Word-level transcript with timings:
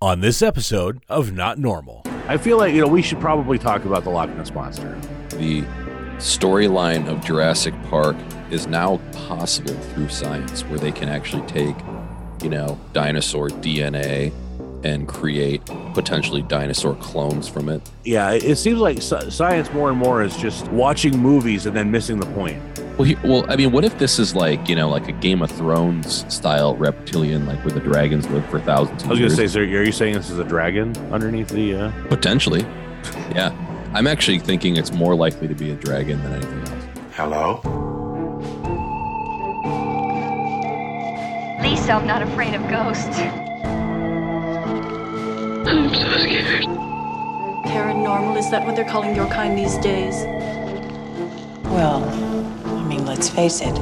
on 0.00 0.20
this 0.20 0.42
episode 0.42 1.02
of 1.08 1.32
Not 1.32 1.58
Normal. 1.58 2.02
I 2.28 2.36
feel 2.36 2.56
like 2.56 2.72
you 2.72 2.80
know 2.80 2.86
we 2.86 3.02
should 3.02 3.18
probably 3.20 3.58
talk 3.58 3.84
about 3.84 4.04
the 4.04 4.10
Loch 4.10 4.30
Ness 4.30 4.52
monster. 4.54 4.96
The 5.30 5.62
storyline 6.18 7.08
of 7.08 7.24
Jurassic 7.24 7.74
Park 7.84 8.16
is 8.50 8.68
now 8.68 8.98
possible 9.26 9.74
through 9.74 10.08
science, 10.08 10.62
where 10.62 10.78
they 10.78 10.92
can 10.92 11.08
actually 11.08 11.46
take, 11.48 11.74
you 12.42 12.48
know, 12.48 12.78
dinosaur 12.92 13.48
DNA 13.48 14.32
and 14.84 15.08
create 15.08 15.64
potentially 15.94 16.42
dinosaur 16.42 16.94
clones 16.96 17.48
from 17.48 17.68
it. 17.68 17.82
Yeah, 18.04 18.30
it, 18.30 18.44
it 18.44 18.56
seems 18.56 18.78
like 18.78 19.02
science 19.02 19.72
more 19.72 19.90
and 19.90 19.98
more 19.98 20.22
is 20.22 20.36
just 20.36 20.66
watching 20.68 21.18
movies 21.18 21.66
and 21.66 21.76
then 21.76 21.90
missing 21.90 22.20
the 22.20 22.26
point. 22.26 22.62
Well, 22.96 23.04
he, 23.04 23.14
well, 23.24 23.44
I 23.48 23.56
mean, 23.56 23.70
what 23.70 23.84
if 23.84 23.96
this 23.98 24.18
is 24.18 24.34
like 24.34 24.68
you 24.68 24.74
know, 24.74 24.88
like 24.88 25.08
a 25.08 25.12
Game 25.12 25.42
of 25.42 25.50
Thrones 25.50 26.24
style 26.32 26.76
reptilian, 26.76 27.46
like 27.46 27.64
where 27.64 27.72
the 27.72 27.80
dragons 27.80 28.28
live 28.28 28.44
for 28.46 28.60
thousands 28.60 29.02
of 29.02 29.08
I 29.08 29.12
was 29.12 29.20
gonna 29.20 29.30
say, 29.30 29.46
so 29.46 29.60
are 29.60 29.64
you 29.64 29.92
saying 29.92 30.14
this 30.14 30.30
is 30.30 30.38
a 30.38 30.44
dragon 30.44 30.96
underneath 31.12 31.48
the? 31.48 31.74
Uh... 31.74 31.92
potentially, 32.08 32.62
yeah. 33.30 33.54
I'm 33.94 34.06
actually 34.06 34.38
thinking 34.38 34.76
it's 34.76 34.92
more 34.92 35.14
likely 35.14 35.48
to 35.48 35.54
be 35.54 35.70
a 35.70 35.74
dragon 35.74 36.22
than 36.22 36.34
anything 36.34 36.60
else. 36.60 36.84
Hello? 37.12 37.60
Lisa, 41.62 41.92
I'm 41.92 42.06
not 42.06 42.22
afraid 42.22 42.54
of 42.54 42.62
ghosts. 42.68 43.18
I'm 45.70 45.92
so 45.94 46.10
scared. 46.18 46.64
Paranormal, 47.66 48.38
is 48.38 48.50
that 48.50 48.64
what 48.64 48.74
they're 48.74 48.88
calling 48.88 49.14
your 49.14 49.28
kind 49.28 49.58
these 49.58 49.76
days? 49.78 50.24
Well, 51.64 52.02
I 52.64 52.82
mean, 52.84 53.04
let's 53.04 53.28
face 53.28 53.60
it. 53.60 53.76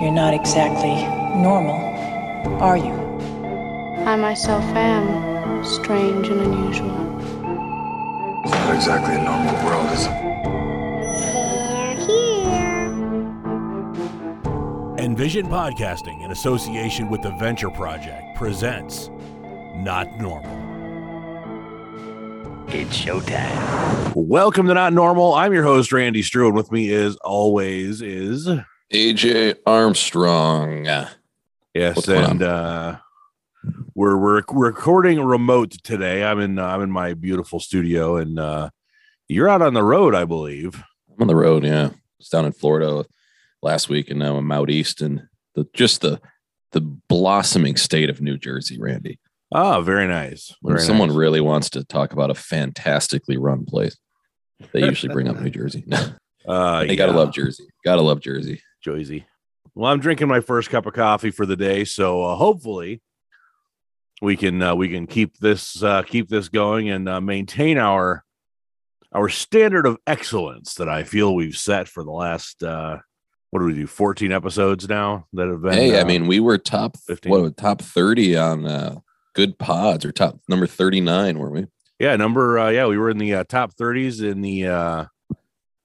You're 0.00 0.10
not 0.10 0.32
exactly 0.32 0.94
normal, 1.38 1.76
are 2.62 2.78
you? 2.78 2.94
I 4.06 4.16
myself 4.16 4.64
am 4.74 5.62
strange 5.62 6.28
and 6.28 6.40
unusual. 6.40 6.96
It's 8.44 8.52
not 8.52 8.74
exactly 8.74 9.16
a 9.16 9.22
normal 9.22 9.54
world, 9.66 9.92
is 9.92 10.06
it? 10.06 10.28
Envision 14.98 15.46
Podcasting, 15.46 16.22
in 16.22 16.30
association 16.30 17.10
with 17.10 17.20
the 17.20 17.32
Venture 17.32 17.70
Project, 17.70 18.34
presents 18.34 19.10
Not 19.78 20.18
Normal. 20.18 20.66
It's 22.66 23.00
showtime. 23.00 24.12
Welcome 24.16 24.66
to 24.66 24.74
Not 24.74 24.92
Normal. 24.92 25.34
I'm 25.34 25.52
your 25.52 25.62
host 25.62 25.92
Randy 25.92 26.24
Strew, 26.24 26.48
and 26.48 26.56
with 26.56 26.72
me, 26.72 26.92
as 26.92 27.14
always, 27.18 28.02
is 28.02 28.48
AJ 28.92 29.54
Armstrong. 29.64 30.84
yes, 30.84 31.94
What's 31.94 32.08
and 32.08 32.42
uh, 32.42 32.96
we're 33.94 34.16
we're 34.16 34.42
recording 34.50 35.20
remote 35.20 35.70
today. 35.84 36.24
I'm 36.24 36.40
in 36.40 36.58
uh, 36.58 36.66
I'm 36.66 36.82
in 36.82 36.90
my 36.90 37.14
beautiful 37.14 37.60
studio, 37.60 38.16
and 38.16 38.36
uh, 38.36 38.70
you're 39.28 39.48
out 39.48 39.62
on 39.62 39.74
the 39.74 39.84
road, 39.84 40.12
I 40.12 40.24
believe. 40.24 40.74
I'm 41.08 41.22
on 41.22 41.28
the 41.28 41.36
road. 41.36 41.62
Yeah, 41.62 41.90
it's 42.18 42.30
down 42.30 42.46
in 42.46 42.52
Florida 42.52 43.04
last 43.62 43.88
week, 43.88 44.10
and 44.10 44.18
now 44.18 44.36
I'm 44.38 44.50
out 44.50 44.70
east, 44.70 45.00
and 45.00 45.28
the 45.54 45.68
just 45.72 46.00
the 46.00 46.20
the 46.72 46.80
blossoming 46.80 47.76
state 47.76 48.10
of 48.10 48.20
New 48.20 48.38
Jersey, 48.38 48.76
Randy. 48.76 49.20
Ah, 49.52 49.80
very 49.80 50.06
nice. 50.06 50.54
When 50.60 50.78
someone 50.78 51.08
nice. 51.08 51.16
really 51.16 51.40
wants 51.40 51.70
to 51.70 51.84
talk 51.84 52.12
about 52.12 52.30
a 52.30 52.34
fantastically 52.34 53.38
run 53.38 53.64
place, 53.64 53.96
they 54.72 54.80
usually 54.80 55.12
bring 55.12 55.28
up 55.28 55.40
New 55.40 55.50
Jersey. 55.50 55.84
uh, 56.46 56.80
they 56.86 56.96
gotta 56.96 57.12
love 57.12 57.32
Jersey. 57.32 57.64
Gotta 57.84 58.02
love 58.02 58.20
Jersey. 58.20 58.60
Joyzy. 58.84 59.24
Well, 59.74 59.90
I'm 59.90 60.00
drinking 60.00 60.28
my 60.28 60.40
first 60.40 60.70
cup 60.70 60.86
of 60.86 60.94
coffee 60.94 61.30
for 61.30 61.46
the 61.46 61.56
day, 61.56 61.84
so 61.84 62.24
uh, 62.24 62.36
hopefully 62.36 63.00
we 64.20 64.36
can 64.36 64.60
uh, 64.60 64.74
we 64.74 64.88
can 64.88 65.06
keep 65.06 65.38
this 65.38 65.82
uh, 65.82 66.02
keep 66.02 66.28
this 66.28 66.48
going 66.48 66.90
and 66.90 67.08
uh, 67.08 67.20
maintain 67.20 67.78
our 67.78 68.24
our 69.12 69.28
standard 69.28 69.86
of 69.86 69.96
excellence 70.06 70.74
that 70.74 70.88
I 70.88 71.04
feel 71.04 71.34
we've 71.34 71.56
set 71.56 71.88
for 71.88 72.04
the 72.04 72.10
last 72.10 72.62
uh, 72.62 72.98
what 73.50 73.60
do 73.60 73.66
we 73.66 73.74
do 73.74 73.86
14 73.86 74.32
episodes 74.32 74.88
now 74.88 75.26
that 75.32 75.48
have 75.48 75.62
been. 75.62 75.72
hey, 75.72 75.96
I 75.96 76.02
uh, 76.02 76.04
mean, 76.04 76.26
we 76.26 76.40
were 76.40 76.58
top 76.58 76.98
15. 77.06 77.30
what 77.30 77.56
top 77.56 77.80
thirty 77.80 78.36
on 78.36 78.66
uh, 78.66 78.96
good 79.38 79.56
pods 79.56 80.04
or 80.04 80.10
top 80.10 80.40
number 80.48 80.66
thirty 80.66 81.00
nine, 81.00 81.38
were 81.38 81.48
we? 81.48 81.64
yeah, 82.00 82.16
number 82.16 82.58
uh, 82.58 82.70
yeah, 82.70 82.86
we 82.86 82.98
were 82.98 83.08
in 83.08 83.18
the 83.18 83.34
uh, 83.34 83.44
top 83.44 83.72
30s 83.74 84.20
in 84.20 84.40
the 84.40 84.66
uh, 84.66 85.04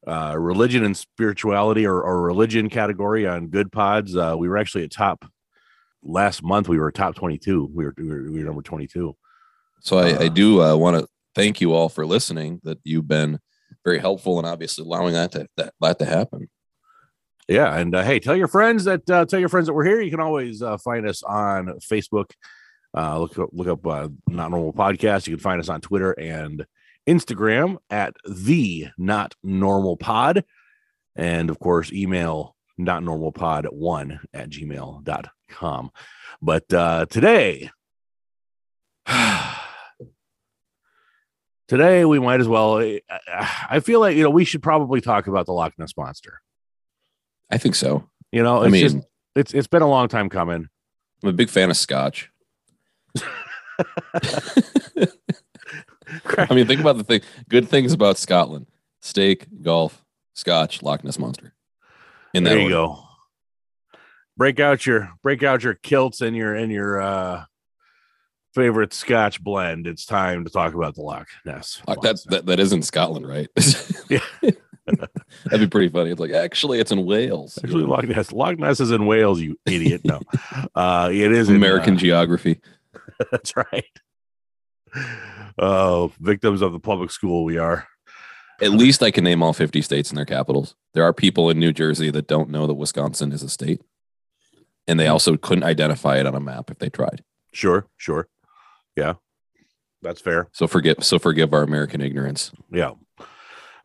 uh, 0.07 0.35
religion 0.37 0.83
and 0.83 0.97
spirituality 0.97 1.85
or, 1.85 2.01
or 2.01 2.23
religion 2.23 2.67
category 2.67 3.27
on 3.27 3.47
good 3.47 3.71
pods. 3.71 4.15
Uh, 4.17 4.35
we 4.37 4.47
were 4.49 4.57
actually 4.57 4.83
at 4.83 4.91
top 4.91 5.23
last 6.01 6.41
month. 6.43 6.67
We 6.67 6.79
were 6.79 6.91
top 6.91 7.13
22. 7.13 7.69
We 7.73 7.85
were 7.85 7.93
we 7.95 8.07
were, 8.07 8.23
we 8.31 8.39
were 8.39 8.45
number 8.45 8.63
22. 8.63 9.15
So 9.81 9.99
I, 9.99 10.07
I 10.07 10.25
Uh, 10.25 10.29
do 10.29 10.61
uh, 10.63 10.75
want 10.75 10.97
to 10.97 11.07
thank 11.35 11.61
you 11.61 11.73
all 11.73 11.89
for 11.89 12.07
listening. 12.07 12.59
That 12.63 12.79
you've 12.83 13.07
been 13.07 13.39
very 13.85 13.99
helpful 13.99 14.39
and 14.39 14.47
obviously 14.47 14.83
allowing 14.85 15.13
that 15.13 15.31
to 15.33 15.47
that, 15.57 15.73
that 15.79 15.99
to 15.99 16.05
happen. 16.05 16.49
Yeah, 17.47 17.75
and 17.75 17.93
uh, 17.93 18.03
hey, 18.03 18.19
tell 18.19 18.35
your 18.35 18.47
friends 18.47 18.85
that 18.85 19.07
uh, 19.09 19.25
tell 19.25 19.39
your 19.39 19.49
friends 19.49 19.67
that 19.67 19.73
we're 19.73 19.85
here. 19.85 20.01
You 20.01 20.11
can 20.11 20.21
always 20.21 20.61
uh, 20.63 20.77
find 20.77 21.07
us 21.07 21.21
on 21.23 21.67
Facebook. 21.91 22.31
Uh, 22.95 23.19
look 23.19 23.39
up, 23.39 23.49
look 23.53 23.67
up 23.67 23.85
uh, 23.87 24.07
Not 24.27 24.51
Normal 24.51 24.73
Podcast. 24.73 25.27
You 25.27 25.35
can 25.35 25.41
find 25.41 25.59
us 25.59 25.69
on 25.69 25.81
Twitter 25.81 26.11
and 26.11 26.65
Instagram 27.07 27.77
at 27.89 28.15
the 28.27 28.87
Not 28.97 29.35
Normal 29.43 29.97
Pod, 29.97 30.43
and 31.15 31.49
of 31.49 31.59
course, 31.59 31.91
email 31.91 32.55
Not 32.77 33.03
Normal 33.03 33.31
Pod 33.31 33.67
one 33.71 34.19
at 34.33 34.49
gmail.com. 34.49 35.91
But 36.41 36.73
uh, 36.73 37.05
today, 37.09 37.69
today 41.67 42.05
we 42.05 42.19
might 42.19 42.39
as 42.39 42.47
well. 42.47 42.79
I- 42.79 43.01
I 43.69 43.79
feel 43.79 43.99
like 43.99 44.15
you 44.15 44.23
know 44.23 44.29
we 44.29 44.45
should 44.45 44.61
probably 44.61 45.01
talk 45.01 45.27
about 45.27 45.45
the 45.47 45.53
Loch 45.53 45.73
Ness 45.77 45.97
monster. 45.97 46.41
I 47.49 47.57
think 47.57 47.75
so. 47.75 48.07
You 48.31 48.43
know, 48.43 48.59
I 48.61 48.65
it's 48.65 48.71
mean, 48.71 48.81
just 48.83 48.97
it's 49.35 49.53
it's 49.53 49.67
been 49.67 49.81
a 49.81 49.89
long 49.89 50.07
time 50.07 50.29
coming. 50.29 50.67
I'm 51.23 51.29
a 51.29 51.33
big 51.33 51.49
fan 51.49 51.69
of 51.71 51.77
Scotch. 51.77 52.29
I 56.37 56.53
mean, 56.53 56.67
think 56.67 56.81
about 56.81 56.97
the 56.97 57.03
thing. 57.03 57.21
Good 57.49 57.69
things 57.69 57.93
about 57.93 58.17
Scotland: 58.17 58.67
steak, 59.01 59.47
golf, 59.61 60.03
Scotch, 60.33 60.83
Loch 60.83 61.03
Ness 61.03 61.19
monster. 61.19 61.53
In 62.33 62.43
that 62.43 62.51
there 62.51 62.59
you 62.59 62.63
order. 62.65 62.75
go. 62.75 62.99
Break 64.35 64.59
out 64.59 64.85
your 64.85 65.11
break 65.21 65.43
out 65.43 65.63
your 65.63 65.75
kilts 65.75 66.21
and 66.21 66.35
your 66.35 66.55
and 66.55 66.71
your 66.71 67.01
uh 67.01 67.45
favorite 68.53 68.93
Scotch 68.93 69.43
blend. 69.43 69.87
It's 69.87 70.05
time 70.05 70.45
to 70.45 70.51
talk 70.51 70.73
about 70.73 70.95
the 70.95 71.01
Loch 71.01 71.27
Ness. 71.45 71.81
That's 72.01 72.23
that, 72.25 72.45
that 72.45 72.59
is 72.59 72.73
in 72.73 72.81
Scotland, 72.81 73.27
right? 73.27 73.49
Yeah. 74.09 74.19
That'd 75.45 75.61
be 75.61 75.67
pretty 75.67 75.87
funny. 75.87 76.11
It's 76.11 76.19
like 76.19 76.31
actually, 76.31 76.81
it's 76.81 76.91
in 76.91 77.05
Wales. 77.05 77.57
Actually, 77.63 77.85
Loch 77.85 78.03
Ness. 78.03 78.33
Loch 78.33 78.59
Ness 78.59 78.81
is 78.81 78.91
in 78.91 79.05
Wales. 79.05 79.39
You 79.39 79.57
idiot. 79.65 80.01
No, 80.03 80.19
uh, 80.75 81.09
it 81.09 81.31
is 81.31 81.47
in, 81.47 81.55
American 81.55 81.95
uh, 81.95 81.99
geography. 81.99 82.59
that's 83.31 83.53
right. 83.55 83.85
Oh, 85.57 86.11
victims 86.19 86.61
of 86.61 86.71
the 86.71 86.79
public 86.79 87.11
school 87.11 87.43
we 87.43 87.57
are. 87.57 87.87
At 88.61 88.71
least 88.71 89.01
I 89.01 89.11
can 89.11 89.23
name 89.23 89.41
all 89.41 89.53
50 89.53 89.81
states 89.81 90.09
and 90.09 90.17
their 90.17 90.25
capitals. 90.25 90.75
There 90.93 91.03
are 91.03 91.13
people 91.13 91.49
in 91.49 91.59
New 91.59 91.73
Jersey 91.73 92.11
that 92.11 92.27
don't 92.27 92.49
know 92.49 92.67
that 92.67 92.75
Wisconsin 92.75 93.31
is 93.31 93.43
a 93.43 93.49
state. 93.49 93.81
And 94.87 94.99
they 94.99 95.07
also 95.07 95.37
couldn't 95.37 95.63
identify 95.63 96.17
it 96.17 96.25
on 96.25 96.35
a 96.35 96.39
map 96.39 96.69
if 96.69 96.77
they 96.77 96.89
tried. 96.89 97.23
Sure, 97.53 97.87
sure. 97.97 98.27
Yeah, 98.95 99.13
that's 100.01 100.21
fair. 100.21 100.49
So 100.51 100.67
forgive 100.67 100.97
so 101.01 101.17
forgive 101.17 101.53
our 101.53 101.63
American 101.63 102.01
ignorance. 102.01 102.51
Yeah. 102.71 102.91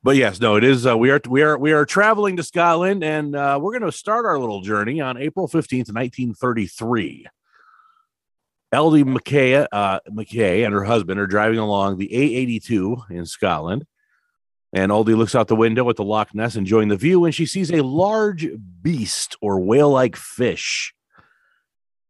But 0.03 0.17
yes, 0.17 0.41
no, 0.41 0.57
it 0.57 0.65
is. 0.65 0.87
Uh, 0.87 0.97
we 0.97 1.11
are 1.11 1.21
we 1.29 1.43
are 1.43 1.59
we 1.59 1.73
are 1.73 1.85
traveling 1.85 2.37
to 2.37 2.43
Scotland, 2.43 3.03
and 3.03 3.35
uh, 3.35 3.59
we're 3.61 3.73
going 3.73 3.91
to 3.91 3.97
start 3.97 4.27
our 4.27 4.39
little 4.39 4.61
journey 4.61 5.01
on 5.01 5.17
April 5.17 5.49
fifteenth, 5.49 5.93
nineteen 5.93 6.35
thirty 6.35 6.67
Eldie 8.73 9.05
McKay, 9.05 9.67
uh, 9.73 10.01
McKay 10.11 10.65
and 10.65 10.75
her 10.75 10.85
husband 10.85 11.19
are 11.19 11.27
driving 11.27 11.59
along 11.59 11.97
the 11.97 12.15
A 12.15 12.21
eighty 12.37 12.61
two 12.61 12.99
in 13.09 13.25
Scotland, 13.25 13.87
and 14.73 14.93
Eldie 14.93 15.15
looks 15.15 15.35
out 15.35 15.49
the 15.49 15.57
window 15.57 15.89
at 15.89 15.97
the 15.97 16.05
Loch 16.05 16.35
Ness, 16.35 16.57
enjoying 16.57 16.89
the 16.89 16.97
view, 16.97 17.25
and 17.25 17.35
she 17.35 17.47
sees 17.47 17.71
a 17.73 17.83
large 17.83 18.47
beast 18.83 19.37
or 19.41 19.61
whale 19.61 19.91
like 19.91 20.17
fish. 20.17 20.95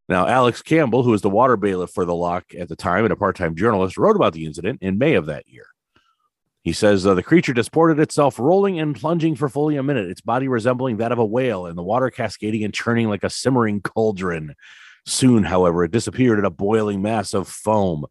Now, 0.09 0.27
Alex 0.27 0.63
Campbell, 0.63 1.03
who 1.03 1.11
was 1.11 1.23
the 1.23 1.31
water 1.31 1.57
bailiff 1.57 1.91
for 1.91 2.05
the 2.05 2.15
loch 2.15 2.55
at 2.59 2.69
the 2.69 2.77
time 2.77 3.05
and 3.05 3.13
a 3.13 3.17
part 3.17 3.37
time 3.37 3.55
journalist, 3.55 3.99
wrote 3.99 4.17
about 4.17 4.33
the 4.33 4.47
incident 4.47 4.79
in 4.83 4.99
May 4.99 5.15
of 5.15 5.27
that 5.27 5.47
year. 5.47 5.67
He 6.63 6.73
says 6.73 7.07
uh, 7.07 7.15
the 7.15 7.23
creature 7.23 7.53
disported 7.53 8.01
itself, 8.01 8.39
rolling 8.39 8.81
and 8.81 8.97
plunging 8.97 9.37
for 9.37 9.49
fully 9.49 9.77
a 9.77 9.83
minute, 9.83 10.11
its 10.11 10.23
body 10.23 10.49
resembling 10.49 10.97
that 10.97 11.13
of 11.13 11.19
a 11.19 11.25
whale, 11.25 11.67
and 11.67 11.79
the 11.79 11.83
water 11.83 12.11
cascading 12.11 12.65
and 12.65 12.75
churning 12.75 13.09
like 13.09 13.23
a 13.23 13.31
simmering 13.31 13.81
cauldron. 13.81 14.55
Soon, 15.09 15.43
however, 15.43 15.85
it 15.85 15.91
disappeared 15.91 16.39
in 16.39 16.45
a 16.45 16.51
boiling 16.51 17.01
mass 17.01 17.33
of 17.33 17.49
foam. 17.49 18.05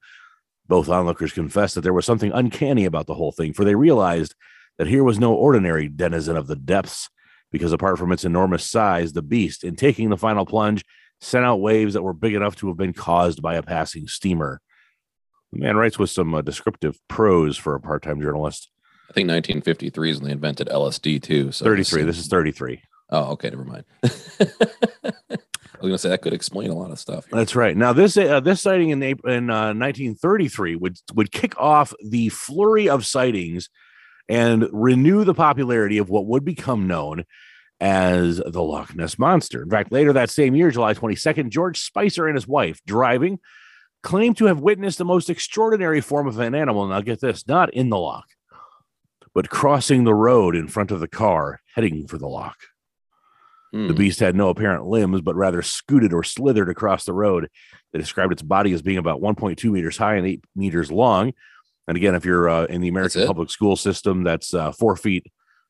Both 0.68 0.90
onlookers 0.90 1.32
confessed 1.32 1.76
that 1.76 1.82
there 1.82 1.94
was 1.94 2.08
something 2.08 2.32
uncanny 2.32 2.86
about 2.86 3.06
the 3.06 3.14
whole 3.14 3.32
thing, 3.32 3.54
for 3.54 3.64
they 3.64 3.76
realized 3.76 4.34
that 4.80 4.88
here 4.88 5.04
was 5.04 5.20
no 5.20 5.36
ordinary 5.36 5.90
denizen 5.90 6.36
of 6.36 6.48
the 6.48 6.56
depths, 6.56 7.08
because 7.52 7.72
apart 7.72 8.00
from 8.00 8.12
its 8.12 8.26
enormous 8.26 8.64
size, 8.64 9.14
the 9.14 9.22
beast, 9.22 9.64
in 9.64 9.76
taking 9.76 10.10
the 10.10 10.18
final 10.18 10.44
plunge, 10.44 10.84
sent 11.22 11.46
out 11.46 11.62
waves 11.62 11.94
that 11.94 12.02
were 12.02 12.14
big 12.14 12.34
enough 12.34 12.56
to 12.56 12.68
have 12.68 12.78
been 12.78 12.94
caused 12.94 13.44
by 13.44 13.54
a 13.54 13.62
passing 13.62 14.08
steamer. 14.08 14.60
The 15.54 15.60
man 15.60 15.78
writes 15.78 16.00
with 16.00 16.10
some 16.10 16.34
uh, 16.34 16.42
descriptive 16.42 16.98
prose 17.08 17.58
for 17.58 17.76
a 17.76 17.80
part-time 17.80 18.20
journalist. 18.22 18.72
I 19.08 19.14
think 19.14 19.30
1953 19.30 20.10
is 20.10 20.18
when 20.20 20.30
they 20.30 20.34
invented 20.34 20.68
LSD 20.68 21.22
too. 21.22 21.52
So 21.52 21.64
33. 21.64 22.04
This 22.04 22.18
is 22.18 22.28
33. 22.28 22.82
Oh, 23.12 23.34
okay. 23.34 23.52
Never 23.52 23.64
mind. 23.64 23.86
I 25.80 25.86
was 25.86 25.90
gonna 25.90 25.98
say 26.00 26.10
that 26.10 26.22
could 26.22 26.34
explain 26.34 26.72
a 26.72 26.76
lot 26.76 26.92
of 26.92 27.00
stuff. 27.00 27.28
That's 27.32 27.56
right. 27.56 27.78
Now 27.78 27.94
this 27.94 28.18
uh, 28.18 28.40
this 28.40 28.62
sighting 28.62 28.90
in 28.90 29.04
April, 29.04 29.32
in 29.32 29.50
uh, 29.50 29.74
1933 29.74 30.76
would 30.76 30.98
would 31.14 31.32
kick 31.32 31.60
off 31.60 31.94
the 32.04 32.30
flurry 32.30 32.90
of 32.90 33.06
sightings 33.06 33.70
and 34.28 34.68
renew 34.72 35.24
the 35.24 35.36
popularity 35.36 36.00
of 36.00 36.10
what 36.10 36.26
would 36.26 36.44
become 36.44 36.88
known 36.88 37.26
as 37.80 38.38
the 38.38 38.64
Loch 38.64 38.96
Ness 38.96 39.20
monster. 39.20 39.62
In 39.62 39.70
fact, 39.70 39.92
later 39.92 40.12
that 40.14 40.30
same 40.30 40.56
year, 40.56 40.72
July 40.72 40.94
22nd, 40.94 41.50
George 41.50 41.80
Spicer 41.80 42.28
and 42.28 42.36
his 42.36 42.48
wife 42.48 42.82
driving 42.86 43.40
claimed 44.02 44.38
to 44.38 44.46
have 44.46 44.60
witnessed 44.60 44.98
the 44.98 45.06
most 45.06 45.30
extraordinary 45.30 46.02
form 46.02 46.28
of 46.28 46.40
an 46.40 46.56
animal. 46.56 46.88
Now 46.88 47.02
get 47.02 47.22
this, 47.22 47.48
not 47.48 47.74
in 47.74 47.90
the 47.90 47.98
loch, 47.98 48.28
but 49.34 49.50
crossing 49.50 50.04
the 50.04 50.16
road 50.16 50.56
in 50.56 50.68
front 50.68 50.92
of 50.92 51.00
the 51.00 51.08
car 51.08 51.62
heading 51.76 52.08
for 52.08 52.18
the 52.18 52.28
loch. 52.28 52.58
Hmm. 53.78 53.90
The 53.90 53.94
beast 53.94 54.20
had 54.20 54.36
no 54.36 54.50
apparent 54.50 54.88
limbs, 54.88 55.22
but 55.22 55.36
rather 55.36 55.62
scooted 55.62 56.12
or 56.12 56.24
slithered 56.24 56.68
across 56.68 57.06
the 57.06 57.14
road. 57.14 57.48
They 57.94 58.00
described 58.00 58.34
its 58.34 58.42
body 58.42 58.74
as 58.74 58.82
being 58.82 58.98
about 58.98 59.22
1.2 59.22 59.64
meters 59.72 59.98
high 59.98 60.16
and 60.16 60.26
eight 60.26 60.44
meters 60.56 60.92
long. 60.92 61.34
And 61.88 61.96
again, 61.96 62.16
if 62.16 62.26
you're 62.26 62.50
uh, 62.50 62.66
in 62.66 62.82
the 62.82 62.88
American 62.88 63.28
public 63.28 63.52
school 63.52 63.76
system, 63.76 64.24
that's 64.24 64.56
uh, 64.56 64.72
four 64.72 64.96
feet 64.96 65.28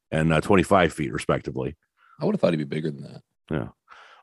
and 0.10 0.32
uh, 0.32 0.40
25 0.40 0.94
feet, 0.94 1.12
respectively. 1.12 1.76
I 2.22 2.24
would 2.24 2.34
have 2.34 2.40
thought 2.40 2.54
he'd 2.54 2.58
be 2.58 2.64
bigger 2.64 2.92
than 2.92 3.04
that. 3.04 3.22
Yeah. 3.52 3.68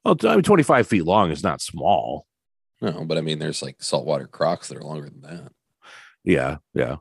Well, 0.03 0.17
I 0.25 0.37
mean, 0.37 0.45
25 0.45 0.87
feet 0.87 1.05
long 1.05 1.31
is 1.31 1.43
not 1.43 1.61
small. 1.61 2.27
No, 2.81 3.05
but 3.05 3.19
I 3.19 3.21
mean, 3.21 3.39
there's 3.39 3.61
like 3.61 3.83
saltwater 3.83 4.27
crocs 4.27 4.69
that 4.69 4.79
are 4.79 4.83
longer 4.83 5.11
than 5.11 5.21
that. 5.21 5.53
Yeah. 6.25 6.57
Yeah. 6.73 6.97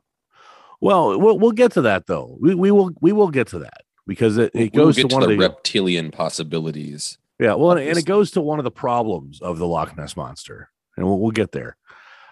Well, 0.82 1.18
we'll, 1.18 1.38
we'll 1.38 1.52
get 1.52 1.72
to 1.72 1.82
that 1.82 2.06
though. 2.06 2.36
We, 2.38 2.54
we 2.54 2.70
will 2.70 2.90
we 3.00 3.12
will 3.12 3.30
get 3.30 3.48
to 3.48 3.60
that 3.60 3.83
because 4.06 4.36
it, 4.38 4.50
it 4.54 4.74
We'll 4.74 4.86
goes 4.86 4.96
to 4.96 5.06
one 5.06 5.22
of 5.22 5.28
the 5.28 5.36
the 5.36 5.40
reptilian 5.40 6.10
possibilities. 6.10 7.18
Yeah, 7.38 7.54
well, 7.54 7.72
and, 7.72 7.80
and 7.88 7.98
it 7.98 8.04
goes 8.06 8.30
to 8.32 8.40
one 8.40 8.58
of 8.60 8.64
the 8.64 8.70
problems 8.70 9.40
of 9.40 9.58
the 9.58 9.66
Loch 9.66 9.96
Ness 9.96 10.16
monster, 10.16 10.70
and 10.96 11.04
we'll, 11.06 11.18
we'll 11.18 11.30
get 11.32 11.52
there. 11.52 11.76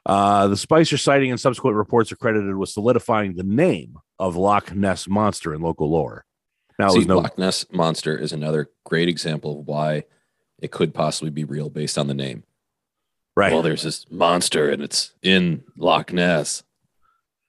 Uh, 0.06 0.48
the 0.48 0.56
Spicer 0.56 0.96
sighting 0.96 1.30
and 1.30 1.40
subsequent 1.40 1.76
reports 1.76 2.10
are 2.12 2.16
credited 2.16 2.56
with 2.56 2.68
solidifying 2.68 3.34
the 3.36 3.42
name 3.42 3.96
of 4.18 4.36
Loch 4.36 4.74
Ness 4.74 5.08
monster 5.08 5.54
in 5.54 5.60
local 5.60 5.90
lore. 5.90 6.24
Now, 6.78 6.88
See, 6.90 7.04
no 7.04 7.18
Loch 7.18 7.36
Ness 7.38 7.66
monster 7.72 8.16
is 8.16 8.32
another 8.32 8.70
great 8.84 9.08
example 9.08 9.60
of 9.60 9.66
why 9.66 10.04
it 10.60 10.70
could 10.70 10.94
possibly 10.94 11.30
be 11.30 11.44
real 11.44 11.68
based 11.70 11.98
on 11.98 12.06
the 12.06 12.14
name. 12.14 12.44
right. 13.36 13.52
Well, 13.52 13.62
there's 13.62 13.82
this 13.82 14.06
monster 14.10 14.70
and 14.70 14.82
it's 14.82 15.12
in 15.22 15.62
Loch 15.76 16.12
Ness. 16.12 16.62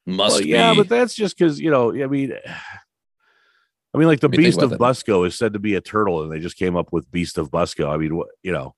Must 0.06 0.34
Well, 0.36 0.42
yeah, 0.46 0.72
be. 0.72 0.78
but 0.78 0.90
that's 0.90 1.16
just 1.16 1.38
because 1.38 1.60
you 1.60 1.72
know. 1.72 1.92
I 1.94 2.08
mean, 2.08 2.34
I 3.94 3.98
mean, 3.98 4.08
like 4.08 4.20
the 4.20 4.28
I 4.28 4.32
mean, 4.32 4.42
think 4.42 4.60
Beast 4.60 4.62
of. 4.62 4.80
Busco 4.80 5.26
is 5.28 5.38
said 5.38 5.54
to 5.54 5.60
be 5.60 5.76
a 5.76 5.82
turtle, 5.82 6.24
and 6.24 6.32
they 6.32 6.40
just 6.40 6.58
came 6.58 6.76
up 6.76 6.92
with 6.92 7.12
Beast 7.12 7.38
of 7.38 7.52
Busco. 7.52 7.90
I 7.90 7.98
mean, 7.98 8.16
what 8.16 8.30
you 8.42 8.52
know? 8.52 8.76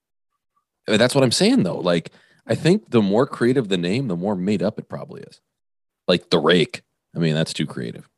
That's 0.88 1.16
what 1.16 1.24
I'm 1.24 1.32
saying 1.32 1.64
though. 1.64 1.80
Like, 1.80 2.12
I 2.46 2.56
think 2.56 2.92
the 2.92 3.02
more 3.02 3.26
creative 3.26 3.70
the 3.70 3.78
name, 3.78 4.08
the 4.08 4.16
more 4.16 4.36
made 4.36 4.62
up 4.62 4.78
it 4.78 4.90
probably 4.90 5.22
is. 5.22 5.42
Like 6.08 6.30
the 6.30 6.40
rake. 6.40 6.84
I 7.16 7.20
mean, 7.20 7.34
that's 7.34 7.54
too 7.54 7.66
creative. 7.66 8.10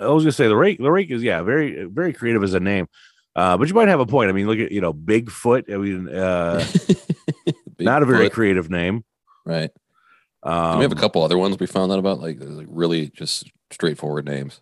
I 0.00 0.08
was 0.08 0.24
gonna 0.24 0.32
say 0.32 0.48
the 0.48 0.56
rake. 0.56 0.78
The 0.78 0.90
rake 0.90 1.10
is 1.10 1.22
yeah, 1.22 1.42
very 1.42 1.84
very 1.84 2.12
creative 2.12 2.42
as 2.42 2.54
a 2.54 2.60
name. 2.60 2.88
Uh, 3.34 3.56
but 3.58 3.68
you 3.68 3.74
might 3.74 3.88
have 3.88 4.00
a 4.00 4.06
point. 4.06 4.30
I 4.30 4.32
mean, 4.32 4.46
look 4.46 4.58
at 4.58 4.72
you 4.72 4.80
know 4.80 4.94
Bigfoot. 4.94 5.72
I 5.72 5.76
mean, 5.76 6.08
uh, 6.08 6.64
not 7.78 8.02
a 8.02 8.06
very 8.06 8.30
creative 8.30 8.70
name. 8.70 9.04
right. 9.44 9.70
Um, 10.42 10.78
we 10.78 10.84
have 10.84 10.92
a 10.92 10.96
couple 10.96 11.22
other 11.22 11.36
ones 11.36 11.58
we 11.58 11.66
found 11.66 11.90
out 11.90 11.98
about, 11.98 12.20
like, 12.20 12.38
like 12.40 12.68
really 12.70 13.08
just 13.08 13.50
straightforward 13.72 14.26
names, 14.26 14.60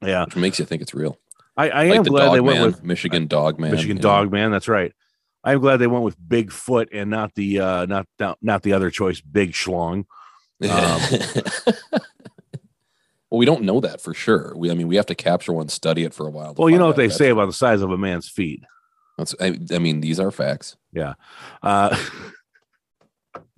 Yeah, 0.00 0.24
which 0.26 0.36
makes 0.36 0.60
you 0.60 0.64
think 0.64 0.80
it's 0.80 0.94
real. 0.94 1.18
I, 1.56 1.68
I 1.68 1.84
like 1.88 1.98
am 1.98 2.04
the 2.04 2.10
glad 2.10 2.34
they 2.34 2.40
went 2.40 2.58
man, 2.58 2.66
with 2.66 2.84
Michigan 2.84 3.26
dog 3.26 3.60
man. 3.60 3.70
Michigan 3.70 3.96
know. 3.96 4.02
Dog 4.02 4.32
Man. 4.32 4.50
That's 4.50 4.68
right. 4.68 4.92
I'm 5.44 5.60
glad 5.60 5.76
they 5.76 5.86
went 5.86 6.04
with 6.04 6.18
Bigfoot 6.18 6.88
and 6.92 7.10
not 7.10 7.34
the 7.34 7.60
uh, 7.60 7.86
not, 7.86 8.06
not 8.40 8.62
the 8.62 8.72
other 8.72 8.90
choice, 8.90 9.20
Big 9.20 9.52
Schlong. 9.52 10.06
Um, 10.62 11.00
well, 13.30 13.38
we 13.38 13.44
don't 13.44 13.62
know 13.62 13.80
that 13.80 14.00
for 14.00 14.14
sure. 14.14 14.54
We, 14.56 14.70
I 14.70 14.74
mean, 14.74 14.88
we 14.88 14.96
have 14.96 15.06
to 15.06 15.14
capture 15.14 15.52
one, 15.52 15.68
study 15.68 16.04
it 16.04 16.14
for 16.14 16.26
a 16.26 16.30
while. 16.30 16.54
Well, 16.56 16.70
you 16.70 16.78
know 16.78 16.86
what 16.86 16.96
they 16.96 17.10
say 17.10 17.28
about 17.28 17.46
the 17.46 17.52
size 17.52 17.82
of 17.82 17.90
a 17.90 17.98
man's 17.98 18.28
feet. 18.28 18.62
That's, 19.18 19.34
I, 19.40 19.58
I 19.72 19.78
mean, 19.78 20.00
these 20.00 20.18
are 20.18 20.30
facts. 20.30 20.76
Yeah. 20.92 21.14
Uh, 21.62 21.96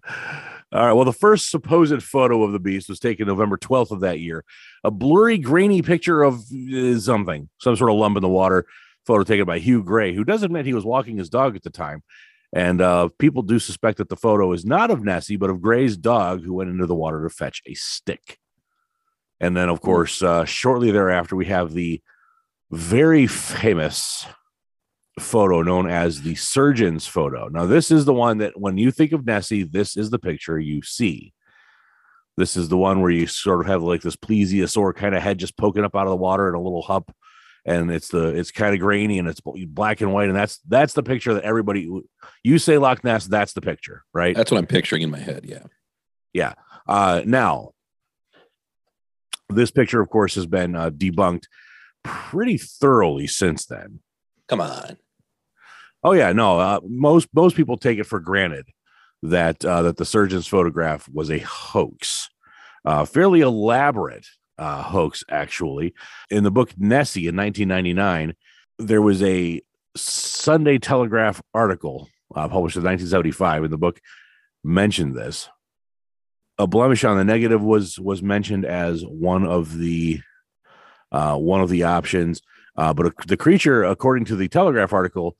all 0.72 0.84
right. 0.84 0.92
Well, 0.92 1.04
the 1.04 1.12
first 1.12 1.50
supposed 1.50 2.02
photo 2.02 2.42
of 2.42 2.52
the 2.52 2.58
beast 2.58 2.88
was 2.88 2.98
taken 2.98 3.26
November 3.26 3.56
12th 3.56 3.92
of 3.92 4.00
that 4.00 4.18
year. 4.18 4.44
A 4.82 4.90
blurry, 4.90 5.38
grainy 5.38 5.80
picture 5.80 6.22
of 6.22 6.40
uh, 6.52 6.98
something, 6.98 7.48
some 7.58 7.76
sort 7.76 7.90
of 7.90 7.96
lump 7.96 8.16
in 8.16 8.22
the 8.22 8.28
water. 8.28 8.66
Photo 9.06 9.22
taken 9.22 9.46
by 9.46 9.60
Hugh 9.60 9.84
Gray, 9.84 10.12
who 10.12 10.24
does 10.24 10.42
admit 10.42 10.66
he 10.66 10.74
was 10.74 10.84
walking 10.84 11.16
his 11.16 11.30
dog 11.30 11.54
at 11.54 11.62
the 11.62 11.70
time. 11.70 12.02
And 12.52 12.80
uh, 12.80 13.10
people 13.18 13.42
do 13.42 13.60
suspect 13.60 13.98
that 13.98 14.08
the 14.08 14.16
photo 14.16 14.52
is 14.52 14.64
not 14.64 14.90
of 14.90 15.04
Nessie, 15.04 15.36
but 15.36 15.50
of 15.50 15.62
Gray's 15.62 15.96
dog, 15.96 16.42
who 16.42 16.54
went 16.54 16.70
into 16.70 16.86
the 16.86 16.94
water 16.94 17.22
to 17.22 17.30
fetch 17.30 17.62
a 17.66 17.74
stick. 17.74 18.38
And 19.38 19.56
then, 19.56 19.68
of 19.68 19.80
course, 19.80 20.22
uh, 20.22 20.44
shortly 20.44 20.90
thereafter, 20.90 21.36
we 21.36 21.46
have 21.46 21.72
the 21.72 22.02
very 22.72 23.26
famous 23.26 24.26
photo 25.18 25.62
known 25.62 25.88
as 25.88 26.22
the 26.22 26.34
surgeon's 26.34 27.06
photo. 27.06 27.48
Now, 27.48 27.66
this 27.66 27.90
is 27.90 28.04
the 28.04 28.12
one 28.12 28.38
that 28.38 28.58
when 28.58 28.76
you 28.76 28.90
think 28.90 29.12
of 29.12 29.24
Nessie, 29.24 29.62
this 29.62 29.96
is 29.96 30.10
the 30.10 30.18
picture 30.18 30.58
you 30.58 30.82
see. 30.82 31.32
This 32.36 32.56
is 32.56 32.68
the 32.68 32.76
one 32.76 33.00
where 33.00 33.10
you 33.10 33.26
sort 33.26 33.60
of 33.60 33.66
have 33.66 33.82
like 33.82 34.02
this 34.02 34.16
plesiosaur 34.16 34.94
kind 34.94 35.14
of 35.14 35.22
head 35.22 35.38
just 35.38 35.56
poking 35.56 35.84
up 35.84 35.96
out 35.96 36.06
of 36.06 36.10
the 36.10 36.16
water 36.16 36.48
and 36.48 36.56
a 36.56 36.60
little 36.60 36.82
hump, 36.82 37.10
and 37.64 37.90
it's 37.90 38.08
the 38.08 38.28
it's 38.28 38.50
kind 38.50 38.74
of 38.74 38.80
grainy 38.80 39.18
and 39.18 39.26
it's 39.26 39.40
black 39.40 40.02
and 40.02 40.12
white, 40.12 40.28
and 40.28 40.36
that's 40.36 40.58
that's 40.68 40.92
the 40.92 41.02
picture 41.02 41.32
that 41.32 41.44
everybody 41.44 41.88
you 42.42 42.58
say 42.58 42.76
Loch 42.76 43.02
Ness, 43.02 43.26
that's 43.26 43.54
the 43.54 43.62
picture, 43.62 44.04
right? 44.12 44.36
That's 44.36 44.50
what 44.50 44.58
I'm 44.58 44.66
picturing 44.66 45.00
in 45.00 45.10
my 45.10 45.18
head. 45.18 45.46
Yeah. 45.46 45.62
Yeah 46.34 46.52
uh, 46.88 47.22
now, 47.24 47.72
this 49.48 49.70
picture, 49.70 50.00
of 50.00 50.08
course, 50.08 50.34
has 50.34 50.46
been 50.46 50.74
uh, 50.74 50.90
debunked 50.90 51.44
pretty 52.04 52.58
thoroughly 52.58 53.26
since 53.26 53.66
then. 53.66 54.00
Come 54.48 54.60
on. 54.60 54.96
Oh 56.06 56.12
yeah, 56.12 56.32
no. 56.32 56.60
Uh, 56.60 56.78
most 56.86 57.28
most 57.34 57.56
people 57.56 57.76
take 57.76 57.98
it 57.98 58.04
for 58.04 58.20
granted 58.20 58.68
that 59.24 59.64
uh, 59.64 59.82
that 59.82 59.96
the 59.96 60.04
surgeon's 60.04 60.46
photograph 60.46 61.08
was 61.12 61.32
a 61.32 61.38
hoax, 61.40 62.30
uh, 62.84 63.04
fairly 63.04 63.40
elaborate 63.40 64.24
uh, 64.56 64.82
hoax 64.82 65.24
actually. 65.28 65.94
In 66.30 66.44
the 66.44 66.52
book 66.52 66.70
Nessie 66.78 67.26
in 67.26 67.34
1999, 67.36 68.36
there 68.78 69.02
was 69.02 69.20
a 69.24 69.60
Sunday 69.96 70.78
Telegraph 70.78 71.42
article 71.52 72.08
uh, 72.36 72.46
published 72.46 72.76
in 72.76 72.84
1975, 72.84 73.64
and 73.64 73.72
the 73.72 73.76
book 73.76 74.00
mentioned 74.62 75.16
this. 75.16 75.48
A 76.56 76.68
blemish 76.68 77.02
on 77.02 77.16
the 77.16 77.24
negative 77.24 77.60
was 77.60 77.98
was 77.98 78.22
mentioned 78.22 78.64
as 78.64 79.04
one 79.04 79.44
of 79.44 79.76
the 79.76 80.20
uh, 81.10 81.36
one 81.36 81.62
of 81.62 81.68
the 81.68 81.82
options, 81.82 82.42
uh, 82.76 82.94
but 82.94 83.12
the 83.26 83.36
creature, 83.36 83.82
according 83.82 84.26
to 84.26 84.36
the 84.36 84.46
Telegraph 84.46 84.92
article, 84.92 85.36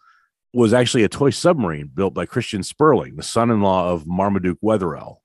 was 0.56 0.72
actually 0.72 1.04
a 1.04 1.08
toy 1.08 1.30
submarine 1.30 1.90
built 1.92 2.14
by 2.14 2.25
Christian 2.25 2.62
Spurling, 2.62 3.16
the 3.16 3.22
son-in-law 3.22 3.90
of 3.90 4.06
Marmaduke 4.06 4.58
Wetherell. 4.62 5.16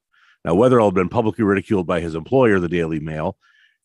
Now, 0.44 0.56
Wetherell 0.56 0.88
had 0.88 0.94
been 0.94 1.10
publicly 1.10 1.46
ridiculed 1.46 1.88
by 1.88 2.02
his 2.02 2.16
employer, 2.16 2.60
the 2.60 2.68
Daily 2.68 3.00
Mail, 3.00 3.38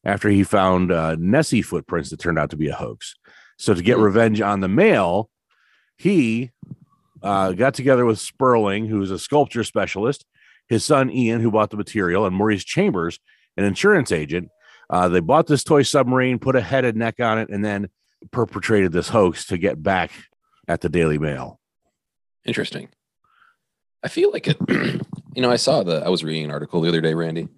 after 0.05 0.29
he 0.29 0.43
found 0.43 0.91
uh, 0.91 1.15
Nessie 1.19 1.62
footprints 1.62 2.11
that 2.11 2.19
turned 2.19 2.38
out 2.38 2.50
to 2.50 2.57
be 2.57 2.69
a 2.69 2.75
hoax. 2.75 3.15
So, 3.59 3.75
to 3.75 3.83
get 3.83 3.97
Hmm. 3.97 4.03
revenge 4.03 4.41
on 4.41 4.61
the 4.61 4.69
Mail, 4.69 5.31
he 5.97 6.50
uh, 7.23 7.53
got 7.53 7.75
together 7.75 8.05
with 8.05 8.19
Spurling, 8.19 8.87
who 8.87 9.00
is 9.00 9.11
a 9.11 9.19
sculpture 9.19 9.65
specialist, 9.65 10.25
his 10.69 10.85
son 10.85 11.11
Ian, 11.11 11.41
who 11.41 11.50
bought 11.53 11.71
the 11.71 11.76
material, 11.76 12.26
and 12.26 12.35
Maurice 12.35 12.65
Chambers, 12.65 13.21
an 13.57 13.65
insurance 13.65 14.11
agent. 14.11 14.49
Uh, 14.91 15.09
they 15.09 15.21
bought 15.21 15.47
this 15.47 15.62
toy 15.62 15.83
submarine, 15.83 16.38
put 16.38 16.57
a 16.57 16.61
head 16.61 16.85
and 16.85 16.99
neck 16.99 17.21
on 17.21 17.38
it, 17.38 17.50
and 17.50 17.65
then 17.65 17.88
perpetrated 18.33 18.91
this 18.93 19.09
hoax 19.09 19.47
to 19.47 19.59
get 19.59 19.83
back 19.83 20.11
at 20.69 20.81
the 20.81 20.89
Daily 20.89 21.19
Mail. 21.19 21.61
Interesting. 22.45 22.89
I 24.03 24.09
feel 24.09 24.31
like 24.33 24.47
it. 24.47 24.57
you 25.35 25.43
know, 25.43 25.51
I 25.51 25.57
saw 25.57 25.83
the. 25.83 26.05
I 26.05 26.09
was 26.09 26.25
reading 26.25 26.45
an 26.45 26.51
article 26.51 26.81
the 26.81 26.89
other 26.89 27.01
day, 27.01 27.15
Randy, 27.15 27.49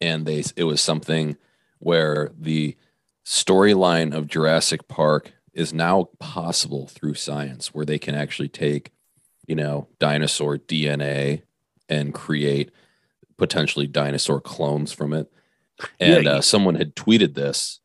and 0.00 0.26
they 0.26 0.42
it 0.56 0.64
was 0.64 0.80
something 0.80 1.36
where 1.78 2.32
the 2.38 2.76
storyline 3.24 4.14
of 4.14 4.28
Jurassic 4.28 4.88
Park 4.88 5.32
is 5.52 5.72
now 5.72 6.08
possible 6.18 6.86
through 6.86 7.14
science, 7.14 7.74
where 7.74 7.86
they 7.86 7.98
can 7.98 8.14
actually 8.14 8.48
take, 8.48 8.92
you 9.46 9.54
know, 9.54 9.88
dinosaur 9.98 10.58
DNA 10.58 11.42
and 11.88 12.12
create 12.12 12.70
potentially 13.38 13.86
dinosaur 13.86 14.40
clones 14.40 14.92
from 14.92 15.12
it. 15.12 15.30
And 16.00 16.24
Yeah, 16.24 16.32
uh, 16.32 16.40
someone 16.40 16.74
had 16.74 16.96
tweeted 16.96 17.34
this, 17.34 17.80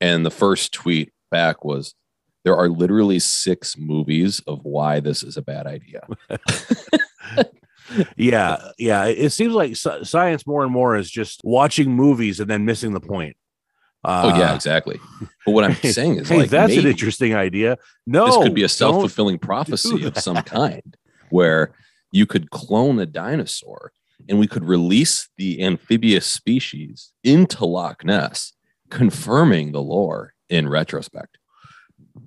and 0.00 0.24
the 0.24 0.30
first 0.30 0.72
tweet 0.72 1.12
back 1.30 1.64
was, 1.64 1.94
"There 2.48 2.56
are 2.56 2.70
literally 2.70 3.18
six 3.18 3.76
movies 3.76 4.40
of 4.46 4.64
why 4.64 5.00
this 5.00 5.22
is 5.22 5.36
a 5.36 5.42
bad 5.42 5.66
idea." 5.66 6.06
yeah, 8.16 8.70
yeah. 8.78 9.04
It 9.04 9.30
seems 9.30 9.52
like 9.54 9.76
science 9.76 10.46
more 10.46 10.62
and 10.62 10.72
more 10.72 10.96
is 10.96 11.10
just 11.10 11.40
watching 11.44 11.90
movies 11.90 12.40
and 12.40 12.48
then 12.48 12.64
missing 12.64 12.92
the 12.94 13.00
point. 13.00 13.36
oh 14.04 14.28
yeah, 14.38 14.52
Uh, 14.52 14.54
exactly. 14.54 14.98
But 15.44 15.52
what 15.52 15.64
I'm 15.64 15.74
saying 15.82 16.16
is 16.16 16.28
hey, 16.28 16.38
like 16.38 16.50
that's 16.50 16.74
an 16.76 16.86
interesting 16.86 17.34
idea. 17.34 17.76
No, 18.06 18.26
this 18.26 18.36
could 18.36 18.54
be 18.54 18.62
a 18.64 18.68
self-fulfilling 18.68 19.38
prophecy 19.40 20.04
of 20.04 20.16
some 20.18 20.36
kind 20.42 20.96
where 21.30 21.72
you 22.12 22.24
could 22.26 22.50
clone 22.50 22.98
a 22.98 23.06
dinosaur 23.06 23.92
and 24.28 24.38
we 24.38 24.46
could 24.46 24.64
release 24.64 25.28
the 25.36 25.62
amphibious 25.62 26.26
species 26.26 27.12
into 27.22 27.64
Loch 27.66 28.04
Ness, 28.04 28.52
confirming 28.90 29.72
the 29.72 29.82
lore 29.82 30.34
in 30.48 30.68
retrospect. 30.68 31.37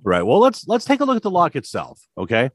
Right. 0.02 0.22
Well, 0.22 0.38
let's 0.38 0.66
let's 0.66 0.84
take 0.84 1.00
a 1.00 1.04
look 1.04 1.16
at 1.16 1.22
the 1.22 1.30
loch 1.30 1.56
itself. 1.56 2.00
Okay. 2.16 2.50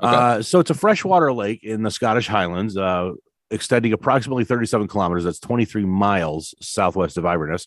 Okay. 0.00 0.16
Uh, 0.16 0.42
so 0.42 0.60
it's 0.60 0.70
a 0.70 0.74
freshwater 0.74 1.32
lake 1.32 1.64
in 1.64 1.82
the 1.82 1.90
Scottish 1.90 2.28
Highlands, 2.28 2.76
uh, 2.76 3.12
extending 3.50 3.92
approximately 3.92 4.44
37 4.44 4.86
kilometers. 4.86 5.24
That's 5.24 5.40
23 5.40 5.84
miles 5.86 6.54
southwest 6.60 7.16
of 7.16 7.24
Inverness. 7.24 7.66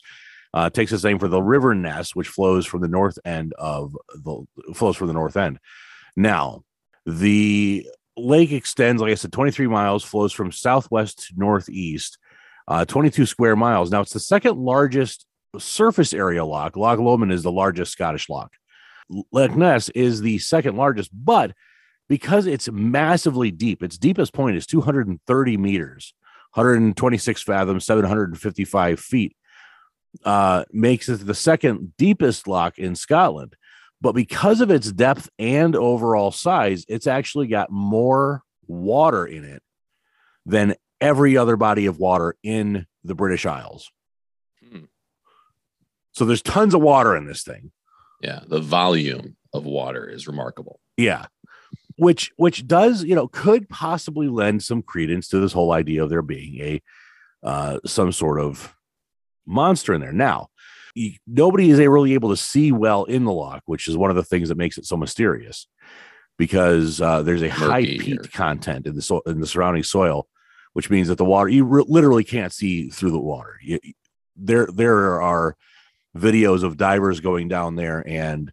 Uh, 0.53 0.69
it 0.71 0.73
takes 0.73 0.91
its 0.91 1.03
name 1.03 1.19
for 1.19 1.27
the 1.27 1.41
River 1.41 1.73
Ness, 1.75 2.15
which 2.15 2.27
flows 2.27 2.65
from 2.65 2.81
the 2.81 2.87
north 2.87 3.17
end 3.25 3.53
of 3.57 3.95
the 4.13 4.45
flows 4.73 4.97
from 4.97 5.07
the 5.07 5.13
north 5.13 5.37
end. 5.37 5.59
Now, 6.15 6.63
the 7.05 7.87
lake 8.17 8.51
extends, 8.51 9.01
like 9.01 9.11
I 9.11 9.15
said, 9.15 9.31
23 9.31 9.67
miles, 9.67 10.03
flows 10.03 10.33
from 10.33 10.51
southwest 10.51 11.27
to 11.27 11.33
northeast, 11.37 12.17
uh, 12.67 12.85
22 12.85 13.25
square 13.25 13.55
miles. 13.55 13.91
Now, 13.91 14.01
it's 14.01 14.13
the 14.13 14.19
second 14.19 14.57
largest 14.57 15.25
surface 15.57 16.13
area 16.13 16.45
lock. 16.45 16.75
Loch 16.75 16.99
Lomond 16.99 17.31
is 17.31 17.43
the 17.43 17.51
largest 17.51 17.91
Scottish 17.91 18.29
loch. 18.29 18.51
Loch 19.31 19.55
Ness 19.55 19.89
is 19.89 20.21
the 20.21 20.37
second 20.39 20.77
largest, 20.77 21.11
but 21.13 21.53
because 22.09 22.45
it's 22.45 22.69
massively 22.69 23.51
deep, 23.51 23.83
its 23.83 23.97
deepest 23.97 24.33
point 24.33 24.57
is 24.57 24.65
230 24.67 25.57
meters, 25.57 26.13
126 26.53 27.41
fathoms, 27.43 27.85
755 27.85 28.99
feet, 28.99 29.35
uh, 30.25 30.65
makes 30.71 31.07
it 31.09 31.25
the 31.25 31.33
second 31.33 31.95
deepest 31.97 32.47
loch 32.47 32.77
in 32.77 32.95
Scotland. 32.95 33.55
But 34.01 34.13
because 34.13 34.61
of 34.61 34.71
its 34.71 34.91
depth 34.91 35.29
and 35.37 35.75
overall 35.75 36.31
size, 36.31 36.85
it's 36.89 37.07
actually 37.07 37.47
got 37.47 37.71
more 37.71 38.41
water 38.67 39.25
in 39.25 39.45
it 39.45 39.61
than 40.45 40.75
every 40.99 41.37
other 41.37 41.55
body 41.55 41.85
of 41.85 41.99
water 41.99 42.35
in 42.43 42.87
the 43.03 43.15
British 43.15 43.45
Isles. 43.45 43.91
Hmm. 44.67 44.85
So 46.13 46.25
there's 46.25 46.41
tons 46.41 46.73
of 46.73 46.81
water 46.81 47.15
in 47.15 47.25
this 47.25 47.43
thing. 47.43 47.71
Yeah, 48.21 48.41
the 48.47 48.59
volume 48.59 49.35
of 49.53 49.65
water 49.65 50.07
is 50.07 50.27
remarkable. 50.27 50.79
Yeah. 50.97 51.25
Which 51.97 52.31
which 52.37 52.67
does, 52.67 53.03
you 53.03 53.15
know, 53.15 53.27
could 53.27 53.67
possibly 53.69 54.27
lend 54.27 54.63
some 54.63 54.81
credence 54.81 55.27
to 55.29 55.39
this 55.39 55.53
whole 55.53 55.71
idea 55.71 56.03
of 56.03 56.09
there 56.09 56.21
being 56.21 56.59
a 56.61 56.81
uh 57.43 57.79
some 57.85 58.11
sort 58.11 58.39
of 58.39 58.73
monster 59.45 59.93
in 59.93 60.01
there. 60.01 60.13
Now, 60.13 60.47
you, 60.95 61.13
nobody 61.27 61.69
is 61.69 61.79
really 61.79 62.13
able 62.13 62.29
to 62.29 62.37
see 62.37 62.71
well 62.71 63.03
in 63.05 63.25
the 63.25 63.31
loch, 63.33 63.63
which 63.65 63.87
is 63.87 63.97
one 63.97 64.09
of 64.09 64.15
the 64.15 64.23
things 64.23 64.49
that 64.49 64.57
makes 64.57 64.77
it 64.77 64.85
so 64.85 64.97
mysterious 64.97 65.67
because 66.37 67.01
uh, 67.01 67.21
there's 67.21 67.43
a 67.43 67.49
high 67.49 67.81
Murky 67.81 67.99
peat 67.99 68.19
or- 68.19 68.23
content 68.29 68.87
in 68.87 68.95
the 68.95 69.01
so- 69.01 69.21
in 69.25 69.39
the 69.39 69.47
surrounding 69.47 69.83
soil, 69.83 70.27
which 70.73 70.89
means 70.89 71.07
that 71.07 71.17
the 71.17 71.25
water 71.25 71.49
you 71.49 71.65
re- 71.65 71.85
literally 71.87 72.23
can't 72.23 72.53
see 72.53 72.89
through 72.89 73.11
the 73.11 73.19
water. 73.19 73.57
You, 73.61 73.79
there 74.35 74.67
there 74.73 75.21
are 75.21 75.55
videos 76.17 76.63
of 76.63 76.77
divers 76.77 77.19
going 77.19 77.47
down 77.47 77.75
there 77.75 78.03
and 78.07 78.51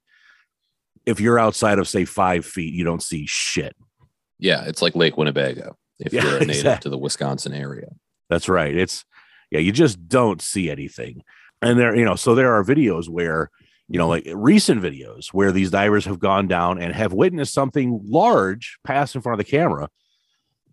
if 1.09 1.21
you're 1.21 1.39
outside 1.39 1.79
of 1.79 1.89
say 1.89 2.05
five 2.05 2.45
feet, 2.45 2.75
you 2.75 2.85
don't 2.85 3.03
see 3.03 3.25
shit. 3.27 3.75
Yeah, 4.39 4.65
it's 4.67 4.83
like 4.83 4.95
Lake 4.95 5.17
Winnebago 5.17 5.77
if 5.99 6.13
Yeah, 6.13 6.23
you're 6.23 6.37
a 6.37 6.41
native 6.41 6.57
exactly. 6.57 6.83
to 6.83 6.91
the 6.91 6.99
Wisconsin 6.99 7.55
area. 7.55 7.89
That's 8.29 8.47
right. 8.47 8.77
It's 8.77 9.07
yeah, 9.51 9.61
you 9.61 9.73
just 9.73 10.07
don't 10.07 10.43
see 10.43 10.71
anything. 10.71 11.23
And 11.63 11.79
there, 11.79 11.97
you 11.97 12.05
know, 12.05 12.15
so 12.15 12.35
there 12.35 12.53
are 12.53 12.63
videos 12.63 13.09
where, 13.09 13.51
you 13.89 13.99
know, 13.99 14.07
like 14.07 14.29
recent 14.35 14.83
videos 14.83 15.29
where 15.29 15.51
these 15.51 15.71
divers 15.71 16.05
have 16.05 16.19
gone 16.19 16.47
down 16.47 16.79
and 16.79 16.95
have 16.95 17.15
witnessed 17.15 17.55
something 17.55 18.01
large 18.05 18.79
pass 18.85 19.15
in 19.15 19.23
front 19.23 19.41
of 19.41 19.47
the 19.47 19.51
camera. 19.51 19.89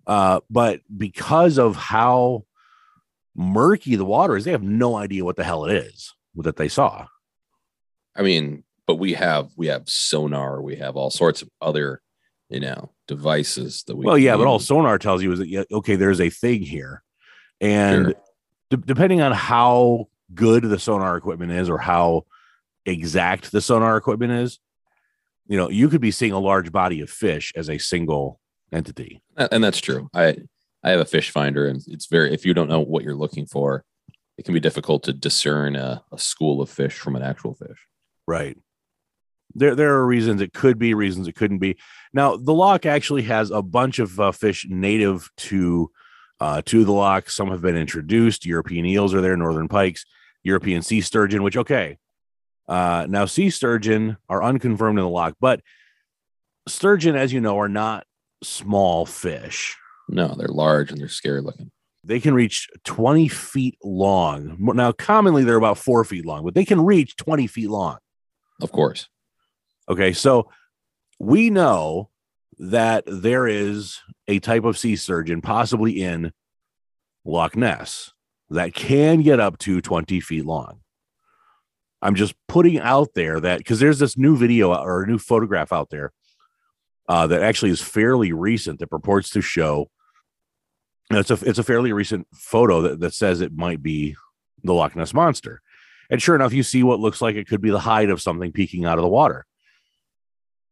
Uh, 0.06 0.42
but 0.50 0.82
because 0.96 1.58
of 1.58 1.78
how 1.78 2.44
murky 3.34 3.96
the 3.96 4.04
water 4.06 4.36
is, 4.36 4.44
they 4.44 4.52
have 4.52 4.62
no 4.64 4.98
idea 4.98 5.24
what 5.24 5.38
the 5.38 5.46
hell 5.46 5.64
it 5.64 5.76
is 5.78 6.14
that 6.44 6.58
they 6.58 6.68
saw. 6.68 7.08
I 8.16 8.22
mean, 8.22 8.64
but 8.88 8.96
we 8.96 9.14
have 9.14 9.50
we 9.56 9.68
have 9.68 9.84
sonar, 9.88 10.62
we 10.62 10.76
have 10.78 10.96
all 10.96 11.10
sorts 11.10 11.42
of 11.42 11.50
other, 11.62 12.02
you 12.50 12.60
know, 12.60 12.92
devices 13.08 13.84
that 13.88 13.96
we 13.96 14.06
well, 14.06 14.18
yeah, 14.18 14.38
but 14.38 14.48
all 14.48 14.60
sonar 14.60 14.98
tells 14.98 15.24
you 15.24 15.32
is 15.32 15.40
that 15.40 15.50
yeah, 15.50 15.64
okay, 15.72 15.96
there's 15.96 16.22
a 16.22 16.30
thing 16.30 16.62
here, 16.62 17.04
and 17.60 18.06
Sure. 18.08 18.14
de- 18.72 18.78
depending 18.78 19.22
on 19.22 19.32
how 19.32 20.08
good 20.34 20.64
the 20.64 20.80
sonar 20.80 21.18
equipment 21.18 21.52
is 21.52 21.70
or 21.70 21.78
how 21.78 22.26
exact 22.86 23.52
the 23.52 23.62
sonar 23.62 23.98
equipment 23.98 24.32
is, 24.32 24.60
you 25.48 25.58
know, 25.58 25.70
you 25.70 25.90
could 25.90 26.02
be 26.02 26.12
seeing 26.12 26.32
a 26.32 26.40
large 26.40 26.72
body 26.72 27.02
of 27.02 27.10
fish 27.10 27.54
as 27.56 27.70
a 27.70 27.78
single 27.78 28.40
entity. 28.72 29.22
And 29.38 29.64
that's 29.64 29.80
true. 29.80 30.10
I 30.14 30.38
I 30.84 30.92
have 30.92 31.00
a 31.00 31.06
fish 31.06 31.32
finder, 31.32 31.68
and 31.68 31.82
it's 31.88 32.06
very 32.06 32.34
if 32.34 32.46
you 32.46 32.54
don't 32.54 32.70
know 32.70 32.82
what 32.82 33.04
you're 33.04 33.16
looking 33.16 33.46
for, 33.46 33.84
it 34.38 34.46
can 34.46 34.54
be 34.54 34.60
difficult 34.60 35.04
to 35.04 35.14
discern 35.14 35.76
a, 35.76 36.04
a 36.12 36.18
school 36.18 36.62
of 36.62 36.70
fish 36.70 36.94
from 36.94 37.16
an 37.16 37.24
actual 37.24 37.54
fish. 37.54 37.88
Right. 38.28 38.58
There, 39.54 39.76
there 39.76 39.94
are 39.94 40.06
reasons 40.06 40.42
it 40.42 40.54
could 40.54 40.78
be, 40.78 40.94
reasons 40.94 41.28
it 41.28 41.36
couldn't 41.36 41.60
be. 41.60 41.78
Now, 42.14 42.36
the 42.36 42.54
loch 42.54 42.86
actually 42.86 43.24
has 43.24 43.52
a 43.52 43.62
bunch 43.62 44.00
of 44.00 44.20
uh, 44.20 44.32
fish 44.32 44.66
native 44.70 45.30
to 45.38 45.92
uh, 46.42 46.62
to 46.66 46.84
the 46.84 46.92
loch. 46.92 47.30
Some 47.30 47.50
have 47.50 47.62
been 47.62 47.78
introduced. 47.78 48.46
European 48.46 48.86
eels 48.86 49.14
are 49.14 49.22
there, 49.22 49.38
northern 49.38 49.70
pikes, 49.70 50.06
European 50.44 50.82
sea 50.82 51.00
sturgeon. 51.00 51.44
Which 51.44 51.56
okay, 51.56 51.98
uh, 52.68 53.06
now 53.08 53.26
sea 53.26 53.50
sturgeon 53.50 54.18
are 54.28 54.44
unconfirmed 54.44 55.00
in 55.00 55.06
the 55.06 55.10
loch, 55.10 55.36
but 55.40 55.62
sturgeon, 56.68 57.16
as 57.16 57.32
you 57.32 57.40
know, 57.40 57.58
are 57.60 57.70
not 57.70 58.06
small 58.44 59.06
fish. 59.06 59.78
No, 60.10 60.36
they're 60.36 60.48
large 60.50 60.92
and 60.92 61.00
they're 61.00 61.08
scary 61.08 61.42
looking. 61.42 61.72
They 62.06 62.20
can 62.20 62.34
reach 62.34 62.70
20 62.84 63.28
feet 63.28 63.78
long. 63.84 64.58
Now, 64.60 64.92
commonly 64.92 65.44
they're 65.44 65.56
about 65.56 65.78
four 65.78 66.04
feet 66.04 66.26
long, 66.26 66.46
but 66.46 66.54
they 66.54 66.66
can 66.66 66.82
reach 66.82 67.16
20 67.16 67.48
feet 67.48 67.70
long. 67.70 67.98
Of 68.62 68.72
course. 68.72 69.10
Okay, 69.90 70.14
so 70.14 70.50
we 71.20 71.50
know 71.50 72.10
that 72.60 73.04
there 73.08 73.48
is 73.48 74.00
a 74.28 74.40
type 74.40 74.64
of 74.64 74.78
sea 74.78 74.96
sturgeon, 74.96 75.42
possibly 75.42 76.02
in 76.02 76.32
Loch 77.26 77.56
Ness, 77.56 78.14
that 78.50 78.74
can 78.74 79.22
get 79.22 79.40
up 79.40 79.58
to 79.60 79.82
20 79.82 80.20
feet 80.20 80.46
long. 80.46 80.82
I'm 82.02 82.16
just 82.16 82.36
putting 82.48 82.80
out 82.80 83.10
there 83.16 83.40
that 83.40 83.58
because 83.58 83.80
there's 83.80 84.00
this 84.00 84.18
new 84.18 84.38
video 84.38 84.74
or 84.74 85.04
a 85.04 85.08
new 85.08 85.18
photograph 85.18 85.74
out 85.74 85.90
there 85.90 86.14
uh, 87.10 87.28
that 87.28 87.42
actually 87.42 87.72
is 87.72 87.82
fairly 87.82 88.32
recent 88.32 88.80
that 88.80 88.88
purports 88.88 89.32
to 89.32 89.42
show. 89.42 89.90
It's 91.12 91.32
a 91.32 91.38
it's 91.42 91.60
a 91.60 91.64
fairly 91.64 91.94
recent 91.94 92.28
photo 92.34 92.82
that, 92.82 93.00
that 93.00 93.14
says 93.14 93.42
it 93.42 93.56
might 93.56 93.84
be 93.84 94.16
the 94.64 94.74
Loch 94.74 94.96
Ness 94.96 95.14
monster, 95.14 95.62
and 96.10 96.22
sure 96.22 96.36
enough, 96.36 96.54
you 96.54 96.64
see 96.64 96.84
what 96.84 97.00
looks 97.00 97.22
like 97.22 97.36
it 97.36 97.48
could 97.48 97.62
be 97.62 97.70
the 97.70 97.80
hide 97.80 98.10
of 98.10 98.22
something 98.22 98.52
peeking 98.52 98.86
out 98.86 98.98
of 98.98 99.04
the 99.04 99.10
water. 99.10 99.46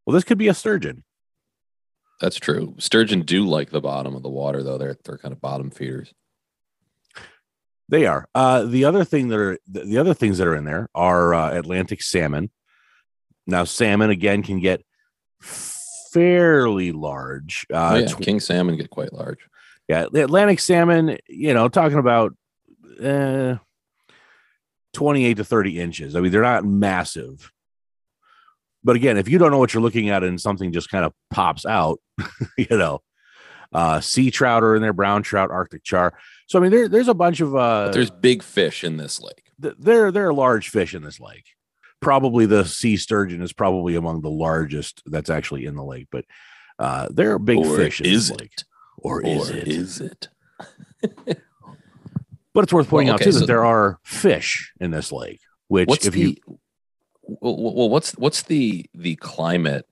Well, 0.05 0.13
this 0.13 0.23
could 0.23 0.37
be 0.37 0.47
a 0.47 0.53
sturgeon. 0.53 1.03
That's 2.19 2.37
true. 2.37 2.75
Sturgeon 2.77 3.21
do 3.21 3.45
like 3.45 3.69
the 3.69 3.81
bottom 3.81 4.15
of 4.15 4.23
the 4.23 4.29
water, 4.29 4.63
though. 4.63 4.77
They're 4.77 4.97
they're 5.03 5.17
kind 5.17 5.33
of 5.33 5.41
bottom 5.41 5.69
feeders. 5.69 6.13
They 7.89 8.05
are. 8.05 8.27
Uh, 8.33 8.63
the 8.63 8.85
other 8.85 9.03
thing 9.03 9.27
that 9.27 9.39
are 9.39 9.59
the, 9.67 9.81
the 9.81 9.97
other 9.97 10.13
things 10.13 10.37
that 10.39 10.47
are 10.47 10.55
in 10.55 10.63
there 10.63 10.89
are 10.95 11.33
uh, 11.33 11.51
Atlantic 11.51 12.01
salmon. 12.01 12.49
Now, 13.45 13.65
salmon 13.65 14.09
again 14.09 14.41
can 14.41 14.59
get 14.59 14.83
fairly 15.41 16.91
large. 16.91 17.67
Uh, 17.71 17.91
oh, 17.93 17.97
yeah, 17.97 18.07
king 18.15 18.39
salmon 18.39 18.77
get 18.77 18.89
quite 18.89 19.13
large. 19.13 19.39
Yeah, 19.87 20.05
the 20.11 20.23
Atlantic 20.23 20.59
salmon. 20.59 21.17
You 21.27 21.53
know, 21.53 21.67
talking 21.69 21.97
about 21.99 22.33
uh, 23.03 23.55
twenty-eight 24.93 25.37
to 25.37 25.43
thirty 25.43 25.79
inches. 25.79 26.15
I 26.15 26.21
mean, 26.21 26.31
they're 26.31 26.41
not 26.41 26.65
massive. 26.65 27.51
But 28.83 28.95
again, 28.97 29.17
if 29.17 29.29
you 29.29 29.37
don't 29.37 29.51
know 29.51 29.59
what 29.59 29.73
you're 29.73 29.83
looking 29.83 30.09
at 30.09 30.23
and 30.23 30.39
something 30.41 30.73
just 30.73 30.89
kind 30.89 31.05
of 31.05 31.13
pops 31.31 31.65
out, 31.65 32.01
you 32.57 32.67
know, 32.77 33.01
uh, 33.71 34.01
sea 34.01 34.29
trout 34.29 34.61
are 34.61 34.75
in 34.75 34.81
there, 34.81 34.91
brown 34.91 35.23
trout, 35.23 35.51
Arctic 35.51 35.83
char. 35.83 36.13
So 36.47 36.59
I 36.59 36.61
mean, 36.61 36.71
there, 36.71 36.87
there's 36.89 37.07
a 37.07 37.13
bunch 37.13 37.39
of 37.39 37.55
uh, 37.55 37.85
But 37.85 37.93
there's 37.93 38.11
big 38.11 38.43
fish 38.43 38.83
in 38.83 38.97
this 38.97 39.21
lake. 39.21 39.51
th- 39.61 39.75
there 39.79 40.11
there 40.11 40.27
are 40.27 40.33
large 40.33 40.69
fish 40.69 40.93
in 40.93 41.01
this 41.03 41.19
lake. 41.19 41.45
Probably 42.01 42.45
the 42.45 42.65
sea 42.65 42.97
sturgeon 42.97 43.41
is 43.41 43.53
probably 43.53 43.95
among 43.95 44.19
the 44.21 44.29
largest 44.29 45.01
that's 45.05 45.29
actually 45.29 45.65
in 45.65 45.75
the 45.75 45.83
lake, 45.85 46.07
but 46.11 46.25
uh, 46.77 47.07
there 47.09 47.31
are 47.31 47.39
big 47.39 47.59
Or 47.59 47.77
fish 47.77 48.01
in 48.01 48.07
is 48.07 48.27
this 48.27 48.37
lake. 48.37 48.51
it? 48.57 48.63
Or, 48.97 49.19
Or 49.19 49.25
is 49.25 49.49
it? 49.49 49.67
is 49.67 50.01
it? 50.01 50.29
But 52.53 52.65
it's 52.65 52.73
worth 52.73 52.87
pointing 52.87 53.07
Well, 53.07 53.15
out 53.15 53.21
okay, 53.21 53.31
too 53.31 53.39
that 53.39 53.47
there 53.47 53.65
are 53.65 53.99
fish 54.03 54.73
in 54.79 54.91
this 54.91 55.11
lake. 55.11 55.39
Which, 55.69 56.05
if 56.05 56.13
the 56.13 56.19
you 56.19 56.35
well, 57.23 57.73
well, 57.73 57.89
what's 57.89 58.11
what's 58.11 58.43
the 58.43 58.85
the 58.93 59.15
climate 59.15 59.87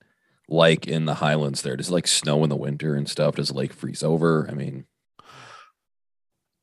like 0.48 0.88
in 0.88 1.05
the 1.05 1.15
highlands 1.15 1.63
there? 1.63 1.75
Does 1.75 1.89
it 1.89 1.93
like 1.93 2.08
snow 2.08 2.43
in 2.43 2.50
the 2.50 2.55
winter 2.55 2.93
and 2.93 3.10
stuff? 3.10 3.36
Does 3.36 3.48
the 3.48 3.55
lake 3.55 3.74
freeze 3.74 4.03
over? 4.03 4.48
I 4.50 4.53
mean, 4.53 4.86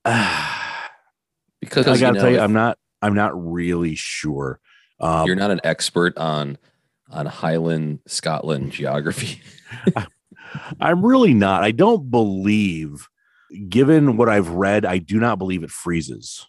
because 1.61 1.88
I 1.88 1.95
you 1.95 2.00
gotta 2.00 2.12
know, 2.12 2.21
tell 2.21 2.30
you, 2.30 2.40
I'm 2.40 2.52
not. 2.52 2.78
I'm 3.02 3.14
not 3.14 3.33
really 3.35 3.95
sure. 3.97 4.61
Um, 5.00 5.26
you're 5.26 5.37
not 5.37 5.50
an 5.50 5.61
expert 5.64 6.16
on 6.16 6.59
on 7.11 7.26
Highland 7.26 8.00
Scotland 8.07 8.71
geography. 8.71 9.42
I'm 10.81 11.05
really 11.05 11.35
not. 11.35 11.62
I 11.64 11.71
don't 11.71 12.11
believe, 12.11 13.09
given 13.69 14.17
what 14.17 14.28
I've 14.28 14.49
read, 14.50 14.85
I 14.85 14.99
do 14.99 15.19
not 15.21 15.38
believe 15.38 15.62
it 15.62 15.71
freezes. 15.71 16.47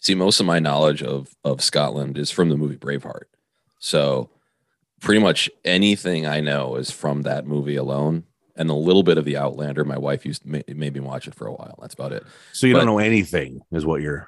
See, 0.00 0.14
most 0.14 0.40
of 0.40 0.46
my 0.46 0.58
knowledge 0.60 1.02
of 1.02 1.28
of 1.44 1.62
Scotland 1.62 2.16
is 2.18 2.30
from 2.30 2.48
the 2.48 2.56
movie 2.56 2.76
Braveheart. 2.76 3.24
So 3.80 4.30
pretty 5.00 5.20
much 5.20 5.50
anything 5.64 6.26
I 6.26 6.40
know 6.40 6.76
is 6.76 6.90
from 6.90 7.22
that 7.22 7.46
movie 7.46 7.76
alone. 7.76 8.24
And 8.58 8.70
a 8.70 8.74
little 8.74 9.02
bit 9.02 9.18
of 9.18 9.26
the 9.26 9.36
Outlander. 9.36 9.84
My 9.84 9.98
wife 9.98 10.24
used 10.24 10.42
to 10.42 10.48
ma- 10.48 10.60
made 10.68 10.94
me 10.94 11.00
watch 11.00 11.28
it 11.28 11.34
for 11.34 11.46
a 11.46 11.52
while. 11.52 11.78
That's 11.80 11.92
about 11.92 12.12
it. 12.12 12.24
So 12.54 12.66
you 12.66 12.72
But- 12.72 12.78
don't 12.80 12.86
know 12.86 12.98
anything, 12.98 13.60
is 13.72 13.84
what 13.84 14.00
you're. 14.00 14.26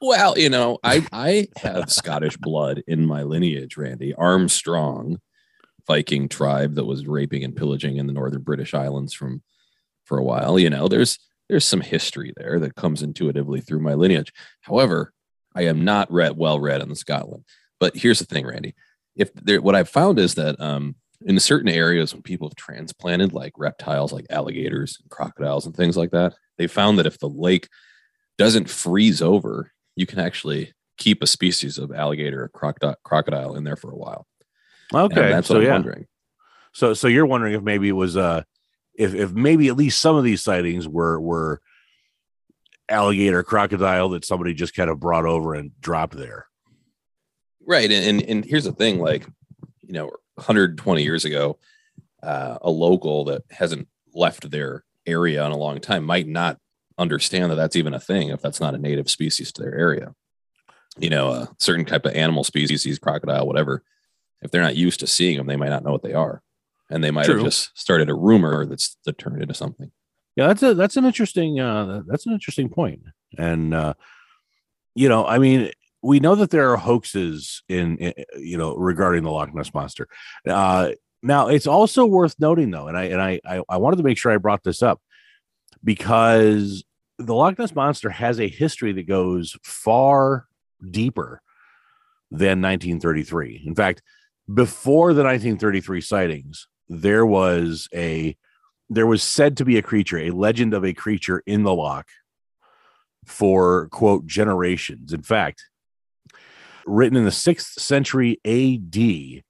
Well, 0.00 0.38
you 0.38 0.48
know, 0.48 0.78
I 0.82 1.06
I 1.12 1.48
have 1.56 1.92
Scottish 1.92 2.38
blood 2.38 2.82
in 2.86 3.04
my 3.04 3.22
lineage, 3.22 3.76
Randy. 3.76 4.14
Armstrong, 4.14 5.20
Viking 5.90 6.28
tribe 6.28 6.76
that 6.76 6.84
was 6.84 7.08
raping 7.08 7.42
and 7.42 7.56
pillaging 7.56 7.96
in 7.96 8.06
the 8.06 8.12
northern 8.12 8.42
British 8.42 8.74
Islands 8.74 9.12
from 9.12 9.42
for 10.04 10.18
a 10.18 10.22
while. 10.22 10.56
You 10.56 10.70
know, 10.70 10.86
there's 10.86 11.18
there's 11.48 11.64
some 11.64 11.80
history 11.80 12.32
there 12.36 12.60
that 12.60 12.76
comes 12.76 13.02
intuitively 13.02 13.60
through 13.60 13.80
my 13.80 13.94
lineage. 13.94 14.32
However, 14.60 15.12
I 15.52 15.62
am 15.62 15.84
not 15.84 16.08
read 16.12 16.36
well 16.36 16.60
read 16.60 16.80
on 16.80 16.94
Scotland. 16.94 17.42
But 17.80 17.96
here's 17.96 18.20
the 18.20 18.24
thing, 18.24 18.46
Randy. 18.46 18.76
If 19.16 19.34
there, 19.34 19.60
what 19.60 19.74
I've 19.74 19.88
found 19.88 20.20
is 20.20 20.36
that 20.36 20.60
um, 20.60 20.94
in 21.22 21.40
certain 21.40 21.68
areas 21.68 22.14
when 22.14 22.22
people 22.22 22.48
have 22.48 22.54
transplanted 22.54 23.32
like 23.32 23.54
reptiles, 23.58 24.12
like 24.12 24.26
alligators 24.30 24.96
and 25.02 25.10
crocodiles 25.10 25.66
and 25.66 25.74
things 25.74 25.96
like 25.96 26.12
that, 26.12 26.34
they 26.56 26.68
found 26.68 27.00
that 27.00 27.06
if 27.06 27.18
the 27.18 27.28
lake 27.28 27.68
doesn't 28.38 28.70
freeze 28.70 29.20
over, 29.20 29.72
you 29.96 30.06
can 30.06 30.20
actually 30.20 30.72
keep 30.98 31.20
a 31.20 31.26
species 31.26 31.78
of 31.78 31.90
alligator 31.90 32.48
or 32.54 32.96
crocodile 33.02 33.56
in 33.56 33.64
there 33.64 33.74
for 33.74 33.90
a 33.90 33.96
while. 33.96 34.28
And 34.92 35.02
Okay, 35.12 35.28
that's 35.30 35.48
so 35.48 35.54
what 35.54 35.60
I'm 35.62 35.66
yeah, 35.66 35.72
wondering. 35.72 36.06
so 36.72 36.94
so 36.94 37.08
you're 37.08 37.26
wondering 37.26 37.54
if 37.54 37.62
maybe 37.62 37.88
it 37.88 37.92
was 37.92 38.16
uh, 38.16 38.42
if 38.94 39.14
if 39.14 39.32
maybe 39.32 39.68
at 39.68 39.76
least 39.76 40.00
some 40.00 40.16
of 40.16 40.24
these 40.24 40.42
sightings 40.42 40.88
were 40.88 41.20
were 41.20 41.60
alligator 42.88 43.42
crocodile 43.42 44.08
that 44.10 44.24
somebody 44.24 44.52
just 44.52 44.74
kind 44.74 44.90
of 44.90 44.98
brought 44.98 45.24
over 45.24 45.54
and 45.54 45.70
dropped 45.80 46.16
there. 46.16 46.46
Right. 47.64 47.90
And, 47.90 48.04
and 48.20 48.28
and 48.28 48.44
here's 48.44 48.64
the 48.64 48.72
thing, 48.72 48.98
like, 48.98 49.26
you 49.82 49.92
know, 49.92 50.06
120 50.34 51.02
years 51.02 51.24
ago, 51.24 51.58
uh, 52.22 52.58
a 52.62 52.70
local 52.70 53.26
that 53.26 53.42
hasn't 53.50 53.86
left 54.12 54.50
their 54.50 54.84
area 55.06 55.44
in 55.46 55.52
a 55.52 55.56
long 55.56 55.78
time 55.80 56.04
might 56.04 56.26
not 56.26 56.58
understand 56.98 57.50
that 57.50 57.56
that's 57.56 57.76
even 57.76 57.94
a 57.94 58.00
thing 58.00 58.28
if 58.30 58.42
that's 58.42 58.60
not 58.60 58.74
a 58.74 58.78
native 58.78 59.08
species 59.08 59.52
to 59.52 59.62
their 59.62 59.74
area. 59.74 60.14
You 60.98 61.10
know, 61.10 61.28
a 61.30 61.48
certain 61.58 61.84
type 61.84 62.04
of 62.06 62.14
animal 62.14 62.42
species, 62.42 62.98
crocodile, 62.98 63.46
whatever, 63.46 63.84
if 64.42 64.50
they're 64.50 64.62
not 64.62 64.76
used 64.76 65.00
to 65.00 65.06
seeing 65.06 65.36
them, 65.36 65.46
they 65.46 65.56
might 65.56 65.68
not 65.68 65.84
know 65.84 65.92
what 65.92 66.02
they 66.02 66.14
are. 66.14 66.42
And 66.90 67.04
they 67.04 67.10
might 67.10 67.26
True. 67.26 67.36
have 67.36 67.44
just 67.44 67.78
started 67.78 68.10
a 68.10 68.14
rumor 68.14 68.66
that's 68.66 68.96
that 69.04 69.18
turned 69.18 69.40
into 69.40 69.54
something. 69.54 69.92
Yeah, 70.36 70.48
that's 70.48 70.62
a 70.62 70.74
that's 70.74 70.96
an 70.96 71.04
interesting 71.04 71.60
uh 71.60 72.02
that's 72.06 72.26
an 72.26 72.32
interesting 72.32 72.68
point. 72.68 73.02
And 73.38 73.74
uh 73.74 73.94
you 74.94 75.08
know, 75.08 75.24
I 75.24 75.38
mean, 75.38 75.70
we 76.02 76.18
know 76.18 76.34
that 76.34 76.50
there 76.50 76.72
are 76.72 76.76
hoaxes 76.76 77.62
in, 77.68 77.96
in 77.98 78.12
you 78.38 78.58
know 78.58 78.74
regarding 78.74 79.22
the 79.22 79.30
Loch 79.30 79.54
Ness 79.54 79.72
monster. 79.72 80.08
Uh 80.48 80.90
now 81.22 81.48
it's 81.48 81.66
also 81.66 82.06
worth 82.06 82.34
noting 82.40 82.70
though, 82.70 82.88
and 82.88 82.96
I 82.96 83.04
and 83.04 83.22
I, 83.22 83.40
I 83.44 83.62
I 83.68 83.76
wanted 83.76 83.96
to 83.96 84.02
make 84.02 84.18
sure 84.18 84.32
I 84.32 84.38
brought 84.38 84.64
this 84.64 84.82
up 84.82 85.00
because 85.84 86.82
the 87.18 87.34
Loch 87.34 87.58
Ness 87.58 87.74
monster 87.74 88.10
has 88.10 88.40
a 88.40 88.48
history 88.48 88.92
that 88.94 89.06
goes 89.06 89.56
far 89.62 90.46
deeper 90.90 91.42
than 92.30 92.62
1933. 92.62 93.64
In 93.66 93.74
fact, 93.74 94.02
before 94.52 95.12
the 95.12 95.22
1933 95.22 96.00
sightings, 96.00 96.66
there 96.88 97.24
was 97.24 97.88
a 97.94 98.36
there 98.88 99.06
was 99.06 99.22
said 99.22 99.56
to 99.56 99.64
be 99.64 99.76
a 99.76 99.82
creature, 99.82 100.18
a 100.18 100.30
legend 100.30 100.74
of 100.74 100.84
a 100.84 100.92
creature 100.92 101.42
in 101.46 101.62
the 101.62 101.74
loch 101.74 102.08
for 103.24 103.88
quote 103.88 104.26
generations. 104.26 105.12
In 105.12 105.22
fact, 105.22 105.64
written 106.84 107.16
in 107.16 107.24
the 107.24 107.30
sixth 107.30 107.80
century 107.80 108.40
AD, 108.44 109.44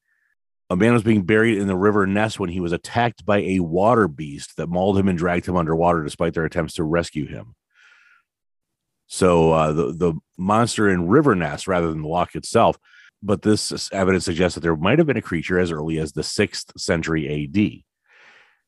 a 0.69 0.77
man 0.77 0.93
was 0.93 1.03
being 1.03 1.23
buried 1.23 1.57
in 1.57 1.69
the 1.69 1.77
river 1.77 2.07
Ness 2.07 2.39
when 2.39 2.51
he 2.51 2.61
was 2.61 2.73
attacked 2.73 3.25
by 3.25 3.39
a 3.39 3.61
water 3.61 4.09
beast 4.09 4.57
that 4.59 4.69
mauled 4.69 4.99
him 4.99 5.09
and 5.09 5.17
dragged 5.17 5.47
him 5.47 5.57
underwater 5.57 6.03
despite 6.03 6.35
their 6.35 6.45
attempts 6.45 6.75
to 6.75 6.85
rescue 6.85 7.27
him. 7.27 7.55
So 9.07 9.53
uh, 9.53 9.73
the 9.73 9.93
the 9.93 10.15
monster 10.37 10.91
in 10.91 11.09
River 11.09 11.35
Ness 11.35 11.67
rather 11.67 11.89
than 11.89 12.03
the 12.03 12.09
loch 12.09 12.35
itself, 12.35 12.79
but 13.23 13.43
this 13.43 13.91
evidence 13.93 14.25
suggests 14.25 14.55
that 14.55 14.61
there 14.61 14.77
might 14.77 14.99
have 14.99 15.07
been 15.07 15.17
a 15.17 15.23
creature 15.23 15.59
as 15.59 15.71
early 15.71 15.99
as 15.99 16.13
the 16.13 16.23
sixth 16.23 16.79
century 16.79 17.45
AD 17.45 17.85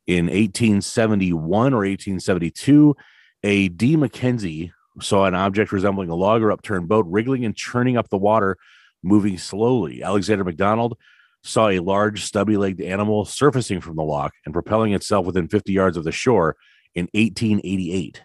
in 0.07 0.27
1871 0.27 1.73
or 1.73 1.79
1872, 1.79 2.97
a 3.45 3.69
D. 3.69 3.97
Mackenzie 3.97 4.73
saw 5.01 5.25
an 5.27 5.35
object 5.35 5.73
resembling 5.73 6.11
a 6.11 6.15
log 6.15 6.43
or 6.43 6.53
upturned 6.53 6.88
boat 6.88 7.07
wriggling 7.09 7.45
and 7.45 7.57
churning 7.57 7.97
up 7.97 8.09
the 8.09 8.19
water, 8.19 8.57
moving 9.03 9.38
slowly. 9.38 10.03
Alexander 10.03 10.45
McDonald 10.45 10.99
saw 11.45 11.69
a 11.69 11.79
large, 11.79 12.25
stubby 12.25 12.57
legged 12.57 12.81
animal 12.81 13.25
surfacing 13.25 13.81
from 13.81 13.97
the 13.97 14.03
loch 14.03 14.33
and 14.45 14.53
propelling 14.53 14.93
itself 14.93 15.27
within 15.27 15.49
50 15.49 15.73
yards 15.73 15.97
of 15.97 16.05
the 16.05 16.12
shore 16.12 16.57
in 16.95 17.09
1888. 17.15 18.23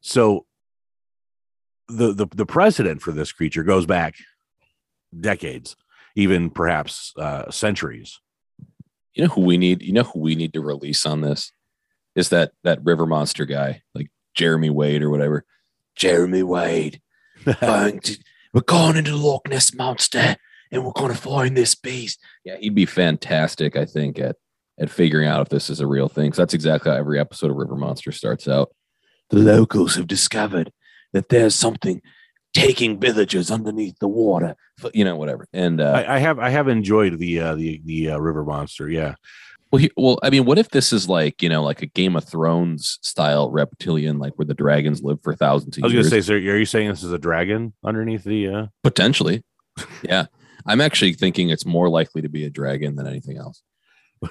So 0.00 0.46
the, 1.88 2.12
the, 2.12 2.26
the 2.34 2.46
precedent 2.46 3.02
for 3.02 3.12
this 3.12 3.32
creature 3.32 3.62
goes 3.62 3.86
back 3.86 4.14
decades, 5.18 5.76
even 6.16 6.50
perhaps 6.50 7.12
uh, 7.18 7.50
centuries. 7.50 8.20
You 9.14 9.24
know 9.24 9.30
who 9.30 9.42
we 9.42 9.58
need? 9.58 9.82
You 9.82 9.92
know 9.92 10.04
who 10.04 10.20
we 10.20 10.34
need 10.34 10.52
to 10.54 10.60
release 10.60 11.04
on 11.04 11.20
this 11.20 11.52
is 12.14 12.28
that 12.30 12.52
that 12.64 12.84
river 12.84 13.06
monster 13.06 13.44
guy, 13.44 13.82
like 13.94 14.10
Jeremy 14.34 14.70
Wade 14.70 15.02
or 15.02 15.10
whatever. 15.10 15.44
Jeremy 15.96 16.42
Wade, 16.42 17.00
going 17.60 18.00
to, 18.00 18.18
we're 18.54 18.62
going 18.62 18.96
into 18.96 19.10
the 19.10 19.16
Loch 19.16 19.46
Ness 19.48 19.74
monster, 19.74 20.36
and 20.70 20.84
we're 20.84 20.92
going 20.92 21.12
to 21.12 21.18
find 21.18 21.56
this 21.56 21.74
beast. 21.74 22.18
Yeah, 22.44 22.56
he'd 22.56 22.74
be 22.74 22.86
fantastic. 22.86 23.76
I 23.76 23.84
think 23.84 24.18
at 24.18 24.36
at 24.80 24.90
figuring 24.90 25.28
out 25.28 25.42
if 25.42 25.48
this 25.50 25.68
is 25.68 25.80
a 25.80 25.86
real 25.86 26.08
thing. 26.08 26.30
'cause 26.30 26.38
that's 26.38 26.54
exactly 26.54 26.90
how 26.90 26.96
every 26.96 27.20
episode 27.20 27.50
of 27.50 27.56
River 27.56 27.76
Monster 27.76 28.10
starts 28.10 28.48
out. 28.48 28.74
The 29.30 29.36
locals 29.38 29.96
have 29.96 30.06
discovered 30.06 30.72
that 31.12 31.28
there's 31.28 31.54
something 31.54 32.00
taking 32.54 33.00
villagers 33.00 33.50
underneath 33.50 33.98
the 33.98 34.08
water. 34.08 34.54
You 34.92 35.04
know, 35.04 35.16
whatever. 35.16 35.46
And 35.52 35.80
uh, 35.80 36.04
I, 36.06 36.16
I 36.16 36.18
have 36.18 36.38
I 36.38 36.50
have 36.50 36.68
enjoyed 36.68 37.18
the 37.18 37.40
uh, 37.40 37.54
the 37.54 37.80
the 37.84 38.10
uh, 38.10 38.18
river 38.18 38.44
monster. 38.44 38.88
Yeah, 38.88 39.14
Well, 39.70 39.80
he, 39.80 39.90
well, 39.96 40.18
I 40.22 40.28
mean, 40.28 40.44
what 40.44 40.58
if 40.58 40.68
this 40.68 40.92
is 40.92 41.08
like 41.08 41.42
you 41.42 41.48
know, 41.48 41.62
like 41.62 41.80
a 41.80 41.86
Game 41.86 42.14
of 42.14 42.24
Thrones 42.24 42.98
style 43.02 43.50
reptilian, 43.50 44.18
like 44.18 44.34
where 44.34 44.44
the 44.44 44.54
dragons 44.54 45.02
live 45.02 45.18
for 45.22 45.34
thousands 45.34 45.78
of 45.78 45.84
I 45.84 45.86
was 45.86 45.94
gonna 45.94 46.04
say, 46.04 46.20
sir, 46.20 46.34
are 46.34 46.58
you 46.58 46.66
saying 46.66 46.90
this 46.90 47.02
is 47.02 47.12
a 47.12 47.18
dragon 47.18 47.72
underneath 47.82 48.24
the? 48.24 48.48
uh 48.48 48.66
Potentially, 48.82 49.42
yeah. 50.02 50.26
I'm 50.66 50.80
actually 50.80 51.14
thinking 51.14 51.48
it's 51.48 51.66
more 51.66 51.88
likely 51.88 52.22
to 52.22 52.28
be 52.28 52.44
a 52.44 52.50
dragon 52.50 52.94
than 52.96 53.06
anything 53.06 53.38
else, 53.38 53.62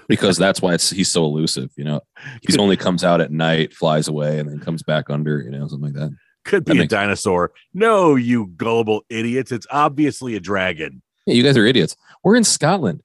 because 0.07 0.37
that's 0.37 0.61
why 0.61 0.73
it's 0.75 0.91
he's 0.91 1.11
so 1.11 1.25
elusive. 1.25 1.71
You 1.75 1.85
know, 1.85 2.01
he 2.47 2.57
only 2.57 2.77
comes 2.77 3.03
out 3.03 3.19
at 3.19 3.31
night, 3.31 3.73
flies 3.73 4.07
away, 4.07 4.39
and 4.39 4.47
then 4.47 4.59
comes 4.59 4.83
back 4.83 5.09
under. 5.09 5.41
You 5.41 5.49
know, 5.49 5.67
something 5.67 5.93
like 5.93 5.95
that. 5.95 6.15
Could 6.43 6.65
That 6.65 6.73
be 6.73 6.79
a 6.79 6.81
makes- 6.81 6.91
dinosaur. 6.91 7.51
No, 7.73 8.15
you 8.15 8.47
gullible 8.57 9.03
idiots! 9.09 9.51
It's 9.51 9.67
obviously 9.71 10.35
a 10.35 10.39
dragon. 10.39 11.01
Yeah, 11.25 11.35
you 11.35 11.43
guys 11.43 11.57
are 11.57 11.65
idiots. 11.65 11.95
We're 12.23 12.35
in 12.35 12.43
Scotland. 12.43 13.01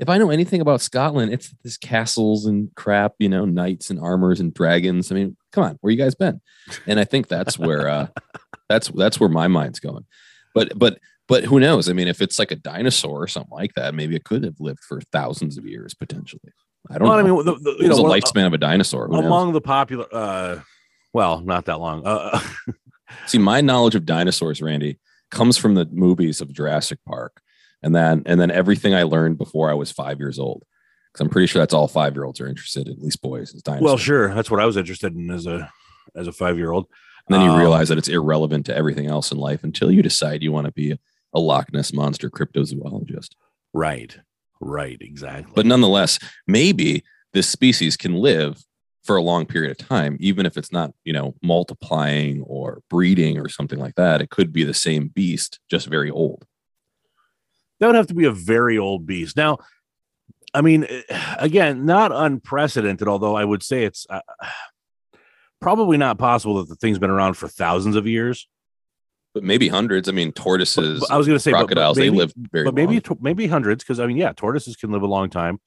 If 0.00 0.08
I 0.08 0.16
know 0.18 0.30
anything 0.30 0.60
about 0.62 0.80
Scotland, 0.80 1.32
it's 1.32 1.54
this 1.62 1.76
castles 1.76 2.46
and 2.46 2.70
crap, 2.74 3.12
you 3.18 3.28
know, 3.28 3.44
knights 3.44 3.90
and 3.90 4.00
armors 4.00 4.40
and 4.40 4.52
dragons. 4.54 5.12
I 5.12 5.14
mean, 5.14 5.36
come 5.52 5.62
on, 5.64 5.78
where 5.82 5.90
you 5.90 5.98
guys 5.98 6.14
been? 6.14 6.40
And 6.86 6.98
I 6.98 7.04
think 7.04 7.28
that's 7.28 7.58
where 7.58 7.86
uh 7.88 8.06
that's 8.68 8.88
that's 8.88 9.20
where 9.20 9.28
my 9.28 9.46
mind's 9.46 9.78
going. 9.78 10.06
But 10.54 10.76
but 10.78 10.98
but 11.28 11.44
who 11.44 11.60
knows? 11.60 11.88
I 11.88 11.92
mean, 11.92 12.08
if 12.08 12.20
it's 12.22 12.38
like 12.38 12.50
a 12.50 12.56
dinosaur 12.56 13.22
or 13.22 13.28
something 13.28 13.52
like 13.52 13.74
that, 13.74 13.94
maybe 13.94 14.16
it 14.16 14.24
could 14.24 14.42
have 14.42 14.56
lived 14.58 14.80
for 14.80 15.00
thousands 15.12 15.58
of 15.58 15.66
years 15.66 15.92
potentially. 15.94 16.50
I 16.90 16.96
don't 16.98 17.06
Well, 17.06 17.18
I 17.18 17.22
mean, 17.22 17.36
the, 17.44 17.54
the, 17.56 17.70
it 17.72 17.82
you 17.82 17.88
was 17.90 17.98
know, 17.98 18.06
a 18.06 18.08
one- 18.08 18.18
lifespan 18.20 18.46
of 18.46 18.54
a 18.54 18.58
dinosaur. 18.58 19.06
Who 19.06 19.12
knows? 19.16 19.26
among 19.26 19.52
the 19.52 19.60
popular, 19.60 20.06
uh 20.10 20.60
well, 21.12 21.40
not 21.40 21.66
that 21.66 21.80
long. 21.80 22.02
Uh, 22.06 22.40
See, 23.26 23.38
my 23.38 23.60
knowledge 23.60 23.94
of 23.94 24.06
dinosaurs, 24.06 24.62
Randy, 24.62 24.98
comes 25.30 25.56
from 25.56 25.74
the 25.74 25.86
movies 25.90 26.40
of 26.40 26.52
Jurassic 26.52 26.98
Park, 27.06 27.40
and 27.82 27.94
then 27.94 28.22
and 28.26 28.40
then 28.40 28.50
everything 28.50 28.94
I 28.94 29.02
learned 29.04 29.38
before 29.38 29.70
I 29.70 29.74
was 29.74 29.90
five 29.90 30.18
years 30.18 30.38
old. 30.38 30.64
Because 31.12 31.24
I'm 31.24 31.30
pretty 31.30 31.46
sure 31.48 31.60
that's 31.60 31.74
all 31.74 31.88
five 31.88 32.14
year 32.14 32.24
olds 32.24 32.40
are 32.40 32.46
interested 32.46 32.86
in, 32.86 32.94
at 32.94 33.00
least 33.00 33.20
boys, 33.20 33.52
is 33.52 33.62
dinosaurs. 33.62 33.84
well, 33.84 33.96
sure, 33.96 34.32
that's 34.32 34.50
what 34.50 34.60
I 34.60 34.64
was 34.66 34.76
interested 34.76 35.14
in 35.16 35.30
as 35.30 35.46
a 35.46 35.68
as 36.14 36.26
a 36.28 36.32
five 36.32 36.56
year 36.56 36.70
old. 36.70 36.86
And 37.28 37.34
then 37.34 37.42
you 37.44 37.50
Um, 37.50 37.58
realize 37.58 37.88
that 37.88 37.98
it's 37.98 38.08
irrelevant 38.08 38.66
to 38.66 38.76
everything 38.76 39.06
else 39.06 39.30
in 39.32 39.38
life 39.38 39.62
until 39.64 39.90
you 39.90 40.02
decide 40.02 40.42
you 40.42 40.52
want 40.52 40.66
to 40.66 40.72
be 40.72 40.92
a, 40.92 40.98
a 41.34 41.40
Loch 41.40 41.72
Ness 41.72 41.92
monster 41.92 42.30
cryptozoologist. 42.30 43.30
Right, 43.72 44.16
right, 44.60 44.98
exactly. 45.00 45.52
But 45.54 45.66
nonetheless, 45.66 46.18
maybe 46.46 47.04
this 47.32 47.48
species 47.48 47.96
can 47.96 48.14
live 48.14 48.64
for 49.04 49.16
a 49.16 49.22
long 49.22 49.46
period 49.46 49.70
of 49.70 49.78
time, 49.88 50.16
even 50.20 50.46
if 50.46 50.56
it's 50.56 50.72
not, 50.72 50.92
you 51.04 51.12
know, 51.12 51.34
multiplying 51.42 52.42
or 52.42 52.82
breeding 52.90 53.38
or 53.38 53.48
something 53.48 53.78
like 53.78 53.94
that. 53.94 54.20
It 54.20 54.30
could 54.30 54.52
be 54.52 54.64
the 54.64 54.74
same 54.74 55.08
beast, 55.08 55.58
just 55.70 55.86
very 55.86 56.10
old. 56.10 56.44
That 57.78 57.86
would 57.86 57.96
have 57.96 58.08
to 58.08 58.14
be 58.14 58.26
a 58.26 58.32
very 58.32 58.76
old 58.76 59.06
beast. 59.06 59.36
Now, 59.36 59.58
I 60.52 60.60
mean, 60.60 60.86
eh, 60.88 61.36
again, 61.38 61.86
not 61.86 62.12
unprecedented, 62.12 63.08
although 63.08 63.34
I 63.34 63.44
would 63.44 63.62
say 63.62 63.84
it's 63.84 64.06
uh, 64.10 64.20
probably 65.60 65.96
not 65.96 66.18
possible 66.18 66.58
that 66.58 66.68
the 66.68 66.76
thing's 66.76 66.98
been 66.98 67.10
around 67.10 67.34
for 67.34 67.48
thousands 67.48 67.96
of 67.96 68.06
years. 68.06 68.48
But 69.32 69.44
maybe 69.44 69.68
hundreds. 69.68 70.08
I 70.08 70.12
mean, 70.12 70.32
tortoises. 70.32 71.00
But 71.00 71.12
I 71.12 71.16
was 71.16 71.26
going 71.26 71.36
to 71.36 71.40
say 71.40 71.52
but- 71.52 71.60
but 71.60 71.66
crocodiles. 71.68 71.96
maybe- 71.96 72.10
they 72.10 72.16
live 72.16 72.32
very. 72.36 72.64
but 72.64 72.74
maybe 72.74 73.00
long. 73.08 73.18
maybe 73.20 73.46
hundreds 73.46 73.84
because 73.84 74.00
I 74.00 74.06
mean, 74.06 74.16
yeah, 74.16 74.32
tortoises 74.32 74.76
can 74.76 74.90
live 74.90 75.02
a 75.02 75.06
long 75.06 75.30
time. 75.30 75.60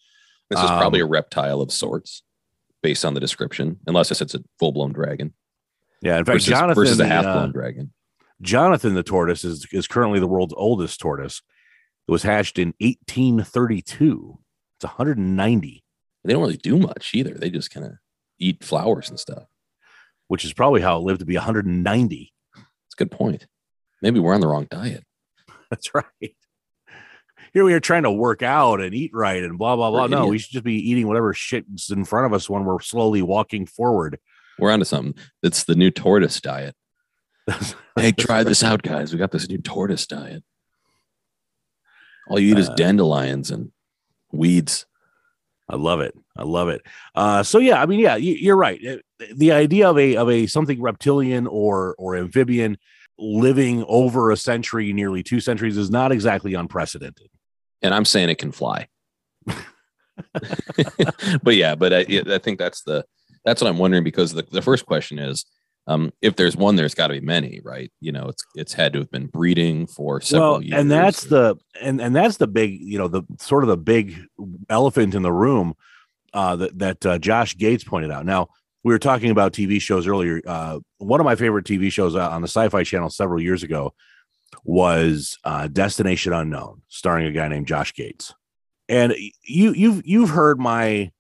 this 0.50 0.60
is 0.60 0.70
probably 0.70 1.00
a 1.00 1.06
um, 1.06 1.12
reptile 1.12 1.62
of 1.62 1.72
sorts, 1.72 2.22
based 2.84 3.04
on 3.06 3.16
the 3.16 3.20
description, 3.20 3.80
unless 3.88 4.12
it's 4.12 4.36
a 4.36 4.40
full 4.60 4.72
blown 4.72 4.94
dragon 4.94 5.34
Yeah, 6.02 6.20
in 6.20 6.26
fact, 6.26 6.36
versus, 6.36 6.50
Jonathan 6.50 6.76
versus 6.76 7.00
a 7.00 7.04
the, 7.04 7.08
half 7.10 7.26
uh, 7.26 7.34
blown 7.34 7.52
dragon. 7.52 7.92
Jonathan 8.42 8.94
the 8.94 9.04
tortoise 9.04 9.44
is 9.44 9.66
is 9.72 9.88
currently 9.88 10.20
the 10.20 10.28
world's 10.28 10.54
oldest 10.56 11.00
tortoise. 11.00 11.42
It 12.08 12.12
was 12.12 12.24
hatched 12.24 12.60
in 12.60 12.74
1832. 12.80 14.38
It's 14.78 14.84
190, 14.86 15.84
They 16.26 16.34
don't 16.34 16.42
really 16.42 16.58
do 16.58 16.78
much 16.78 17.12
either. 17.14 17.34
They 17.34 17.50
just 17.50 17.72
kind 17.72 17.86
of 17.86 17.94
eat 18.40 18.64
flowers 18.64 19.10
and 19.10 19.20
stuff. 19.20 19.46
which 20.28 20.44
is 20.44 20.54
probably 20.54 20.82
how 20.82 20.98
it 20.98 21.04
lived 21.04 21.20
to 21.20 21.26
be 21.26 21.36
190. 21.36 22.34
It's 22.56 22.66
a 22.96 22.98
good 22.98 23.12
point. 23.12 23.48
Maybe 24.02 24.20
we're 24.20 24.34
on 24.34 24.42
the 24.42 24.48
wrong 24.48 24.68
diet. 24.70 25.04
That's 25.70 25.94
right. 25.96 26.36
Here 27.54 27.64
we 27.64 27.74
are 27.74 27.80
trying 27.80 28.04
to 28.04 28.12
work 28.12 28.42
out 28.42 28.82
and 28.82 28.96
eat 28.96 29.12
right 29.14 29.44
and 29.44 29.58
blah 29.58 29.76
blah 29.76 29.92
blah. 29.92 30.04
We're 30.04 30.08
No, 30.08 30.28
we 30.28 30.40
should 30.40 30.52
just 30.52 30.64
be 30.66 30.76
eating 30.90 31.08
whatever 31.08 31.34
shit's 31.34 31.92
in 31.92 32.04
front 32.04 32.26
of 32.26 32.34
us 32.34 32.50
when 32.50 32.66
we're 32.66 32.80
slowly 32.80 33.22
walking 33.22 33.66
forward. 33.66 34.20
We're 34.60 34.72
onto 34.72 34.86
something. 34.86 35.16
It's 35.44 35.64
the 35.64 35.76
new 35.76 35.92
tortoise 35.92 36.40
diet. 36.42 36.76
Hey, 37.96 38.12
try 38.12 38.44
this 38.44 38.64
out, 38.64 38.82
guys. 38.82 39.14
We 39.14 39.20
got 39.20 39.30
this 39.32 39.48
new 39.48 39.60
tortoise 39.60 40.08
diet. 40.08 40.44
All 42.28 42.40
you 42.40 42.54
eat 42.54 42.58
is 42.58 42.70
Uh, 42.70 42.74
dandelions 42.74 43.52
and 43.52 43.72
weeds. 44.32 44.88
I 45.70 45.76
love 45.76 46.02
it. 46.02 46.16
I 46.36 46.42
love 46.42 46.70
it. 46.70 46.82
Uh, 47.14 47.44
so 47.44 47.60
yeah, 47.60 47.80
I 47.80 47.86
mean, 47.86 48.00
yeah, 48.00 48.16
you, 48.16 48.34
you're 48.34 48.58
right. 48.58 48.80
Uh, 48.84 49.26
The 49.36 49.52
idea 49.52 49.90
of 49.92 50.00
a 50.00 50.16
of 50.16 50.28
a 50.28 50.48
something 50.48 50.82
reptilian 50.82 51.46
or 51.46 51.94
or 52.00 52.16
amphibian 52.16 52.78
living 53.20 53.86
over 53.88 54.32
a 54.32 54.38
century, 54.38 54.92
nearly 54.92 55.22
two 55.22 55.40
centuries, 55.40 55.78
is 55.78 55.92
not 55.92 56.12
exactly 56.12 56.56
unprecedented. 56.56 57.30
And 57.84 57.94
I'm 57.94 58.06
saying 58.06 58.30
it 58.30 58.38
can 58.38 58.52
fly. 58.52 58.88
but 61.44 61.56
yeah, 61.56 61.76
but 61.76 61.94
I, 61.94 62.06
I 62.28 62.38
think 62.38 62.60
that's 62.60 62.82
the 62.84 63.06
that's 63.46 63.62
what 63.62 63.70
I'm 63.70 63.78
wondering 63.78 64.04
because 64.04 64.34
the, 64.34 64.44
the 64.44 64.62
first 64.62 64.86
question 64.86 65.20
is 65.20 65.46
um, 65.88 66.14
if 66.22 66.36
there's 66.36 66.56
one, 66.56 66.76
there's 66.76 66.96
got 66.96 67.08
to 67.08 67.14
be 67.14 67.20
many, 67.20 67.60
right? 67.64 67.92
You 68.00 68.14
know, 68.14 68.28
it's 68.28 68.44
it's 68.56 68.74
had 68.74 68.94
to 68.94 69.00
have 69.00 69.12
been 69.12 69.28
breeding 69.28 69.86
for 69.86 70.22
several 70.22 70.52
well, 70.54 70.62
years. 70.62 70.80
and 70.80 70.90
that's 70.90 71.24
the 71.26 71.58
and 71.82 72.00
and 72.00 72.16
that's 72.16 72.38
the 72.38 72.48
big, 72.48 72.80
you 72.80 72.98
know, 72.98 73.08
the 73.08 73.24
sort 73.40 73.64
of 73.64 73.70
the 73.70 73.78
big 73.78 74.18
elephant 74.70 75.14
in 75.14 75.24
the 75.24 75.34
room 75.34 75.74
uh, 76.34 76.56
that 76.56 76.80
that 76.80 77.06
uh, 77.06 77.20
Josh 77.20 77.58
Gates 77.58 77.84
pointed 77.84 78.12
out. 78.12 78.26
Now 78.26 78.48
we 78.84 78.94
were 78.94 79.00
talking 79.00 79.30
about 79.30 79.52
TV 79.52 79.82
shows 79.82 80.08
earlier. 80.08 80.42
Uh, 80.48 80.80
one 81.00 81.20
of 81.20 81.26
my 81.26 81.36
favorite 81.36 81.66
TV 81.66 81.92
shows 81.92 82.16
uh, 82.16 82.30
on 82.30 82.42
the 82.42 82.48
Sci-Fi 82.48 82.84
Channel 82.84 83.10
several 83.10 83.42
years 83.42 83.64
ago 83.64 83.94
was 84.64 85.38
uh, 85.44 85.68
Destination 85.68 86.34
Unknown, 86.34 86.82
starring 86.88 87.28
a 87.28 87.32
guy 87.32 87.48
named 87.48 87.68
Josh 87.68 87.94
Gates. 87.94 88.34
And 88.90 89.14
you 89.44 89.74
you've 89.74 90.06
you've 90.06 90.30
heard 90.30 90.60
my 90.60 91.12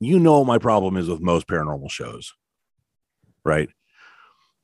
you 0.00 0.18
know 0.18 0.44
my 0.44 0.58
problem 0.58 0.96
is 0.96 1.08
with 1.08 1.20
most 1.20 1.46
paranormal 1.46 1.90
shows, 1.90 2.34
right? 3.44 3.70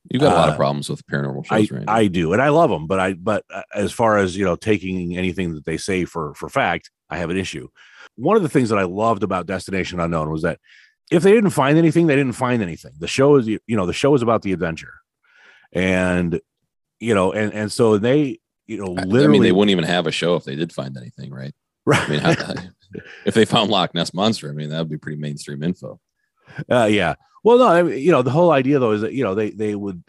you've 0.09 0.21
got 0.21 0.33
a 0.33 0.35
lot 0.35 0.49
of 0.49 0.55
uh, 0.55 0.57
problems 0.57 0.89
with 0.89 1.05
paranormal 1.07 1.45
I, 1.49 1.61
shows, 1.61 1.71
Randy. 1.71 1.87
I 1.87 2.07
do, 2.07 2.33
and 2.33 2.41
I 2.41 2.49
love 2.49 2.69
them. 2.69 2.87
But 2.87 2.99
I, 2.99 3.13
but 3.13 3.43
uh, 3.53 3.63
as 3.73 3.91
far 3.91 4.17
as 4.17 4.37
you 4.37 4.45
know, 4.45 4.55
taking 4.55 5.17
anything 5.17 5.55
that 5.55 5.65
they 5.65 5.77
say 5.77 6.05
for 6.05 6.33
for 6.35 6.49
fact, 6.49 6.91
I 7.09 7.17
have 7.17 7.29
an 7.29 7.37
issue. 7.37 7.69
One 8.15 8.37
of 8.37 8.43
the 8.43 8.49
things 8.49 8.69
that 8.69 8.79
I 8.79 8.83
loved 8.83 9.23
about 9.23 9.47
Destination 9.47 9.99
Unknown 9.99 10.31
was 10.31 10.43
that 10.43 10.59
if 11.11 11.23
they 11.23 11.31
didn't 11.31 11.51
find 11.51 11.77
anything, 11.77 12.07
they 12.07 12.15
didn't 12.15 12.33
find 12.33 12.61
anything. 12.61 12.93
The 12.97 13.07
show 13.07 13.35
is, 13.35 13.47
you 13.47 13.59
know, 13.67 13.85
the 13.85 13.93
show 13.93 14.13
is 14.15 14.21
about 14.21 14.41
the 14.41 14.53
adventure, 14.53 14.93
and 15.71 16.39
you 16.99 17.15
know, 17.15 17.31
and 17.33 17.53
and 17.53 17.71
so 17.71 17.97
they, 17.97 18.39
you 18.67 18.77
know, 18.77 18.91
literally, 18.91 19.23
I 19.23 19.27
mean, 19.27 19.43
they 19.43 19.51
wouldn't 19.51 19.71
even 19.71 19.83
have 19.83 20.07
a 20.07 20.11
show 20.11 20.35
if 20.35 20.43
they 20.43 20.55
did 20.55 20.73
find 20.73 20.97
anything, 20.97 21.31
right? 21.31 21.53
right? 21.85 22.01
I 22.01 22.09
mean, 22.09 22.19
how, 22.19 22.33
if 23.25 23.33
they 23.33 23.45
found 23.45 23.69
Loch 23.69 23.93
Ness 23.93 24.13
monster, 24.13 24.49
I 24.49 24.53
mean, 24.53 24.69
that 24.69 24.79
would 24.79 24.89
be 24.89 24.97
pretty 24.97 25.19
mainstream 25.19 25.63
info. 25.63 25.99
Uh, 26.69 26.85
yeah. 26.85 27.15
Well, 27.43 27.57
no, 27.57 27.67
I 27.67 27.83
mean, 27.83 27.99
you 27.99 28.11
know, 28.11 28.21
the 28.21 28.31
whole 28.31 28.51
idea 28.51 28.79
though 28.79 28.91
is 28.91 29.01
that 29.01 29.13
you 29.13 29.23
know 29.23 29.35
they 29.35 29.51
they 29.51 29.75
would 29.75 30.03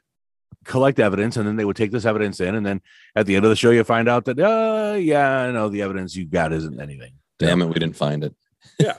collect 0.64 0.98
evidence 0.98 1.36
and 1.36 1.46
then 1.46 1.56
they 1.56 1.64
would 1.64 1.76
take 1.76 1.90
this 1.90 2.04
evidence 2.04 2.40
in, 2.40 2.54
and 2.54 2.64
then 2.64 2.80
at 3.14 3.26
the 3.26 3.36
end 3.36 3.44
of 3.44 3.50
the 3.50 3.56
show 3.56 3.70
you 3.70 3.84
find 3.84 4.08
out 4.08 4.24
that 4.26 4.38
uh 4.38 4.96
yeah, 4.96 5.50
no, 5.50 5.68
the 5.68 5.82
evidence 5.82 6.16
you 6.16 6.24
got 6.24 6.52
isn't 6.52 6.80
anything. 6.80 7.12
Damn 7.38 7.62
it, 7.62 7.66
we 7.66 7.74
didn't 7.74 7.96
find 7.96 8.24
it. 8.24 8.34
Yeah. 8.78 8.96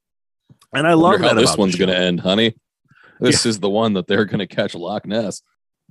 and 0.74 0.86
I 0.86 0.94
love 0.94 1.12
Wonder 1.12 1.28
how 1.28 1.34
that 1.34 1.40
this 1.40 1.56
one's 1.56 1.76
going 1.76 1.88
to 1.88 1.96
end, 1.96 2.20
honey. 2.20 2.54
This 3.20 3.46
is 3.46 3.58
the 3.58 3.70
one 3.70 3.94
that 3.94 4.06
they're 4.06 4.24
going 4.24 4.40
to 4.40 4.46
catch 4.46 4.74
Loch 4.74 5.06
Ness. 5.06 5.42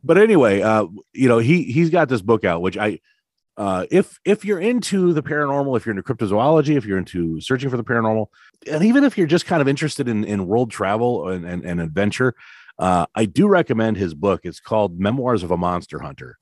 But 0.03 0.17
anyway, 0.17 0.61
uh, 0.61 0.87
you 1.13 1.27
know, 1.27 1.39
he 1.39 1.63
he's 1.63 1.89
got 1.89 2.09
this 2.09 2.21
book 2.21 2.43
out, 2.43 2.61
which 2.61 2.77
I 2.77 2.99
uh 3.55 3.85
if 3.91 4.19
if 4.25 4.43
you're 4.43 4.59
into 4.59 5.13
the 5.13 5.23
paranormal, 5.23 5.77
if 5.77 5.85
you're 5.85 5.95
into 5.95 6.03
cryptozoology, 6.03 6.75
if 6.75 6.85
you're 6.85 6.97
into 6.97 7.39
searching 7.39 7.69
for 7.69 7.77
the 7.77 7.83
paranormal, 7.83 8.27
and 8.71 8.83
even 8.83 9.03
if 9.03 9.17
you're 9.17 9.27
just 9.27 9.45
kind 9.45 9.61
of 9.61 9.67
interested 9.67 10.07
in 10.07 10.23
in 10.23 10.47
world 10.47 10.71
travel 10.71 11.29
and 11.29 11.45
and, 11.45 11.63
and 11.63 11.79
adventure, 11.79 12.33
uh, 12.79 13.05
I 13.15 13.25
do 13.25 13.47
recommend 13.47 13.97
his 13.97 14.13
book. 14.13 14.41
It's 14.43 14.59
called 14.59 14.99
Memoirs 14.99 15.43
of 15.43 15.51
a 15.51 15.57
Monster 15.57 15.99
Hunter 15.99 16.37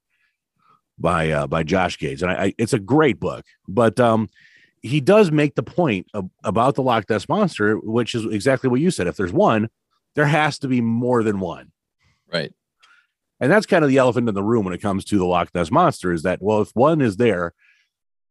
by 0.98 1.32
uh, 1.32 1.48
by 1.48 1.64
Josh 1.64 1.98
Gates, 1.98 2.22
and 2.22 2.32
I, 2.32 2.46
I 2.46 2.54
it's 2.58 2.74
a 2.74 2.80
great 2.80 3.20
book. 3.20 3.46
But 3.68 4.00
um, 4.00 4.30
he 4.82 5.02
does 5.02 5.32
make 5.32 5.56
the 5.56 5.64
point 5.64 6.08
of, 6.14 6.30
about 6.44 6.76
the 6.76 6.82
Loch 6.84 7.10
Ness 7.10 7.28
monster, 7.28 7.78
which 7.78 8.16
is 8.16 8.26
exactly 8.26 8.70
what 8.70 8.80
you 8.80 8.92
said. 8.92 9.08
If 9.08 9.18
there's 9.18 9.34
one, 9.34 9.70
there 10.16 10.26
has 10.26 10.60
to 10.60 10.68
be 10.68 10.82
more 10.82 11.24
than 11.24 11.40
one. 11.40 11.72
Right. 12.32 12.54
And 13.42 13.52
that's 13.52 13.66
kind 13.66 13.84
of 13.84 13.90
the 13.90 13.98
elephant 13.98 14.30
in 14.30 14.36
the 14.36 14.44
room 14.44 14.64
when 14.64 14.74
it 14.74 14.82
comes 14.82 15.04
to 15.06 15.18
the 15.18 15.26
Loch 15.26 15.50
Ness 15.54 15.72
monster 15.72 16.14
is 16.14 16.22
that 16.24 16.42
well, 16.42 16.62
if 16.62 16.70
one 16.76 17.02
is 17.02 17.18
there, 17.18 17.54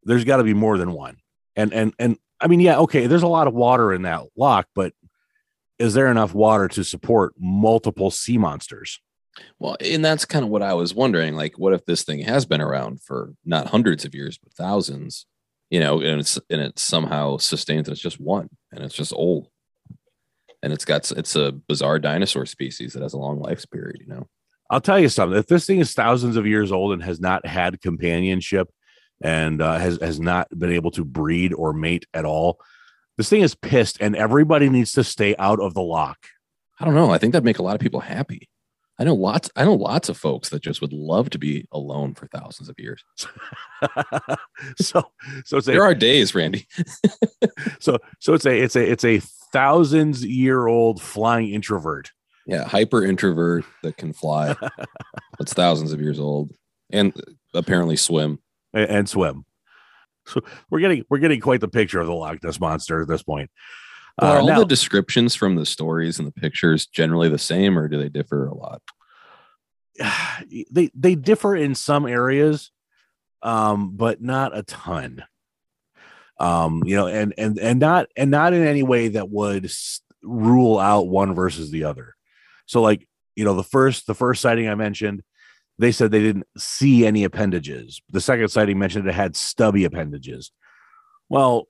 there's 0.04 0.24
got 0.24 0.38
to 0.38 0.44
be 0.44 0.54
more 0.54 0.78
than 0.78 0.92
one. 0.92 1.16
And 1.56 1.74
and 1.74 1.92
and 1.98 2.16
I 2.40 2.46
mean, 2.46 2.60
yeah, 2.60 2.78
okay, 2.78 3.06
there's 3.06 3.24
a 3.24 3.28
lot 3.28 3.48
of 3.48 3.52
water 3.52 3.92
in 3.92 4.02
that 4.02 4.22
loch, 4.36 4.68
but 4.74 4.94
is 5.78 5.94
there 5.94 6.10
enough 6.10 6.32
water 6.32 6.68
to 6.68 6.84
support 6.84 7.34
multiple 7.38 8.10
sea 8.10 8.38
monsters? 8.38 9.00
Well, 9.58 9.76
and 9.80 10.04
that's 10.04 10.24
kind 10.24 10.44
of 10.44 10.50
what 10.50 10.62
I 10.62 10.74
was 10.74 10.94
wondering. 10.94 11.34
Like, 11.34 11.58
what 11.58 11.72
if 11.72 11.84
this 11.84 12.04
thing 12.04 12.20
has 12.20 12.46
been 12.46 12.60
around 12.60 13.02
for 13.02 13.34
not 13.44 13.68
hundreds 13.68 14.04
of 14.04 14.14
years, 14.14 14.38
but 14.38 14.52
thousands? 14.52 15.26
You 15.70 15.80
know, 15.80 16.00
and 16.00 16.20
it's 16.20 16.38
and 16.48 16.60
it 16.60 16.78
somehow 16.78 17.36
sustained. 17.36 17.88
It's 17.88 18.00
just 18.00 18.20
one, 18.20 18.48
and 18.72 18.84
it's 18.84 18.94
just 18.94 19.12
old, 19.12 19.48
and 20.62 20.72
it's 20.72 20.84
got 20.84 21.10
it's 21.12 21.36
a 21.36 21.52
bizarre 21.52 21.98
dinosaur 21.98 22.46
species 22.46 22.92
that 22.92 23.02
has 23.02 23.12
a 23.12 23.18
long 23.18 23.40
life 23.40 23.64
period. 23.70 23.98
You 24.00 24.08
know, 24.08 24.28
I'll 24.70 24.80
tell 24.80 25.00
you 25.00 25.08
something. 25.08 25.36
If 25.36 25.48
this 25.48 25.66
thing 25.66 25.80
is 25.80 25.92
thousands 25.92 26.36
of 26.36 26.46
years 26.46 26.70
old 26.70 26.92
and 26.92 27.02
has 27.02 27.20
not 27.20 27.44
had 27.44 27.80
companionship 27.82 28.70
and 29.20 29.60
uh, 29.60 29.78
has 29.78 29.98
has 30.00 30.20
not 30.20 30.46
been 30.56 30.72
able 30.72 30.92
to 30.92 31.04
breed 31.04 31.52
or 31.52 31.72
mate 31.72 32.06
at 32.14 32.24
all, 32.24 32.60
this 33.18 33.28
thing 33.28 33.42
is 33.42 33.54
pissed, 33.54 34.00
and 34.00 34.14
everybody 34.14 34.68
needs 34.68 34.92
to 34.92 35.04
stay 35.04 35.34
out 35.38 35.60
of 35.60 35.74
the 35.74 35.82
loch. 35.82 36.18
I 36.78 36.84
don't 36.84 36.94
know. 36.94 37.10
I 37.10 37.18
think 37.18 37.32
that'd 37.32 37.44
make 37.44 37.58
a 37.58 37.62
lot 37.62 37.74
of 37.74 37.80
people 37.80 38.00
happy. 38.00 38.48
I 38.98 39.04
know 39.04 39.14
lots. 39.14 39.50
I 39.56 39.64
know 39.64 39.74
lots 39.74 40.08
of 40.08 40.16
folks 40.16 40.50
that 40.50 40.62
just 40.62 40.80
would 40.82 40.92
love 40.92 41.30
to 41.30 41.38
be 41.38 41.66
alone 41.72 42.14
for 42.14 42.26
thousands 42.28 42.68
of 42.68 42.76
years. 42.78 43.02
so, 44.78 45.02
so 45.44 45.56
it's 45.56 45.68
a, 45.68 45.72
There 45.72 45.82
are 45.82 45.94
days, 45.94 46.34
Randy. 46.34 46.66
so 47.80 47.98
so 48.18 48.34
it's 48.34 48.44
a 48.44 48.62
it's 48.62 48.76
a 48.76 48.90
it's 48.90 49.04
a 49.04 49.20
thousands 49.52 50.24
year 50.24 50.66
old 50.66 51.02
flying 51.02 51.48
introvert. 51.48 52.10
Yeah, 52.50 52.64
hyper 52.64 53.04
introvert 53.04 53.64
that 53.84 53.96
can 53.96 54.12
fly. 54.12 54.56
That's 55.38 55.52
thousands 55.52 55.92
of 55.92 56.00
years 56.00 56.18
old, 56.18 56.50
and 56.90 57.14
apparently 57.54 57.94
swim. 57.94 58.40
and, 58.72 58.90
and 58.90 59.08
swim. 59.08 59.44
So 60.26 60.40
we're 60.68 60.80
getting 60.80 61.04
we're 61.08 61.18
getting 61.18 61.40
quite 61.40 61.60
the 61.60 61.68
picture 61.68 62.00
of 62.00 62.08
the 62.08 62.12
Loch 62.12 62.42
Ness 62.42 62.58
monster 62.58 63.02
at 63.02 63.08
this 63.08 63.22
point. 63.22 63.50
Are 64.18 64.38
Uh, 64.38 64.40
all 64.40 64.46
now, 64.48 64.58
the 64.58 64.66
descriptions 64.66 65.36
from 65.36 65.54
the 65.54 65.64
stories 65.64 66.18
and 66.18 66.26
the 66.26 66.32
pictures 66.32 66.86
generally 66.86 67.28
the 67.28 67.38
same, 67.38 67.78
or 67.78 67.86
do 67.86 67.98
they 67.98 68.08
differ 68.08 68.46
a 68.46 68.54
lot? 68.54 68.82
they 70.70 70.90
they 70.92 71.14
differ 71.14 71.54
in 71.54 71.76
some 71.76 72.04
areas, 72.04 72.72
um, 73.42 73.92
but 73.96 74.20
not 74.20 74.56
a 74.56 74.64
ton. 74.64 75.24
Um, 76.40 76.82
you 76.84 76.96
know, 76.96 77.06
and 77.06 77.32
and 77.38 77.60
and 77.60 77.78
not 77.78 78.08
and 78.16 78.30
not 78.32 78.54
in 78.54 78.66
any 78.66 78.82
way 78.82 79.08
that 79.08 79.30
would 79.30 79.70
rule 80.22 80.78
out 80.80 81.06
one 81.06 81.34
versus 81.34 81.70
the 81.70 81.84
other. 81.84 82.16
So, 82.70 82.80
like 82.80 83.08
you 83.34 83.44
know, 83.44 83.54
the 83.54 83.64
first 83.64 84.06
the 84.06 84.14
first 84.14 84.40
sighting 84.40 84.68
I 84.68 84.76
mentioned, 84.76 85.22
they 85.80 85.90
said 85.90 86.12
they 86.12 86.22
didn't 86.22 86.46
see 86.56 87.04
any 87.04 87.24
appendages. 87.24 88.00
The 88.10 88.20
second 88.20 88.48
sighting 88.48 88.78
mentioned 88.78 89.08
it 89.08 89.14
had 89.14 89.34
stubby 89.34 89.84
appendages. 89.84 90.52
Well, 91.28 91.66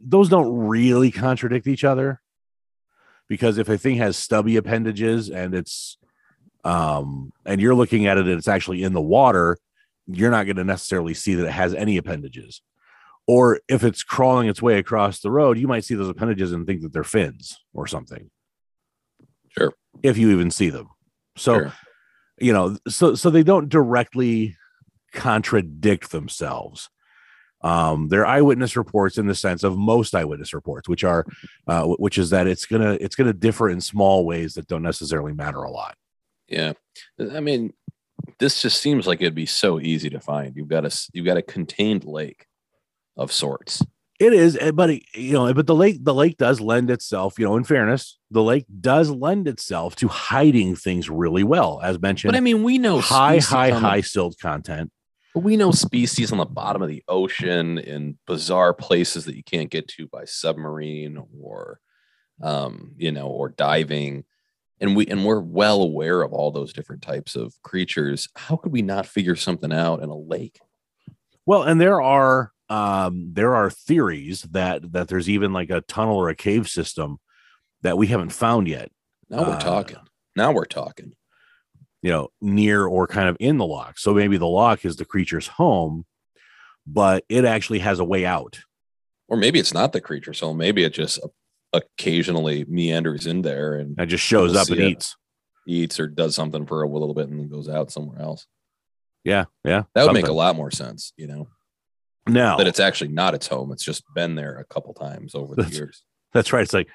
those 0.00 0.28
don't 0.28 0.52
really 0.66 1.12
contradict 1.12 1.68
each 1.68 1.84
other. 1.84 2.20
because 3.28 3.58
if 3.58 3.68
a 3.68 3.78
thing 3.78 3.96
has 3.96 4.16
stubby 4.16 4.56
appendages 4.56 5.30
and 5.30 5.54
it's 5.54 5.98
um 6.64 7.32
and 7.46 7.60
you're 7.60 7.74
looking 7.74 8.06
at 8.06 8.18
it 8.18 8.26
and 8.26 8.38
it's 8.38 8.48
actually 8.48 8.82
in 8.82 8.92
the 8.92 9.00
water, 9.00 9.56
you're 10.06 10.30
not 10.30 10.44
going 10.46 10.56
to 10.56 10.64
necessarily 10.64 11.14
see 11.14 11.34
that 11.34 11.46
it 11.46 11.52
has 11.52 11.74
any 11.74 11.96
appendages. 11.96 12.60
Or 13.26 13.60
if 13.68 13.84
it's 13.84 14.02
crawling 14.02 14.48
its 14.48 14.60
way 14.60 14.78
across 14.78 15.20
the 15.20 15.30
road, 15.30 15.58
you 15.58 15.68
might 15.68 15.84
see 15.84 15.94
those 15.94 16.08
appendages 16.10 16.52
and 16.52 16.66
think 16.66 16.82
that 16.82 16.92
they're 16.92 17.04
fins 17.04 17.56
or 17.72 17.86
something. 17.86 18.30
If 20.02 20.18
you 20.18 20.30
even 20.32 20.50
see 20.50 20.70
them. 20.70 20.88
So 21.36 21.54
Sure. 21.58 21.72
you 22.38 22.52
know 22.52 22.76
so 22.88 23.14
so 23.14 23.30
they 23.30 23.42
don't 23.42 23.68
directly 23.68 24.56
contradict 25.12 26.10
themselves 26.10 26.90
um 27.62 28.08
they're 28.08 28.26
eyewitness 28.26 28.76
reports 28.76 29.16
in 29.16 29.26
the 29.26 29.34
sense 29.34 29.62
of 29.62 29.78
most 29.78 30.14
eyewitness 30.14 30.52
reports 30.52 30.88
which 30.88 31.04
are 31.04 31.24
uh 31.68 31.84
which 31.84 32.18
is 32.18 32.30
that 32.30 32.46
it's 32.48 32.66
gonna 32.66 32.98
it's 33.00 33.14
gonna 33.14 33.32
differ 33.32 33.70
in 33.70 33.80
small 33.80 34.26
ways 34.26 34.54
that 34.54 34.66
don't 34.66 34.82
necessarily 34.82 35.32
matter 35.32 35.62
a 35.62 35.70
lot 35.70 35.96
Yeah. 36.48 36.72
I 37.18 37.40
mean, 37.40 37.72
this 38.38 38.60
just 38.60 38.80
seems 38.82 39.06
like 39.06 39.20
it'd 39.22 39.34
be 39.34 39.46
so 39.46 39.80
easy 39.80 40.10
to 40.10 40.20
find. 40.20 40.56
You've 40.56 40.68
got 40.68 40.84
a 40.84 40.90
you've 41.12 41.26
got 41.26 41.36
a 41.38 41.42
contained 41.42 42.04
lake 42.04 42.46
of 43.16 43.32
sorts. 43.32 43.82
It 44.20 44.32
is 44.32 44.56
eh, 44.60 44.70
but 44.70 44.90
it- 44.90 45.02
you 45.14 45.32
know 45.32 45.52
but 45.54 45.66
the 45.66 45.74
lake 45.74 46.04
the 46.04 46.14
lake 46.14 46.36
does 46.36 46.60
lend 46.60 46.90
itself 46.90 47.38
you 47.38 47.44
know 47.44 47.56
in 47.56 47.64
fairness 47.64 48.18
the 48.30 48.42
lake 48.42 48.64
does 48.80 49.10
lend 49.10 49.46
itself 49.48 49.96
to 49.96 50.08
hiding 50.08 50.74
things 50.76 51.10
really 51.10 51.42
well 51.44 51.80
as 51.82 52.00
mentioned 52.00 52.32
But 52.32 52.36
I 52.36 52.40
mean, 52.40 52.62
we 52.62 52.78
know 52.78 53.00
high 53.00 53.38
high 53.38 53.70
the- 53.70 53.78
high 53.78 54.00
silt 54.02 54.36
content 54.40 54.90
But 55.34 55.40
we 55.44 55.56
know 55.56 55.70
species 55.72 56.30
on 56.32 56.38
the 56.38 56.46
bottom 56.46 56.80
of 56.82 56.88
the 56.88 57.02
ocean 57.08 57.78
in 57.78 58.18
bizarre 58.26 58.72
places 58.74 59.24
that 59.24 59.36
you 59.36 59.42
can't 59.42 59.70
get 59.70 59.88
to 59.88 60.06
by 60.08 60.24
submarine 60.26 61.18
or 61.40 61.80
um, 62.42 62.92
you 62.96 63.12
know, 63.12 63.28
or 63.28 63.48
diving. 63.48 64.24
And 64.80 64.96
we 64.96 65.06
and 65.06 65.24
we're 65.24 65.38
well 65.40 65.82
aware 65.82 66.20
of 66.22 66.32
all 66.32 66.50
those 66.50 66.72
different 66.72 67.00
types 67.02 67.36
of 67.36 67.54
creatures. 67.62 68.28
How 68.34 68.56
could 68.56 68.72
we 68.72 68.82
not 68.82 69.06
figure 69.06 69.36
something 69.36 69.72
out 69.72 70.02
in 70.02 70.08
a 70.10 70.16
lake? 70.16 70.58
Well, 71.46 71.62
and 71.62 71.80
there 71.80 72.02
are 72.02 72.50
um 72.74 73.12
there 73.38 73.54
are 73.54 73.70
theories 73.70 74.42
that 74.50 74.92
that 74.92 75.06
there's 75.08 75.28
even 75.28 75.52
like 75.52 75.70
a 75.70 75.80
tunnel 75.82 76.16
or 76.16 76.28
a 76.28 76.34
cave 76.34 76.66
system 76.68 77.18
that 77.82 77.98
we 77.98 78.06
haven't 78.06 78.30
found 78.30 78.66
yet, 78.68 78.88
Now 79.28 79.42
we're 79.48 79.56
Uh, 79.56 79.60
talking. 79.60 79.98
Now 80.36 80.52
we're 80.52 80.64
talking. 80.80 81.12
you 82.06 82.10
know, 82.10 82.28
near 82.40 82.84
or 82.86 83.06
kind 83.06 83.28
of 83.30 83.36
in 83.40 83.56
the 83.56 83.64
loch. 83.64 83.96
So 83.98 84.12
maybe 84.12 84.36
the 84.36 84.46
loch 84.62 84.84
is 84.84 84.96
the 84.96 85.06
creature's 85.06 85.46
home, 85.46 86.04
but 86.86 87.24
it 87.30 87.46
actually 87.46 87.78
has 87.78 87.98
a 87.98 88.04
way 88.12 88.26
out. 88.26 88.58
Or 89.28 89.38
maybe 89.38 89.58
it's 89.58 89.72
not 89.72 89.92
the 89.94 90.02
creature 90.02 90.34
soul. 90.34 90.52
Maybe 90.52 90.84
it 90.84 90.92
just 90.92 91.18
occasionally 91.72 92.64
meanders 92.68 93.26
in 93.26 93.42
there 93.42 93.74
and 93.74 93.96
That 93.96 94.08
just 94.08 94.22
shows 94.24 94.54
up 94.56 94.68
and 94.68 94.80
it. 94.80 94.90
eats. 94.90 95.16
eats 95.66 95.98
or 95.98 96.06
does 96.06 96.34
something 96.34 96.66
for 96.66 96.82
a 96.82 96.88
little 96.88 97.14
bit 97.14 97.28
and 97.30 97.40
then 97.40 97.48
goes 97.48 97.68
out 97.70 97.90
somewhere 97.90 98.20
else. 98.20 98.46
Yeah, 99.24 99.46
yeah. 99.64 99.84
That 99.94 100.04
would 100.04 100.12
make 100.12 100.28
a 100.28 100.32
lot 100.32 100.56
more 100.56 100.70
sense, 100.70 101.12
you 101.16 101.26
know. 101.26 101.48
Now 102.26 102.56
That 102.56 102.66
it's 102.66 102.80
actually 102.80 103.08
not 103.08 103.34
its 103.34 103.46
home. 103.48 103.70
It's 103.72 103.84
just 103.84 104.02
been 104.14 104.34
there 104.34 104.58
a 104.58 104.64
couple 104.64 104.94
times 104.94 105.34
over 105.34 105.54
the 105.54 105.68
years. 105.68 106.02
that's 106.32 106.52
right. 106.52 106.62
It's 106.62 106.72
like 106.72 106.88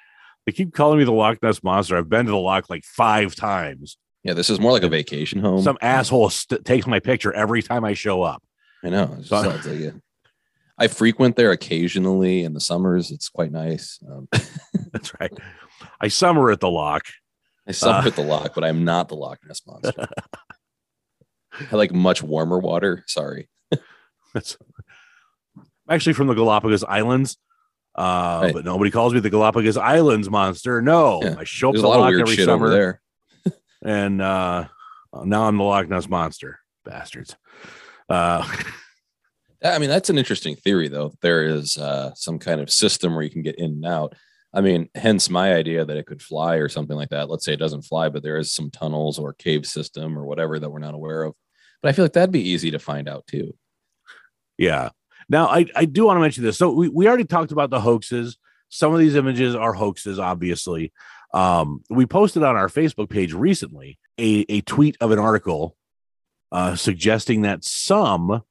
they 0.46 0.52
keep 0.52 0.74
calling 0.74 0.98
me 0.98 1.04
the 1.06 1.12
Loch 1.12 1.42
Ness 1.44 1.64
monster. 1.64 1.98
I've 1.98 2.10
been 2.10 2.26
to 2.26 2.32
the 2.32 2.38
loch 2.38 2.70
like 2.70 2.84
five 2.84 3.36
times. 3.36 3.98
Yeah, 4.24 4.34
this 4.34 4.50
is 4.50 4.60
more 4.60 4.72
like 4.72 4.84
a 4.84 4.90
vacation 4.90 5.40
home. 5.42 5.62
Some 5.62 5.78
asshole 5.82 6.30
st- 6.32 6.66
takes 6.66 6.88
my 6.88 7.00
picture 7.00 7.32
every 7.34 7.62
time 7.62 7.86
I 7.86 7.94
show 7.94 8.22
up. 8.24 8.44
I 8.84 8.90
know. 8.90 9.16
It's 9.20 9.30
So- 9.30 9.42
like 9.42 9.66
a- 9.66 10.02
I 10.82 10.88
frequent 10.88 11.36
there 11.36 11.52
occasionally 11.52 12.44
in 12.44 12.54
the 12.54 12.60
summers. 12.62 13.12
It's 13.12 13.28
quite 13.30 13.52
nice. 13.52 14.00
Um, 14.10 14.28
That's 14.94 15.14
right. 15.20 15.32
I 16.02 16.08
summer 16.08 16.50
at 16.52 16.60
the 16.62 16.70
loch. 16.70 17.06
I 17.68 17.72
summer 17.72 18.00
Uh. 18.00 18.08
at 18.08 18.16
the 18.16 18.24
loch, 18.24 18.54
but 18.56 18.64
I'm 18.64 18.84
not 18.86 19.10
the 19.10 19.16
Loch 19.16 19.40
Ness 19.48 19.62
monster. 19.68 20.08
I 21.72 21.76
like 21.76 21.94
much 21.94 22.24
warmer 22.24 22.58
water. 22.60 23.04
Sorry. 23.08 23.50
That's 24.34 24.58
I'm 25.90 25.96
actually 25.96 26.14
from 26.14 26.28
the 26.28 26.36
Galapagos 26.36 26.84
Islands. 26.84 27.38
Uh, 27.96 28.40
Right. 28.44 28.54
but 28.54 28.64
nobody 28.64 28.92
calls 28.92 29.14
me 29.14 29.20
the 29.20 29.30
Galapagos 29.30 29.76
Islands 29.76 30.30
monster. 30.30 30.82
No, 30.82 31.22
Yeah. 31.24 31.36
I 31.40 31.44
show 31.44 31.70
up 31.70 31.74
There's 31.74 31.82
the 31.82 31.88
a 31.88 31.90
lot 31.90 32.14
of 32.14 32.20
loch 32.20 32.22
every 32.30 32.44
summer, 32.46 32.70
there. 32.70 33.02
and 33.84 34.22
uh, 34.22 34.68
now 35.26 35.46
I'm 35.48 35.58
the 35.58 35.64
Loch 35.64 35.90
Ness 35.90 36.08
monster. 36.08 36.60
Bastards. 36.86 37.36
Uh, 38.08 38.48
I 39.64 39.80
mean, 39.80 39.90
that's 39.90 40.10
an 40.10 40.18
interesting 40.18 40.56
theory, 40.56 40.88
though. 40.88 41.14
There 41.22 41.44
is 41.44 41.78
uh, 41.78 42.14
some 42.14 42.40
kind 42.40 42.62
of 42.62 42.70
system 42.72 43.14
where 43.14 43.24
you 43.24 43.30
can 43.30 43.42
get 43.42 43.58
in 43.58 43.72
and 43.72 43.86
out. 43.86 44.14
I 44.54 44.62
mean, 44.62 44.90
hence 44.96 45.30
my 45.30 45.54
idea 45.54 45.84
that 45.84 45.98
it 45.98 46.06
could 46.06 46.22
fly 46.22 46.56
or 46.56 46.70
something 46.70 46.96
like 46.96 47.10
that. 47.10 47.30
Let's 47.30 47.44
say 47.44 47.54
it 47.54 47.60
doesn't 47.60 47.82
fly, 47.84 48.08
but 48.10 48.24
there 48.24 48.38
is 48.38 48.54
some 48.54 48.72
tunnels 48.72 49.20
or 49.20 49.34
cave 49.34 49.66
system 49.66 50.18
or 50.18 50.26
whatever 50.26 50.58
that 50.60 50.70
we're 50.70 50.80
not 50.80 50.94
aware 50.96 51.24
of. 51.24 51.36
But 51.82 51.90
I 51.90 51.92
feel 51.92 52.06
like 52.06 52.14
that'd 52.14 52.32
be 52.32 52.50
easy 52.50 52.72
to 52.72 52.80
find 52.80 53.10
out 53.10 53.28
too. 53.28 53.54
yeah. 54.58 54.90
Now 55.30 55.48
I, 55.48 55.66
I 55.76 55.86
do 55.86 56.06
want 56.06 56.18
to 56.18 56.22
mention 56.22 56.44
this. 56.44 56.58
So 56.58 56.72
we, 56.72 56.90
we 56.90 57.08
already 57.08 57.26
talked 57.26 57.52
about 57.52 57.70
the 57.70 57.80
hoaxes. 57.80 58.38
Some 58.70 58.94
of 58.94 59.00
these 59.00 59.16
images 59.16 59.56
are 59.56 59.74
hoaxes, 59.74 60.20
obviously. 60.20 60.92
Um, 61.34 61.84
we 61.90 62.06
posted 62.06 62.44
on 62.44 62.56
our 62.56 62.68
Facebook 62.68 63.10
page 63.10 63.34
recently 63.34 64.00
a, 64.18 64.46
a 64.50 64.62
tweet 64.62 64.98
of 65.00 65.12
an 65.12 65.20
article 65.20 65.76
uh, 66.52 66.76
suggesting 66.76 67.44
that 67.44 67.64
some 67.64 68.44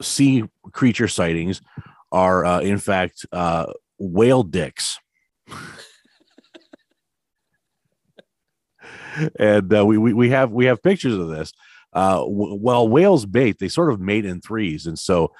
sea 0.00 0.44
creature 0.72 1.08
sightings 1.08 1.60
are 2.10 2.44
uh, 2.44 2.60
in 2.60 2.78
fact 2.78 3.26
uh, 3.32 3.66
whale 3.98 4.42
dicks. 4.42 4.98
and 9.38 9.74
uh, 9.74 9.84
we, 9.84 9.98
we 9.98 10.12
we 10.12 10.30
have 10.30 10.50
we 10.52 10.66
have 10.66 10.82
pictures 10.82 11.14
of 11.14 11.28
this. 11.28 11.52
Uh, 11.92 12.16
w- 12.18 12.58
well, 12.60 12.88
whales 12.88 13.26
mate; 13.26 13.58
they 13.58 13.68
sort 13.68 13.92
of 13.92 14.00
mate 14.00 14.24
in 14.24 14.40
threes, 14.40 14.86
and 14.86 14.98
so 14.98 15.32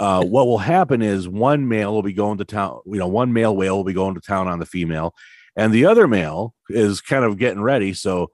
uh, 0.00 0.24
what 0.24 0.46
will 0.46 0.58
happen 0.58 1.02
is 1.02 1.28
one 1.28 1.68
male 1.68 1.92
will 1.92 2.02
be 2.02 2.14
going 2.14 2.38
to 2.38 2.44
town. 2.46 2.80
You 2.86 2.96
know, 2.96 3.06
one 3.06 3.34
male 3.34 3.54
whale 3.54 3.76
will 3.76 3.84
be 3.84 3.92
going 3.92 4.14
to 4.14 4.20
town 4.20 4.48
on 4.48 4.58
the 4.58 4.64
female, 4.64 5.14
and 5.54 5.74
the 5.74 5.84
other 5.84 6.08
male 6.08 6.54
is 6.70 7.02
kind 7.02 7.22
of 7.22 7.36
getting 7.36 7.60
ready. 7.60 7.92
So 7.92 8.30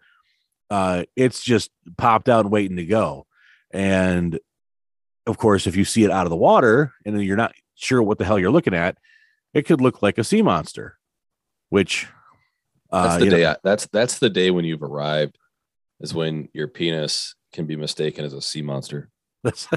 uh, 0.71 1.05
it's 1.17 1.43
just 1.43 1.73
popped 1.99 2.29
out 2.29 2.45
and 2.45 2.53
waiting 2.53 2.77
to 2.77 2.87
go. 2.87 3.27
And 3.73 4.39
of 5.27 5.39
course, 5.39 5.67
if 5.67 5.75
you 5.75 5.85
see 5.85 6.05
it 6.05 6.11
out 6.13 6.25
of 6.25 6.31
the 6.31 6.37
water 6.37 6.93
and 7.05 7.21
you're 7.21 7.37
not 7.37 7.53
sure 7.75 8.01
what 8.01 8.19
the 8.19 8.25
hell 8.25 8.39
you're 8.39 8.53
looking 8.53 8.75
at, 8.75 8.97
it 9.53 9.63
could 9.67 9.81
look 9.81 10.03
like 10.03 10.19
a 10.19 10.25
sea 10.25 10.43
monster, 10.43 10.97
which 11.71 12.07
uh, 12.93 13.09
That's 13.09 13.25
the 13.25 13.31
day. 13.31 13.47
I, 13.47 13.57
that's 13.65 13.87
that's 13.87 14.21
the 14.21 14.31
day 14.31 14.53
when 14.53 14.65
you've 14.65 14.85
arrived. 14.85 15.37
Is 15.99 16.15
when 16.15 16.49
your 16.53 16.69
penis 16.69 17.35
can 17.53 17.67
be 17.67 17.75
mistaken 17.75 18.25
as 18.25 18.35
a 18.35 18.41
sea 18.41 18.63
monster. 18.63 19.11
That's 19.47 19.69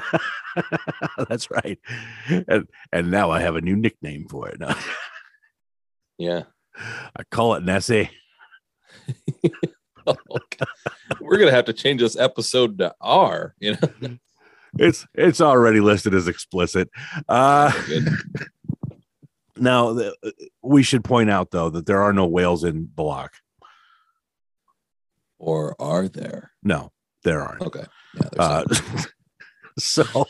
that's 1.29 1.51
right. 1.51 1.77
And 2.47 2.67
and 2.91 3.11
now 3.11 3.29
I 3.29 3.41
have 3.41 3.55
a 3.55 3.61
new 3.61 3.75
nickname 3.75 4.25
for 4.27 4.49
it. 4.49 4.59
Now, 4.59 4.75
Yeah. 6.17 6.43
I 7.15 7.23
call 7.29 7.53
it 7.55 7.63
Nessie. 7.63 8.09
Oh, 10.07 10.15
We're 11.21 11.37
gonna 11.37 11.51
have 11.51 11.65
to 11.65 11.73
change 11.73 12.01
this 12.01 12.17
episode 12.17 12.79
to 12.79 12.95
R. 12.99 13.53
You 13.59 13.77
know. 14.01 14.17
It's 14.79 15.05
it's 15.13 15.39
already 15.41 15.81
listed 15.81 16.15
as 16.15 16.27
explicit. 16.27 16.89
Uh 17.27 17.71
now 19.55 19.93
the, 19.93 20.15
we 20.63 20.81
should 20.81 21.03
point 21.03 21.29
out 21.29 21.51
though 21.51 21.69
that 21.69 21.85
there 21.85 22.01
are 22.01 22.13
no 22.13 22.25
whales 22.25 22.63
in 22.63 22.89
the 22.95 23.03
loch. 23.03 23.33
Or 25.37 25.75
are 25.79 26.07
there? 26.07 26.53
No, 26.63 26.91
there 27.23 27.41
aren't. 27.43 27.61
Okay. 27.61 27.85
Yeah. 28.15 28.63
There's 28.65 28.81
Uh. 28.81 29.03
so 29.83 30.27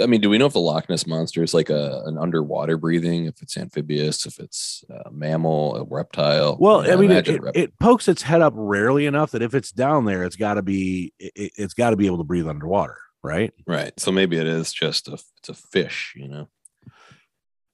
I 0.00 0.06
mean, 0.06 0.20
do 0.20 0.30
we 0.30 0.38
know 0.38 0.46
if 0.46 0.52
the 0.52 0.60
Loch 0.60 0.88
Ness 0.88 1.06
monster 1.06 1.42
is 1.42 1.54
like 1.54 1.70
a 1.70 2.02
an 2.06 2.18
underwater 2.18 2.76
breathing? 2.76 3.26
If 3.26 3.42
it's 3.42 3.56
amphibious, 3.56 4.26
if 4.26 4.38
it's 4.38 4.84
a 5.06 5.10
mammal, 5.10 5.76
a 5.76 5.84
reptile? 5.84 6.56
well, 6.58 6.90
I 6.90 6.96
mean, 6.96 7.10
it, 7.10 7.28
it, 7.28 7.40
it 7.54 7.78
pokes 7.78 8.08
its 8.08 8.22
head 8.22 8.40
up 8.40 8.52
rarely 8.56 9.06
enough 9.06 9.32
that 9.32 9.42
if 9.42 9.54
it's 9.54 9.70
down 9.70 10.04
there, 10.04 10.24
it's 10.24 10.36
got 10.36 10.54
to 10.54 10.62
be 10.62 11.12
it, 11.18 11.52
it's 11.56 11.74
got 11.74 11.90
to 11.90 11.96
be 11.96 12.06
able 12.06 12.18
to 12.18 12.24
breathe 12.24 12.48
underwater, 12.48 12.98
right? 13.22 13.52
right. 13.66 13.92
So 13.98 14.10
maybe 14.10 14.36
it 14.36 14.46
is 14.46 14.72
just 14.72 15.08
a 15.08 15.14
it's 15.38 15.48
a 15.48 15.54
fish. 15.54 16.14
You 16.16 16.28
know. 16.28 16.48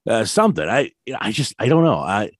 uh, 0.07 0.25
something. 0.25 0.67
I 0.67 0.91
I 1.19 1.31
just 1.31 1.55
I 1.57 1.67
don't 1.67 1.83
know. 1.83 1.97
I 1.97 2.31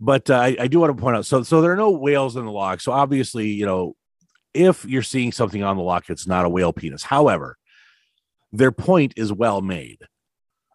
but 0.00 0.30
uh, 0.30 0.36
I, 0.36 0.56
I 0.58 0.66
do 0.66 0.80
want 0.80 0.96
to 0.96 1.00
point 1.00 1.16
out 1.16 1.26
so 1.26 1.44
so 1.44 1.60
there 1.60 1.72
are 1.72 1.76
no 1.76 1.90
whales 1.90 2.36
in 2.36 2.44
the 2.44 2.50
loch. 2.50 2.80
So 2.80 2.90
obviously, 2.90 3.50
you 3.50 3.66
know, 3.66 3.94
if 4.52 4.84
you're 4.84 5.02
seeing 5.02 5.30
something 5.30 5.62
on 5.62 5.76
the 5.76 5.82
loch, 5.82 6.10
it's 6.10 6.26
not 6.26 6.44
a 6.44 6.48
whale 6.48 6.72
penis. 6.72 7.04
However, 7.04 7.56
their 8.52 8.72
point 8.72 9.14
is 9.16 9.32
well 9.32 9.60
made 9.62 9.98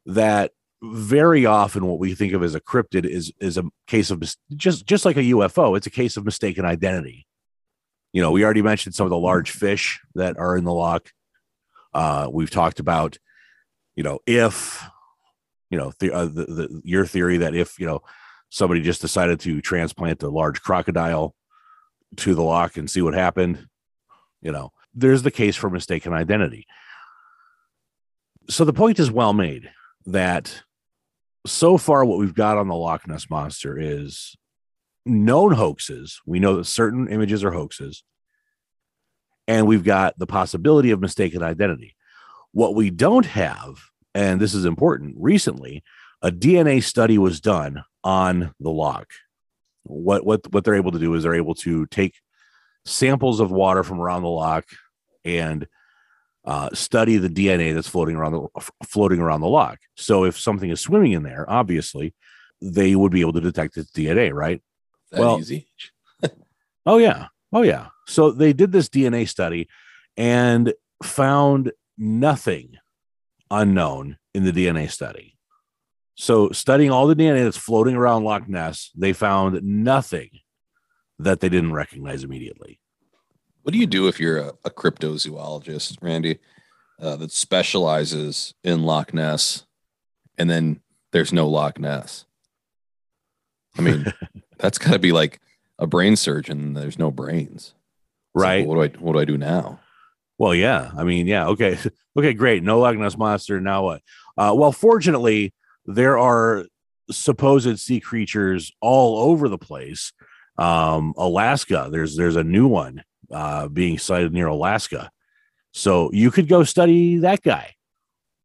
that 0.05 0.51
very 0.81 1.45
often 1.45 1.85
what 1.85 1.99
we 1.99 2.13
think 2.13 2.33
of 2.33 2.43
as 2.43 2.55
a 2.55 2.61
cryptid 2.61 3.05
is 3.05 3.31
is 3.39 3.57
a 3.57 3.63
case 3.87 4.11
of 4.11 4.23
just 4.55 4.85
just 4.85 5.05
like 5.05 5.17
a 5.17 5.21
UFO. 5.21 5.75
It's 5.75 5.87
a 5.87 5.91
case 5.91 6.17
of 6.17 6.25
mistaken 6.25 6.65
identity. 6.65 7.25
You 8.13 8.21
know, 8.21 8.31
we 8.31 8.43
already 8.43 8.61
mentioned 8.61 8.95
some 8.95 9.05
of 9.05 9.09
the 9.09 9.17
large 9.17 9.51
fish 9.51 9.99
that 10.15 10.37
are 10.37 10.55
in 10.55 10.63
the 10.63 10.73
loch. 10.73 11.11
Uh, 11.93 12.29
we've 12.31 12.49
talked 12.49 12.79
about, 12.79 13.17
you 13.95 14.03
know, 14.03 14.19
if 14.25 14.83
you 15.69 15.77
know 15.77 15.93
the, 15.99 16.13
uh, 16.13 16.25
the, 16.25 16.45
the 16.45 16.81
your 16.83 17.05
theory 17.05 17.37
that 17.37 17.55
if 17.55 17.79
you 17.79 17.85
know 17.85 18.01
somebody 18.49 18.81
just 18.81 19.01
decided 19.01 19.39
to 19.41 19.61
transplant 19.61 20.23
a 20.23 20.29
large 20.29 20.61
crocodile 20.61 21.35
to 22.15 22.33
the 22.33 22.43
loch 22.43 22.77
and 22.77 22.89
see 22.89 23.01
what 23.01 23.13
happened. 23.13 23.67
You 24.41 24.51
know, 24.51 24.71
there's 24.93 25.23
the 25.23 25.31
case 25.31 25.55
for 25.55 25.69
mistaken 25.69 26.13
identity. 26.13 26.65
So 28.49 28.63
the 28.65 28.73
point 28.73 28.99
is 28.99 29.11
well 29.11 29.33
made 29.33 29.69
that 30.05 30.63
so 31.45 31.77
far 31.77 32.05
what 32.05 32.17
we've 32.17 32.33
got 32.33 32.57
on 32.57 32.67
the 32.67 32.75
Loch 32.75 33.07
Ness 33.07 33.29
monster 33.29 33.77
is 33.77 34.35
known 35.05 35.53
hoaxes. 35.53 36.21
We 36.25 36.39
know 36.39 36.57
that 36.57 36.65
certain 36.65 37.07
images 37.07 37.43
are 37.43 37.51
hoaxes. 37.51 38.03
And 39.47 39.65
we've 39.65 39.83
got 39.83 40.17
the 40.17 40.27
possibility 40.27 40.91
of 40.91 40.99
mistaken 40.99 41.41
identity. 41.41 41.95
What 42.51 42.75
we 42.75 42.89
don't 42.89 43.25
have, 43.25 43.77
and 44.13 44.41
this 44.41 44.53
is 44.53 44.65
important, 44.65 45.15
recently, 45.17 45.83
a 46.21 46.31
DNA 46.31 46.83
study 46.83 47.17
was 47.17 47.39
done 47.39 47.83
on 48.03 48.53
the 48.59 48.71
loch. 48.71 49.09
What 49.83 50.25
what 50.25 50.51
what 50.51 50.65
they're 50.65 50.75
able 50.75 50.91
to 50.91 50.99
do 50.99 51.13
is 51.13 51.23
they're 51.23 51.35
able 51.35 51.55
to 51.55 51.85
take 51.87 52.15
samples 52.85 53.39
of 53.39 53.51
water 53.51 53.83
from 53.83 54.01
around 54.01 54.23
the 54.23 54.29
loch 54.29 54.65
and 55.23 55.67
uh, 56.47 56.69
study 56.73 57.17
the 57.17 57.29
DNA 57.29 57.75
that's 57.75 57.89
floating 57.89 58.15
around 58.15 58.31
the 58.31 58.47
floating 58.87 59.19
around 59.19 59.41
the 59.41 59.47
loch. 59.47 59.79
So 59.95 60.23
if 60.23 60.39
something 60.39 60.69
is 60.69 60.79
swimming 60.79 61.11
in 61.11 61.21
there, 61.23 61.45
obviously, 61.47 62.15
they 62.61 62.95
would 62.95 63.11
be 63.11 63.21
able 63.21 63.33
to 63.33 63.41
detect 63.41 63.77
its 63.77 63.91
DNA, 63.91 64.33
right? 64.33 64.63
That 65.11 65.19
Well- 65.19 65.39
easy. 65.39 65.67
Oh 66.85 66.97
yeah. 66.99 67.27
Oh 67.51 67.63
yeah. 67.63 67.87
So 68.07 68.31
they 68.31 68.53
did 68.53 68.71
this 68.71 68.87
DNA 68.87 69.27
study 69.27 69.67
and 70.15 70.73
found 71.03 71.73
nothing 71.97 72.77
unknown 73.51 74.17
in 74.33 74.45
the 74.45 74.53
DNA 74.53 74.89
study. 74.89 75.35
So 76.15 76.49
studying 76.51 76.89
all 76.91 77.07
the 77.07 77.15
DNA 77.15 77.43
that's 77.43 77.57
floating 77.57 77.95
around 77.95 78.23
Loch 78.23 78.47
Ness, 78.47 78.89
they 78.95 79.11
found 79.11 79.61
nothing 79.63 80.29
that 81.19 81.41
they 81.41 81.49
didn't 81.49 81.73
recognize 81.73 82.23
immediately. 82.23 82.79
What 83.67 83.73
do 83.73 83.79
you 83.79 83.85
do 83.85 84.07
if 84.07 84.17
you're 84.17 84.37
a, 84.37 84.53
a 84.63 84.69
cryptozoologist, 84.69 85.97
Randy, 86.01 86.39
uh, 87.01 87.17
that 87.17 87.33
specializes 87.33 88.53
in 88.63 88.83
Loch 88.83 89.13
Ness, 89.13 89.65
and 90.37 90.49
then 90.49 90.79
there's 91.11 91.33
no 91.33 91.49
Loch 91.49 91.77
Ness? 91.77 92.23
I 93.77 93.81
mean, 93.81 94.05
that's 94.57 94.77
got 94.77 94.93
to 94.93 94.99
be 94.99 95.11
like 95.11 95.41
a 95.77 95.85
brain 95.85 96.15
surgeon. 96.15 96.61
and 96.61 96.77
There's 96.77 96.97
no 96.97 97.11
brains, 97.11 97.73
It's 98.33 98.35
like, 98.35 98.41
Right. 98.41 98.65
what 98.65 98.75
do 98.75 98.83
I 98.83 99.03
what 99.03 99.11
do 99.11 99.19
I 99.19 99.25
do 99.25 99.37
now? 99.37 99.81
Well, 100.37 100.55
yeah. 100.55 100.91
I 100.97 101.03
mean, 101.03 101.27
yeah. 101.27 101.47
Okay. 101.47 101.77
Okay. 102.17 102.33
Great. 102.33 102.63
No 102.63 102.79
Loch 102.79 102.95
Ness 102.95 103.15
monster. 103.17 103.59
Now 103.59 103.83
what? 103.83 104.01
Uh, 104.37 104.53
well, 104.55 104.71
fortunately, 104.71 105.53
there 105.85 106.17
are 106.17 106.65
supposed 107.11 107.77
sea 107.79 107.99
creatures 107.99 108.71
all 108.81 109.29
over 109.29 109.47
the 109.49 109.57
place. 109.59 110.13
Um, 110.57 111.13
Alaska. 111.17 111.89
There's 111.91 112.15
there's 112.15 112.37
a 112.37 112.43
new 112.45 112.65
one 112.67 113.03
uh, 113.31 113.67
being 113.67 113.97
sighted 113.97 114.33
near 114.33 114.47
Alaska. 114.47 115.11
So 115.73 116.09
you 116.11 116.31
could 116.31 116.47
go 116.47 116.63
study 116.63 117.17
that 117.19 117.43
guy. 117.43 117.75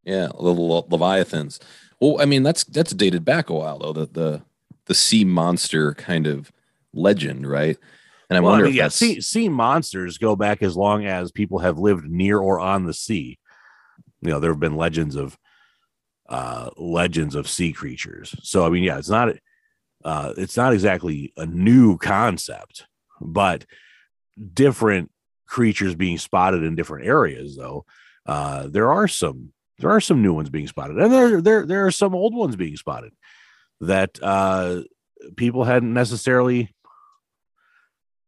Yeah, 0.05 0.29
le- 0.35 0.87
leviathans. 0.89 1.61
Well, 2.01 2.21
I 2.21 2.25
mean 2.25 2.43
that's 2.43 2.65
that's 2.65 2.93
dated 2.93 3.25
back 3.25 3.49
a 3.49 3.55
while 3.55 3.79
though. 3.79 3.93
The 3.93 4.07
the 4.07 4.43
the 4.87 4.95
sea 4.95 5.25
monster 5.25 5.95
kind 5.95 6.27
of 6.27 6.51
legend, 6.93 7.49
right? 7.49 7.79
And 8.29 8.37
I 8.37 8.41
Well, 8.41 8.51
wonder 8.53 8.65
mean, 8.65 8.73
if 8.73 8.77
yeah, 8.79 8.89
sea, 8.89 9.21
sea 9.21 9.49
monsters 9.49 10.19
go 10.19 10.35
back 10.37 10.63
as 10.63 10.77
long 10.77 11.07
as 11.07 11.31
people 11.31 11.61
have 11.61 11.79
lived 11.79 12.09
near 12.11 12.39
or 12.39 12.59
on 12.59 12.87
the 12.87 12.95
sea. 12.95 13.39
You 14.21 14.31
know, 14.31 14.41
there 14.41 14.51
have 14.51 14.61
been 14.61 14.77
legends 14.77 15.17
of 15.17 15.39
uh 16.29 16.71
legends 16.77 17.35
of 17.35 17.49
sea 17.49 17.73
creatures. 17.73 18.35
So 18.43 18.67
I 18.67 18.71
mean, 18.71 18.83
yeah, 18.83 18.99
it's 18.99 19.09
not 19.09 19.37
uh 20.05 20.35
it's 20.37 20.57
not 20.57 20.73
exactly 20.73 21.33
a 21.37 21.47
new 21.47 21.99
concept, 21.99 22.87
but 23.21 23.65
different 24.55 25.11
creatures 25.47 25.95
being 25.95 26.19
spotted 26.19 26.63
in 26.63 26.75
different 26.75 27.07
areas 27.07 27.57
though. 27.57 27.85
Uh 28.27 28.69
there 28.69 28.93
are 28.93 29.09
some 29.09 29.53
there 29.79 29.91
are 29.91 30.01
some 30.01 30.23
new 30.23 30.33
ones 30.33 30.51
being 30.51 30.69
spotted. 30.69 30.99
And 30.99 31.13
there 31.13 31.41
there 31.41 31.67
there 31.67 31.87
are 31.87 31.91
some 31.91 32.15
old 32.15 32.35
ones 32.35 32.57
being 32.57 32.77
spotted 32.77 33.13
that 33.81 34.19
uh 34.23 34.83
people 35.37 35.65
hadn't 35.65 35.93
necessarily 35.93 36.75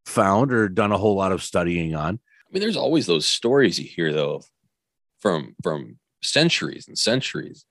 found 0.05 0.53
or 0.53 0.69
done 0.69 0.93
a 0.93 0.99
whole 0.99 1.17
lot 1.17 1.33
of 1.33 1.43
studying 1.43 1.95
on. 1.95 2.19
I 2.19 2.49
mean, 2.53 2.61
there's 2.61 2.77
always 2.77 3.07
those 3.07 3.27
stories 3.27 3.79
you 3.79 3.87
hear 3.87 4.13
though 4.13 4.43
from 5.21 5.55
from 5.63 5.99
centuries 6.23 6.89
and 6.89 6.99
centuries 6.99 7.65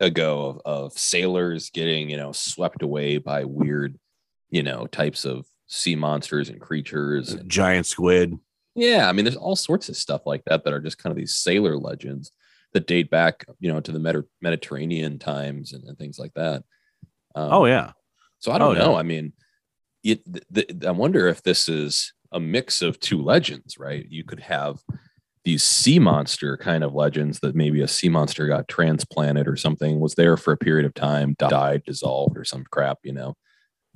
ago 0.00 0.60
of, 0.64 0.92
of 0.92 0.92
sailors 0.92 1.70
getting 1.70 2.10
you 2.10 2.16
know 2.16 2.32
swept 2.32 2.82
away 2.82 3.18
by 3.18 3.44
weird 3.44 3.98
you 4.50 4.62
know 4.62 4.86
types 4.86 5.24
of 5.24 5.46
sea 5.66 5.96
monsters 5.96 6.48
and 6.48 6.60
creatures. 6.60 7.32
and- 7.32 7.48
Giant 7.50 7.86
squid. 7.86 8.38
yeah, 8.74 9.08
I 9.08 9.12
mean, 9.12 9.24
there's 9.24 9.36
all 9.36 9.56
sorts 9.56 9.88
of 9.88 9.96
stuff 9.96 10.22
like 10.26 10.44
that 10.46 10.64
that 10.64 10.72
are 10.72 10.80
just 10.80 10.98
kind 10.98 11.10
of 11.10 11.16
these 11.16 11.34
sailor 11.36 11.76
legends 11.76 12.30
that 12.72 12.86
date 12.86 13.10
back 13.10 13.44
you 13.60 13.72
know 13.72 13.80
to 13.80 13.92
the 13.92 13.98
Medi- 13.98 14.26
Mediterranean 14.42 15.18
times 15.18 15.72
and, 15.72 15.84
and 15.88 15.96
things 15.98 16.18
like 16.18 16.34
that. 16.34 16.62
Um, 17.34 17.48
Oh 17.52 17.64
yeah. 17.66 17.92
so 18.38 18.52
I 18.52 18.58
don't 18.58 18.76
Oh, 18.76 18.78
know. 18.78 18.92
yeah. 18.92 18.98
I 18.98 19.02
mean, 19.02 19.32
it, 20.04 20.20
th- 20.52 20.66
th- 20.68 20.84
I 20.86 20.90
wonder 20.90 21.26
if 21.26 21.42
this 21.42 21.68
is 21.68 22.12
a 22.32 22.38
mix 22.40 22.82
of 22.82 23.00
two 23.00 23.22
legends, 23.22 23.78
right? 23.78 24.06
You 24.08 24.24
could 24.24 24.40
have 24.40 24.80
these 25.44 25.62
sea 25.62 25.98
monster 26.00 26.56
kind 26.56 26.82
of 26.84 26.92
legends 26.92 27.38
that 27.40 27.54
maybe 27.54 27.80
a 27.80 27.88
sea 27.88 28.08
monster 28.08 28.46
got 28.48 28.68
transplanted 28.68 29.46
or 29.48 29.56
something, 29.56 30.00
was 30.00 30.14
there 30.16 30.36
for 30.36 30.52
a 30.52 30.56
period 30.56 30.84
of 30.84 30.92
time, 30.94 31.34
died, 31.38 31.82
dissolved, 31.86 32.36
or 32.36 32.44
some 32.44 32.64
crap, 32.70 32.98
you 33.04 33.12
know. 33.12 33.36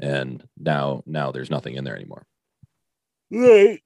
And 0.00 0.42
now, 0.58 1.02
now 1.06 1.32
there's 1.32 1.50
nothing 1.50 1.74
in 1.74 1.84
there 1.84 1.96
anymore. 1.96 2.26
Right. 3.30 3.82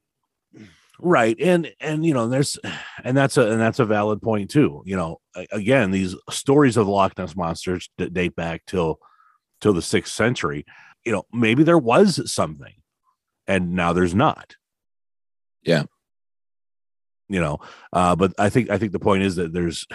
Right. 1.00 1.36
And 1.40 1.72
and 1.80 2.06
you 2.06 2.14
know, 2.14 2.28
there's 2.28 2.56
and 3.02 3.16
that's 3.16 3.36
a 3.36 3.50
and 3.50 3.60
that's 3.60 3.80
a 3.80 3.84
valid 3.84 4.22
point 4.22 4.50
too. 4.50 4.82
You 4.86 4.96
know, 4.96 5.20
again, 5.50 5.90
these 5.90 6.14
stories 6.30 6.76
of 6.76 6.86
the 6.86 6.92
Loch 6.92 7.18
Ness 7.18 7.34
monsters 7.34 7.90
that 7.98 8.14
date 8.14 8.36
back 8.36 8.62
till 8.66 9.00
till 9.60 9.72
the 9.72 9.82
sixth 9.82 10.14
century. 10.14 10.64
You 11.04 11.12
know, 11.12 11.24
maybe 11.32 11.64
there 11.64 11.78
was 11.78 12.32
something 12.32 12.74
and 13.46 13.74
now 13.74 13.92
there's 13.92 14.14
not. 14.14 14.56
Yeah. 15.62 15.84
You 17.28 17.40
know, 17.40 17.58
uh, 17.92 18.16
but 18.16 18.34
I 18.38 18.50
think 18.50 18.70
I 18.70 18.78
think 18.78 18.92
the 18.92 18.98
point 18.98 19.22
is 19.22 19.36
that 19.36 19.52
there's 19.52 19.86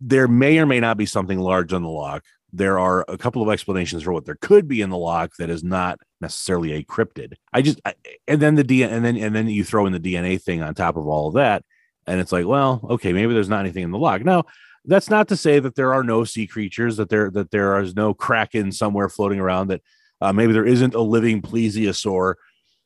there 0.00 0.28
may 0.28 0.58
or 0.58 0.66
may 0.66 0.80
not 0.80 0.96
be 0.96 1.06
something 1.06 1.38
large 1.38 1.72
on 1.72 1.82
the 1.82 1.88
loch. 1.88 2.24
There 2.56 2.78
are 2.78 3.04
a 3.06 3.18
couple 3.18 3.42
of 3.42 3.50
explanations 3.50 4.02
for 4.02 4.12
what 4.12 4.24
there 4.24 4.38
could 4.40 4.66
be 4.66 4.80
in 4.80 4.88
the 4.88 4.96
loch 4.96 5.36
that 5.38 5.50
is 5.50 5.62
not 5.62 5.98
necessarily 6.22 6.72
a 6.72 6.82
cryptid. 6.82 7.34
I 7.52 7.60
just 7.60 7.80
I, 7.84 7.94
and 8.26 8.40
then 8.40 8.54
the 8.54 8.64
D 8.64 8.82
and 8.82 9.04
then 9.04 9.16
and 9.18 9.34
then 9.34 9.46
you 9.48 9.62
throw 9.62 9.84
in 9.84 9.92
the 9.92 10.00
DNA 10.00 10.40
thing 10.40 10.62
on 10.62 10.74
top 10.74 10.96
of 10.96 11.06
all 11.06 11.28
of 11.28 11.34
that, 11.34 11.64
and 12.06 12.18
it's 12.18 12.32
like, 12.32 12.46
well, 12.46 12.80
okay, 12.90 13.12
maybe 13.12 13.34
there's 13.34 13.50
not 13.50 13.60
anything 13.60 13.82
in 13.82 13.90
the 13.90 13.98
loch. 13.98 14.24
Now, 14.24 14.44
that's 14.86 15.10
not 15.10 15.28
to 15.28 15.36
say 15.36 15.58
that 15.58 15.74
there 15.74 15.92
are 15.92 16.02
no 16.02 16.24
sea 16.24 16.46
creatures, 16.46 16.96
that 16.96 17.10
there 17.10 17.30
that 17.32 17.50
there 17.50 17.78
is 17.80 17.94
no 17.94 18.14
kraken 18.14 18.72
somewhere 18.72 19.10
floating 19.10 19.38
around, 19.38 19.68
that 19.68 19.82
uh, 20.22 20.32
maybe 20.32 20.54
there 20.54 20.64
isn't 20.64 20.94
a 20.94 21.00
living 21.00 21.42
plesiosaur 21.42 22.36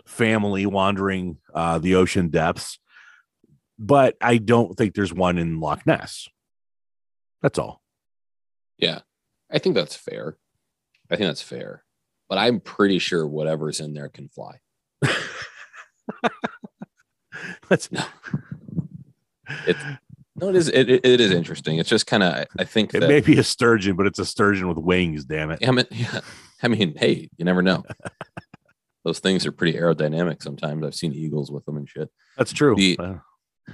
family 0.04 0.66
wandering 0.66 1.38
uh, 1.54 1.78
the 1.78 1.94
ocean 1.94 2.28
depths. 2.28 2.80
But 3.78 4.16
I 4.20 4.38
don't 4.38 4.76
think 4.76 4.94
there's 4.94 5.14
one 5.14 5.38
in 5.38 5.60
Loch 5.60 5.86
Ness. 5.86 6.28
That's 7.40 7.58
all. 7.58 7.80
Yeah. 8.78 9.00
I 9.50 9.58
think 9.58 9.74
that's 9.74 9.96
fair. 9.96 10.36
I 11.10 11.16
think 11.16 11.28
that's 11.28 11.42
fair. 11.42 11.84
But 12.28 12.38
I'm 12.38 12.60
pretty 12.60 12.98
sure 13.00 13.26
whatever's 13.26 13.80
in 13.80 13.92
there 13.94 14.08
can 14.08 14.28
fly. 14.28 14.60
That's 17.68 17.88
It, 19.66 19.76
no, 20.36 20.48
it 20.48 20.56
is. 20.56 20.68
It, 20.68 20.88
it- 20.90 21.04
it 21.04 21.20
is 21.20 21.32
interesting. 21.32 21.78
It's 21.78 21.88
just 21.88 22.06
kind 22.06 22.22
of. 22.22 22.46
I 22.58 22.64
think 22.64 22.94
it 22.94 23.00
that. 23.00 23.08
may 23.08 23.20
be 23.20 23.38
a 23.38 23.42
sturgeon, 23.44 23.96
but 23.96 24.06
it's 24.06 24.18
a 24.18 24.24
sturgeon 24.24 24.68
with 24.68 24.78
wings. 24.78 25.24
Damn 25.24 25.50
it! 25.50 25.66
I 25.66 25.70
mean, 25.72 25.86
yeah. 25.90 26.20
I 26.62 26.68
mean, 26.68 26.94
hey, 26.96 27.28
you 27.36 27.44
never 27.44 27.62
know. 27.62 27.82
Those 29.04 29.18
things 29.18 29.46
are 29.46 29.52
pretty 29.52 29.76
aerodynamic. 29.78 30.42
Sometimes 30.42 30.84
I've 30.84 30.94
seen 30.94 31.12
eagles 31.14 31.50
with 31.50 31.64
them 31.64 31.76
and 31.78 31.88
shit. 31.88 32.10
That's 32.36 32.52
true. 32.52 32.74
The- 32.76 32.96
Uh, 32.98 33.14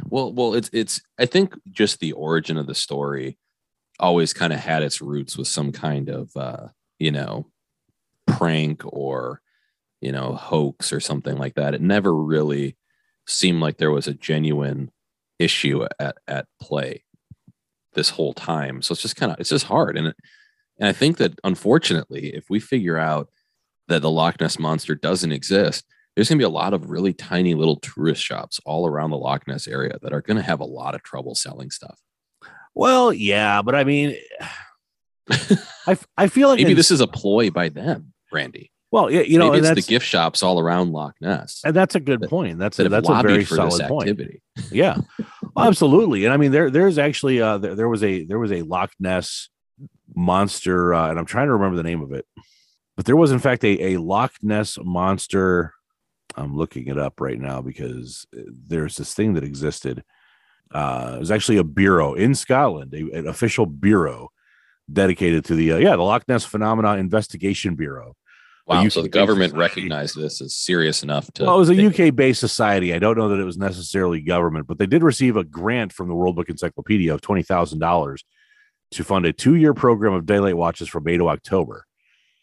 Well, 0.04 0.32
well, 0.32 0.54
it's 0.54 0.70
it's. 0.72 1.00
I 1.18 1.26
think 1.26 1.54
just 1.70 2.00
the 2.00 2.12
origin 2.12 2.56
of 2.56 2.66
the 2.66 2.74
story 2.74 3.38
always 3.98 4.32
kind 4.32 4.52
of 4.52 4.60
had 4.60 4.82
its 4.82 5.00
roots 5.00 5.36
with 5.36 5.48
some 5.48 5.72
kind 5.72 6.08
of, 6.08 6.36
uh, 6.36 6.68
you 6.98 7.10
know, 7.10 7.46
prank 8.26 8.82
or, 8.84 9.40
you 10.00 10.12
know, 10.12 10.34
hoax 10.34 10.92
or 10.92 11.00
something 11.00 11.36
like 11.36 11.54
that. 11.54 11.74
It 11.74 11.80
never 11.80 12.14
really 12.14 12.76
seemed 13.26 13.60
like 13.60 13.78
there 13.78 13.90
was 13.90 14.06
a 14.06 14.14
genuine 14.14 14.90
issue 15.38 15.86
at 15.98 16.16
at 16.26 16.46
play 16.60 17.04
this 17.94 18.10
whole 18.10 18.34
time. 18.34 18.82
So 18.82 18.92
it's 18.92 19.02
just 19.02 19.16
kind 19.16 19.32
of 19.32 19.40
it's 19.40 19.50
just 19.50 19.66
hard, 19.66 19.96
and 19.96 20.14
and 20.78 20.88
I 20.88 20.92
think 20.92 21.16
that 21.18 21.38
unfortunately, 21.44 22.34
if 22.34 22.50
we 22.50 22.60
figure 22.60 22.98
out 22.98 23.28
that 23.88 24.02
the 24.02 24.10
Loch 24.10 24.40
Ness 24.40 24.58
monster 24.58 24.94
doesn't 24.94 25.32
exist, 25.32 25.84
there's 26.14 26.28
going 26.28 26.38
to 26.38 26.42
be 26.42 26.46
a 26.46 26.48
lot 26.48 26.74
of 26.74 26.90
really 26.90 27.12
tiny 27.12 27.54
little 27.54 27.76
tourist 27.76 28.22
shops 28.22 28.60
all 28.64 28.86
around 28.86 29.10
the 29.10 29.16
Loch 29.16 29.46
Ness 29.46 29.66
area 29.66 29.98
that 30.02 30.12
are 30.12 30.22
going 30.22 30.36
to 30.36 30.42
have 30.42 30.60
a 30.60 30.64
lot 30.64 30.94
of 30.94 31.02
trouble 31.02 31.34
selling 31.34 31.70
stuff. 31.70 32.00
Well, 32.76 33.12
yeah, 33.12 33.62
but 33.62 33.74
I 33.74 33.82
mean, 33.84 34.14
I, 35.86 35.96
I 36.16 36.28
feel 36.28 36.48
like 36.48 36.58
Maybe 36.58 36.74
this 36.74 36.90
is 36.92 37.00
a 37.00 37.06
ploy 37.08 37.50
by 37.50 37.68
them, 37.68 38.12
Randy. 38.32 38.70
well, 38.92 39.10
yeah, 39.10 39.22
you 39.22 39.38
know, 39.38 39.52
it's 39.54 39.66
that's 39.66 39.84
the 39.86 39.90
gift 39.90 40.06
shops 40.06 40.42
all 40.42 40.60
around 40.60 40.92
Loch 40.92 41.14
Ness 41.20 41.62
and 41.64 41.74
that's 41.74 41.94
a 41.96 42.00
good 42.00 42.20
that- 42.20 42.30
point. 42.30 42.58
That's 42.58 42.76
that 42.76 42.86
a, 42.86 42.88
that's 42.88 43.08
a 43.08 43.22
very 43.22 43.44
solid 43.44 43.88
point. 43.88 44.20
Yeah, 44.70 44.98
Well, 45.54 45.66
absolutely. 45.66 46.24
And 46.24 46.32
I 46.32 46.36
mean, 46.36 46.52
there 46.52 46.70
there's 46.70 46.98
actually 46.98 47.40
uh 47.40 47.58
there, 47.58 47.74
there 47.74 47.88
was 47.88 48.04
a 48.04 48.24
there 48.24 48.38
was 48.38 48.52
a 48.52 48.62
Loch 48.62 48.92
Ness 49.00 49.48
monster, 50.14 50.94
uh, 50.94 51.10
and 51.10 51.18
I'm 51.18 51.26
trying 51.26 51.46
to 51.48 51.52
remember 51.54 51.76
the 51.76 51.82
name 51.82 52.02
of 52.02 52.12
it, 52.12 52.24
but 52.96 53.04
there 53.06 53.16
was 53.16 53.32
in 53.32 53.38
fact 53.40 53.64
a 53.64 53.94
a 53.94 54.00
Loch 54.00 54.32
Ness 54.42 54.78
monster. 54.80 55.72
I'm 56.36 56.54
looking 56.56 56.86
it 56.88 56.98
up 56.98 57.20
right 57.20 57.40
now 57.40 57.62
because 57.62 58.26
uh, 58.36 58.42
there's 58.68 58.96
this 58.96 59.14
thing 59.14 59.34
that 59.34 59.44
existed. 59.44 60.04
Uh, 60.76 61.14
it 61.16 61.20
was 61.20 61.30
actually 61.30 61.56
a 61.56 61.64
bureau 61.64 62.12
in 62.12 62.34
Scotland, 62.34 62.92
a, 62.92 63.18
an 63.18 63.26
official 63.26 63.64
bureau 63.64 64.28
dedicated 64.92 65.42
to 65.46 65.54
the 65.54 65.72
uh, 65.72 65.76
yeah 65.78 65.96
the 65.96 66.02
Loch 66.02 66.24
Ness 66.28 66.44
Phenomena 66.44 66.96
Investigation 66.96 67.76
Bureau. 67.76 68.14
Wow. 68.66 68.86
So 68.88 69.00
the 69.00 69.08
government 69.08 69.52
society. 69.52 69.58
recognized 69.80 70.16
this 70.16 70.42
as 70.42 70.54
serious 70.54 71.02
enough 71.02 71.32
to. 71.34 71.44
Well, 71.44 71.56
it 71.56 71.58
was 71.58 71.70
a 71.70 71.86
UK 72.08 72.14
based 72.14 72.40
society. 72.40 72.92
I 72.92 72.98
don't 72.98 73.16
know 73.16 73.28
that 73.30 73.40
it 73.40 73.44
was 73.44 73.56
necessarily 73.56 74.20
government, 74.20 74.66
but 74.66 74.76
they 74.76 74.86
did 74.86 75.02
receive 75.02 75.36
a 75.36 75.44
grant 75.44 75.92
from 75.94 76.08
the 76.08 76.14
World 76.14 76.36
Book 76.36 76.50
Encyclopedia 76.50 77.14
of 77.14 77.20
$20,000 77.22 78.18
to 78.90 79.04
fund 79.04 79.24
a 79.24 79.32
two 79.32 79.54
year 79.54 79.72
program 79.72 80.12
of 80.12 80.26
daylight 80.26 80.56
watches 80.56 80.88
from 80.88 81.04
May 81.04 81.16
to 81.16 81.28
October. 81.28 81.86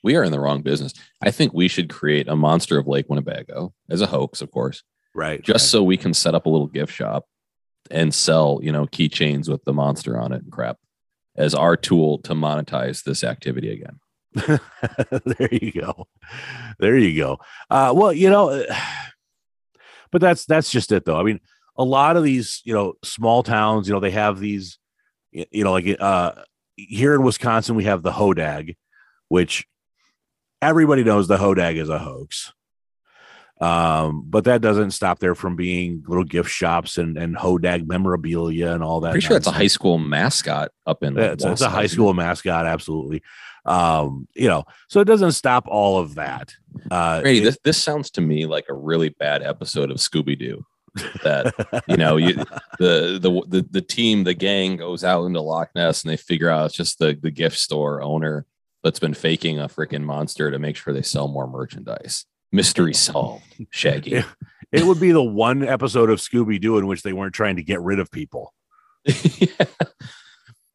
we 0.02 0.16
are 0.16 0.24
in 0.24 0.32
the 0.32 0.40
wrong 0.40 0.62
business. 0.62 0.94
I 1.22 1.30
think 1.30 1.54
we 1.54 1.68
should 1.68 1.90
create 1.90 2.28
a 2.28 2.36
monster 2.36 2.80
of 2.80 2.88
Lake 2.88 3.06
Winnebago 3.10 3.74
as 3.90 4.02
a 4.02 4.08
hoax, 4.08 4.42
of 4.42 4.50
course, 4.50 4.82
Right. 5.14 5.42
just 5.44 5.70
so 5.70 5.84
we 5.84 5.98
can 5.98 6.14
set 6.16 6.34
up 6.34 6.46
a 6.48 6.50
little 6.50 6.68
gift 6.68 6.94
shop 6.94 7.26
and 7.92 8.14
sell, 8.14 8.60
you 8.62 8.72
know, 8.72 8.86
keychains 8.86 9.50
with 9.50 9.64
the 9.64 9.74
monster 9.74 10.20
on 10.20 10.32
it 10.32 10.44
and 10.44 10.52
crap 10.52 10.78
as 11.36 11.54
our 11.54 11.76
tool 11.76 12.20
to 12.20 12.34
monetize 12.34 13.04
this 13.04 13.24
activity 13.24 13.72
again. 13.72 14.00
there 15.26 15.50
you 15.52 15.72
go. 15.72 16.08
There 16.80 16.98
you 16.98 17.20
go. 17.20 17.40
Uh, 17.70 17.94
well, 17.96 18.14
you 18.14 18.30
know, 18.30 18.66
but 20.12 20.22
that's 20.22 20.46
that's 20.46 20.72
just 20.72 20.92
it, 20.92 21.06
though. 21.06 21.20
I 21.20 21.24
mean, 21.24 21.40
a 21.78 21.84
lot 21.84 22.18
of 22.18 22.24
these, 22.24 22.62
you 22.64 22.74
know, 22.74 22.94
small 23.04 23.44
towns, 23.44 23.88
you 23.88 23.94
know, 23.94 24.00
they 24.00 24.12
have 24.12 24.40
these, 24.40 24.78
you 25.32 25.64
know, 25.64 25.72
like 25.72 25.98
uh, 26.00 26.34
here 26.76 27.16
in 27.16 27.24
Wisconsin, 27.24 27.76
we 27.76 27.86
have 27.86 28.04
the 28.04 28.12
Hodag, 28.12 28.76
which 29.28 29.66
everybody 30.62 31.04
knows 31.04 31.28
the 31.28 31.38
Hodag 31.38 31.76
is 31.76 31.90
a 31.90 32.00
hoax. 32.00 32.54
Um, 33.62 34.24
but 34.28 34.44
that 34.46 34.62
doesn't 34.62 34.92
stop 34.92 35.20
there 35.20 35.36
from 35.36 35.56
being 35.56 36.04
little 36.08 36.24
gift 36.24 36.50
shops 36.50 36.98
and 36.98 37.18
and 37.18 37.36
Hodag 37.36 37.88
memorabilia 37.88 38.74
and 38.74 38.84
all 38.84 39.00
that. 39.02 39.12
Pretty 39.12 39.26
sure 39.28 39.38
it's 39.38 39.48
a 39.48 39.52
high 39.52 39.68
school 39.68 39.98
mascot 39.98 40.72
up 40.86 41.04
in. 41.04 41.16
Yeah, 41.16 41.32
it's, 41.32 41.46
it's 41.46 41.62
a 41.62 41.70
high 41.70 41.88
school 41.88 42.14
mascot, 42.14 42.66
absolutely. 42.66 43.22
Um, 43.66 44.28
you 44.36 44.50
know, 44.50 44.66
so 44.90 45.00
it 45.00 45.06
doesn't 45.06 45.32
stop 45.34 45.66
all 45.68 45.98
of 46.00 46.16
that. 46.16 46.54
Uh, 46.92 47.22
Randy, 47.24 47.40
it- 47.40 47.44
this 47.44 47.58
this 47.64 47.82
sounds 47.84 48.10
to 48.12 48.22
me 48.22 48.46
like 48.46 48.66
a 48.70 48.74
really 48.74 49.10
bad 49.10 49.42
episode 49.44 49.92
of 49.92 49.98
Scooby 49.98 50.38
Doo. 50.38 50.66
That 51.24 51.54
you 51.88 51.96
know, 51.98 52.18
you, 52.18 52.34
the 52.80 53.18
the 53.22 53.44
the 53.48 53.68
the 53.72 53.82
team, 53.82 54.26
the 54.26 54.34
gang 54.34 54.76
goes 54.78 55.04
out 55.04 55.26
into 55.26 55.42
Loch 55.42 55.70
Ness 55.76 56.04
and 56.04 56.12
they 56.12 56.18
figure 56.18 56.50
out 56.50 56.66
it's 56.68 56.76
just 56.76 57.00
the 57.00 57.18
the 57.20 57.32
gift 57.32 57.58
store 57.58 58.02
owner 58.02 58.46
that's 58.84 59.00
been 59.00 59.14
faking 59.14 59.60
a 59.60 59.68
freaking 59.70 60.04
monster 60.04 60.52
to 60.52 60.60
make 60.60 60.76
sure 60.76 60.94
they 60.94 61.02
sell 61.02 61.28
more 61.30 61.48
merchandise. 61.48 62.26
Mystery 62.54 62.94
solved, 62.94 63.44
Shaggy. 63.72 64.12
Yeah. 64.12 64.26
it 64.72 64.86
would 64.86 65.00
be 65.00 65.12
the 65.12 65.24
one 65.24 65.68
episode 65.68 66.10
of 66.12 66.20
Scooby 66.20 66.62
Doo 66.62 66.78
in 66.78 66.86
which 66.86 67.02
they 67.02 67.12
weren't 67.12 67.34
trying 67.34 67.56
to 67.56 67.64
get 67.64 67.82
rid 67.82 68.00
of 68.00 68.10
people. 68.12 68.54
Yeah. 69.38 69.66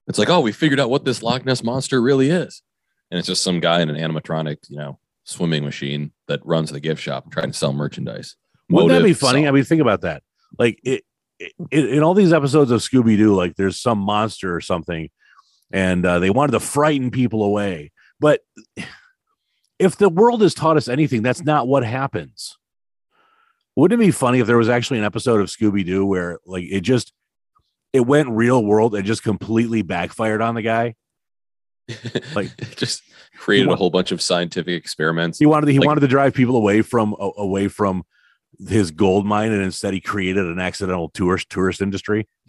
It's 0.06 0.18
like, 0.18 0.30
oh, 0.30 0.40
we 0.40 0.52
figured 0.52 0.80
out 0.80 0.88
what 0.88 1.04
this 1.04 1.22
Loch 1.22 1.44
Ness 1.44 1.62
monster 1.62 2.00
really 2.00 2.30
is, 2.30 2.62
and 3.10 3.18
it's 3.18 3.28
just 3.28 3.44
some 3.44 3.60
guy 3.60 3.82
in 3.82 3.90
an 3.90 3.96
animatronic, 3.96 4.56
you 4.70 4.78
know, 4.78 4.98
swimming 5.24 5.64
machine 5.64 6.12
that 6.28 6.40
runs 6.44 6.70
the 6.70 6.80
gift 6.80 7.02
shop 7.02 7.30
trying 7.30 7.52
to 7.52 7.56
sell 7.56 7.74
merchandise. 7.74 8.34
Wouldn't 8.70 8.90
that 8.90 9.00
be 9.00 9.10
Motive 9.10 9.18
funny? 9.18 9.46
I 9.46 9.50
mean, 9.50 9.64
think 9.64 9.82
about 9.82 10.00
that. 10.00 10.22
Like 10.58 10.80
it, 10.82 11.04
it 11.38 11.52
in 11.70 12.02
all 12.02 12.14
these 12.14 12.32
episodes 12.32 12.70
of 12.70 12.80
Scooby 12.80 13.18
Doo, 13.18 13.34
like 13.34 13.56
there's 13.56 13.78
some 13.78 13.98
monster 13.98 14.54
or 14.54 14.62
something, 14.62 15.10
and 15.70 16.04
uh, 16.06 16.18
they 16.18 16.30
wanted 16.30 16.52
to 16.52 16.60
frighten 16.60 17.10
people 17.10 17.42
away. 17.42 17.92
But 18.18 18.40
if 19.78 19.96
the 19.96 20.08
world 20.08 20.42
has 20.42 20.54
taught 20.54 20.76
us 20.76 20.88
anything, 20.88 21.22
that's 21.22 21.42
not 21.44 21.68
what 21.68 21.84
happens. 21.84 22.56
Wouldn't 23.76 24.00
it 24.00 24.04
be 24.04 24.10
funny 24.10 24.40
if 24.40 24.46
there 24.46 24.56
was 24.56 24.68
actually 24.68 24.98
an 24.98 25.04
episode 25.04 25.40
of 25.40 25.46
Scooby 25.48 25.84
Doo 25.86 26.04
where 26.04 26.38
like 26.44 26.64
it 26.64 26.80
just 26.80 27.12
it 27.92 28.00
went 28.00 28.28
real 28.30 28.62
world 28.64 28.94
and 28.94 29.06
just 29.06 29.22
completely 29.22 29.82
backfired 29.82 30.42
on 30.42 30.54
the 30.54 30.62
guy? 30.62 30.94
Like- 32.34 32.76
just 32.76 33.02
created 33.38 33.68
a 33.68 33.76
whole 33.76 33.90
bunch 33.90 34.10
of 34.12 34.20
scientific 34.20 34.74
experiments. 34.74 35.38
He 35.38 35.46
wanted 35.46 35.66
to, 35.66 35.72
he 35.72 35.78
Like- 35.78 35.86
wanted 35.86 36.00
to 36.00 36.08
drive 36.08 36.34
people 36.34 36.56
away 36.56 36.82
from 36.82 37.14
away 37.18 37.68
from 37.68 38.02
his 38.68 38.90
gold 38.90 39.24
mine, 39.24 39.52
and 39.52 39.62
instead 39.62 39.94
he 39.94 40.00
created 40.00 40.44
an 40.44 40.58
accidental 40.58 41.08
tourist 41.10 41.48
tourist 41.48 41.80
industry. 41.80 42.26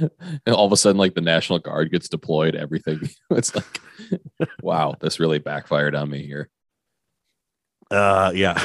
And 0.46 0.54
all 0.54 0.66
of 0.66 0.72
a 0.72 0.76
sudden, 0.76 0.98
like 0.98 1.14
the 1.14 1.20
National 1.20 1.58
Guard 1.58 1.90
gets 1.90 2.08
deployed, 2.08 2.54
everything. 2.54 3.00
It's 3.30 3.54
like, 3.54 3.80
wow, 4.62 4.94
this 5.00 5.20
really 5.20 5.38
backfired 5.38 5.94
on 5.94 6.10
me 6.10 6.26
here. 6.26 6.48
Uh, 7.90 8.32
yeah. 8.34 8.60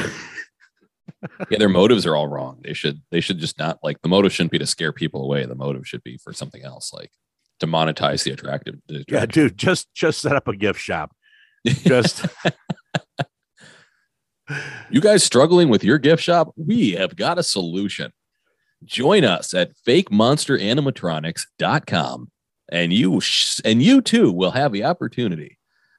Yeah, 1.49 1.57
their 1.57 1.69
motives 1.69 2.05
are 2.05 2.15
all 2.15 2.27
wrong. 2.27 2.59
They 2.63 2.73
should 2.73 3.01
they 3.09 3.19
should 3.19 3.39
just 3.39 3.57
not 3.57 3.79
like 3.81 4.01
the 4.01 4.09
motive 4.09 4.31
shouldn't 4.31 4.51
be 4.51 4.59
to 4.59 4.65
scare 4.67 4.91
people 4.91 5.23
away. 5.23 5.45
The 5.45 5.55
motive 5.55 5.87
should 5.87 6.03
be 6.03 6.17
for 6.17 6.33
something 6.33 6.63
else, 6.63 6.93
like 6.93 7.11
to 7.59 7.67
monetize 7.67 8.23
the 8.23 8.31
attractive. 8.31 8.75
the 8.87 9.03
Yeah, 9.07 9.25
dude, 9.25 9.57
just 9.57 9.91
just 9.95 10.21
set 10.21 10.35
up 10.35 10.47
a 10.47 10.55
gift 10.55 10.79
shop. 10.79 11.15
Just 11.65 12.25
You 14.91 15.01
guys 15.01 15.23
struggling 15.23 15.69
with 15.69 15.83
your 15.83 15.97
gift 15.97 16.21
shop? 16.21 16.53
We 16.55 16.91
have 16.91 17.15
got 17.15 17.39
a 17.39 17.43
solution. 17.43 18.11
Join 18.85 19.23
us 19.23 19.53
at 19.53 19.71
fakemonsteranimatronics.com 19.87 22.31
and 22.69 22.93
you 22.93 23.19
sh- 23.21 23.61
and 23.65 23.81
you 23.81 24.01
too 24.01 24.31
will 24.31 24.51
have 24.51 24.71
the 24.71 24.83
opportunity 24.83 25.57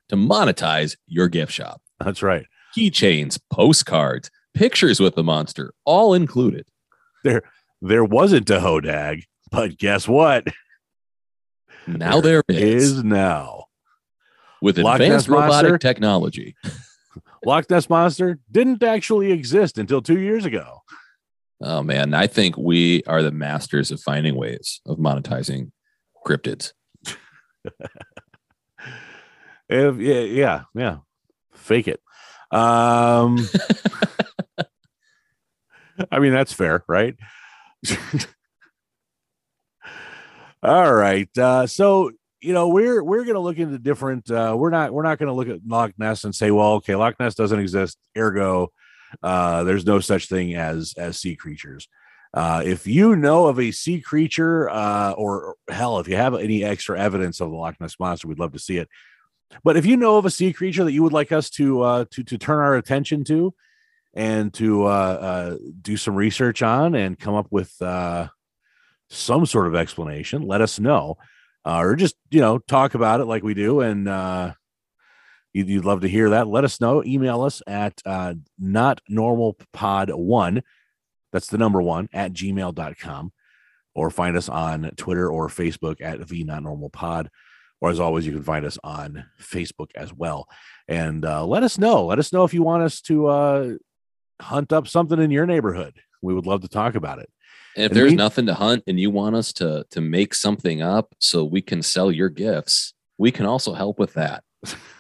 to 0.09 0.17
monetize 0.17 0.97
your 1.07 1.29
gift 1.29 1.53
shop. 1.53 1.81
that's 2.01 2.23
right. 2.23 2.47
Keychains, 2.77 3.39
postcards, 3.51 4.31
pictures 4.55 5.01
with 5.01 5.15
the 5.15 5.25
monster, 5.25 5.73
all 5.85 6.15
included. 6.15 6.67
There 7.25 7.43
there 7.83 8.05
wasn't 8.05 8.49
a 8.51 8.61
hodag, 8.61 9.25
but 9.51 9.77
guess 9.79 10.07
what? 10.09 10.47
Now 11.87 12.21
there 12.21 12.43
is, 12.49 12.93
Is 12.93 13.05
now. 13.05 13.65
with 14.61 14.79
Loch 14.79 14.95
advanced 15.01 15.29
Ness 15.29 15.37
Monster? 15.37 15.67
robotic 15.67 15.81
technology. 15.81 16.57
Loch 17.45 17.69
Ness 17.71 17.89
Monster 17.89 18.39
didn't 18.51 18.83
actually 18.83 19.31
exist 19.33 19.79
until 19.79 20.03
two 20.03 20.19
years 20.19 20.45
ago. 20.45 20.83
Oh 21.61 21.83
man, 21.83 22.13
I 22.15 22.27
think 22.27 22.57
we 22.57 23.03
are 23.05 23.23
the 23.23 23.33
masters 23.33 23.91
of 23.91 24.01
finding 24.01 24.35
ways 24.37 24.81
of 24.87 24.99
monetizing 24.99 25.71
cryptids. 26.27 26.73
If, 29.69 29.99
yeah, 29.99 30.21
yeah, 30.21 30.63
yeah. 30.75 30.99
Fake 31.53 31.89
it. 31.89 32.01
Um 32.53 33.39
I 36.11 36.19
mean 36.21 36.33
that's 36.33 36.53
fair, 36.53 36.85
right? 36.87 37.17
All 40.63 40.95
right. 40.95 41.37
Uh 41.37 41.67
so 41.67 42.13
you 42.41 42.53
know 42.53 42.69
we're 42.69 43.03
we're 43.03 43.25
gonna 43.25 43.41
look 43.41 43.59
into 43.59 43.79
different 43.79 44.31
uh 44.31 44.55
we're 44.57 44.71
not 44.71 44.93
we're 44.93 45.03
not 45.03 45.19
gonna 45.19 45.35
look 45.35 45.49
at 45.49 45.67
Loch 45.67 45.93
Ness 45.99 46.23
and 46.25 46.33
say, 46.35 46.53
well, 46.53 46.75
okay, 46.75 46.95
Loch 46.95 47.19
Ness 47.19 47.35
doesn't 47.35 47.59
exist, 47.59 47.99
ergo 48.17 48.71
uh 49.23 49.65
there's 49.65 49.87
no 49.87 50.01
such 50.01 50.29
thing 50.29 50.55
as 50.55 50.95
as 50.97 51.19
sea 51.19 51.37
creatures. 51.37 51.89
Uh, 52.35 52.63
if 52.65 52.87
you 52.87 53.17
know 53.17 53.47
of 53.47 53.59
a 53.59 53.71
sea 53.71 53.99
creature, 54.01 54.69
uh, 54.69 55.13
or 55.13 55.55
hell, 55.69 55.99
if 56.01 56.07
you 56.07 56.17
have 56.17 56.35
any 56.35 56.63
extra 56.63 56.99
evidence 57.01 57.41
of 57.41 57.51
the 57.51 57.57
Loch 57.57 57.81
Ness 57.81 57.99
monster, 57.99 58.29
we'd 58.29 58.39
love 58.39 58.53
to 58.53 58.59
see 58.59 58.77
it. 58.77 58.91
But 59.65 59.77
if 59.77 59.87
you 59.87 59.97
know 59.97 60.19
of 60.19 60.27
a 60.27 60.31
sea 60.31 60.53
creature 60.53 60.85
that 60.85 60.93
you 60.93 61.03
would 61.03 61.15
like 61.15 61.33
us 61.33 61.49
to 61.51 61.83
uh, 61.83 62.05
to 62.11 62.25
to 62.25 62.37
turn 62.37 62.59
our 62.59 62.77
attention 62.77 63.25
to, 63.25 63.55
and 64.13 64.53
to 64.55 64.85
uh, 64.85 64.89
uh, 64.89 65.57
do 65.81 65.97
some 65.97 66.15
research 66.15 66.63
on, 66.63 66.95
and 66.95 67.19
come 67.19 67.35
up 67.35 67.47
with 67.51 67.81
uh, 67.81 68.29
some 69.09 69.47
sort 69.47 69.67
of 69.67 69.75
explanation, 69.75 70.43
let 70.43 70.61
us 70.61 70.79
know, 70.79 71.17
uh, 71.65 71.79
or 71.79 71.97
just 71.97 72.17
you 72.31 72.41
know 72.41 72.59
talk 72.59 72.95
about 72.95 73.21
it 73.21 73.27
like 73.27 73.43
we 73.43 73.55
do, 73.55 73.81
and 73.81 74.09
uh, 74.09 74.53
you'd, 75.57 75.69
you'd 75.69 75.85
love 75.85 76.01
to 76.03 76.09
hear 76.09 76.31
that. 76.31 76.49
Let 76.49 76.65
us 76.65 76.81
know. 76.81 77.03
Email 77.05 77.43
us 77.43 77.63
at 77.67 78.01
uh, 78.05 78.35
not 78.59 79.01
normal 79.09 79.57
pod 79.73 80.11
one. 80.11 80.63
That's 81.33 81.49
the 81.49 81.59
number 81.59 81.83
one 81.83 82.09
at 82.13 82.33
gmail.com 82.33 83.33
or 83.95 84.11
find 84.11 84.37
us 84.37 84.49
on 84.49 84.91
Twitter 84.97 85.29
or 85.29 85.49
Facebook 85.49 86.01
at 86.01 86.27
the 86.29 86.45
not 86.45 86.63
normal 86.63 86.91
pod 86.91 87.31
or 87.81 87.91
as 87.91 88.01
always, 88.01 88.27
you 88.27 88.33
can 88.33 88.43
find 88.43 88.65
us 88.65 88.79
on 88.83 89.27
Facebook 89.39 89.91
as 89.95 90.13
well. 90.13 90.49
And 90.89 91.25
uh, 91.25 91.45
let 91.45 91.63
us 91.63 91.79
know. 91.79 92.07
Let 92.07 92.19
us 92.19 92.33
know 92.33 92.45
if 92.45 92.55
you 92.55 92.63
want 92.63 92.83
us 92.83 93.03
to 93.03 93.27
uh, 93.27 93.75
hunt 94.41 94.73
up 94.73 94.89
something 94.89 95.21
in 95.21 95.31
your 95.31 95.45
neighborhood. 95.47 95.99
We 96.23 96.33
would 96.33 96.47
love 96.47 96.63
to 96.63 96.69
talk 96.69 96.95
about 96.95 97.19
it. 97.19 97.29
And 97.77 97.85
if 97.85 97.91
And 97.91 98.01
there's 98.01 98.13
we- 98.13 98.17
nothing 98.17 98.47
to 98.47 98.55
hunt 98.55 98.83
and 98.87 98.99
you 98.99 99.11
want 99.11 99.37
us 99.37 99.53
to 99.55 99.85
to 99.91 100.01
make 100.01 100.35
something 100.35 100.81
up 100.81 101.15
so 101.19 101.45
we 101.45 101.61
can 101.61 101.83
sell 101.83 102.11
your 102.11 102.31
gifts, 102.31 102.95
we 103.19 103.31
can 103.31 103.45
also 103.45 103.75
help 103.75 103.99
with 103.99 104.15
that. 104.15 104.43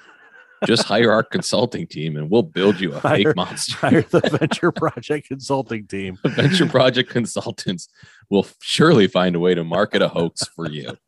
Just 0.67 0.83
hire 0.85 1.11
our 1.13 1.23
consulting 1.23 1.87
team 1.87 2.17
and 2.17 2.29
we'll 2.31 2.43
build 2.43 2.81
you 2.81 2.93
a 2.95 2.99
Hire- 3.01 3.17
fake 3.19 3.37
monster. 3.37 3.77
Hire 3.77 4.03
the 4.03 4.21
Venture 4.41 4.73
Project 4.73 5.29
Consulting 5.29 5.87
Team. 5.87 6.19
Venture 6.25 6.67
project 6.67 7.09
consultants 7.11 7.89
will 8.31 8.47
surely 8.61 9.07
find 9.07 9.37
a 9.37 9.41
way 9.41 9.55
to 9.55 9.63
market 9.65 10.03
a 10.03 10.09
hoax 10.09 10.45
for 10.49 10.69
you. 10.69 10.97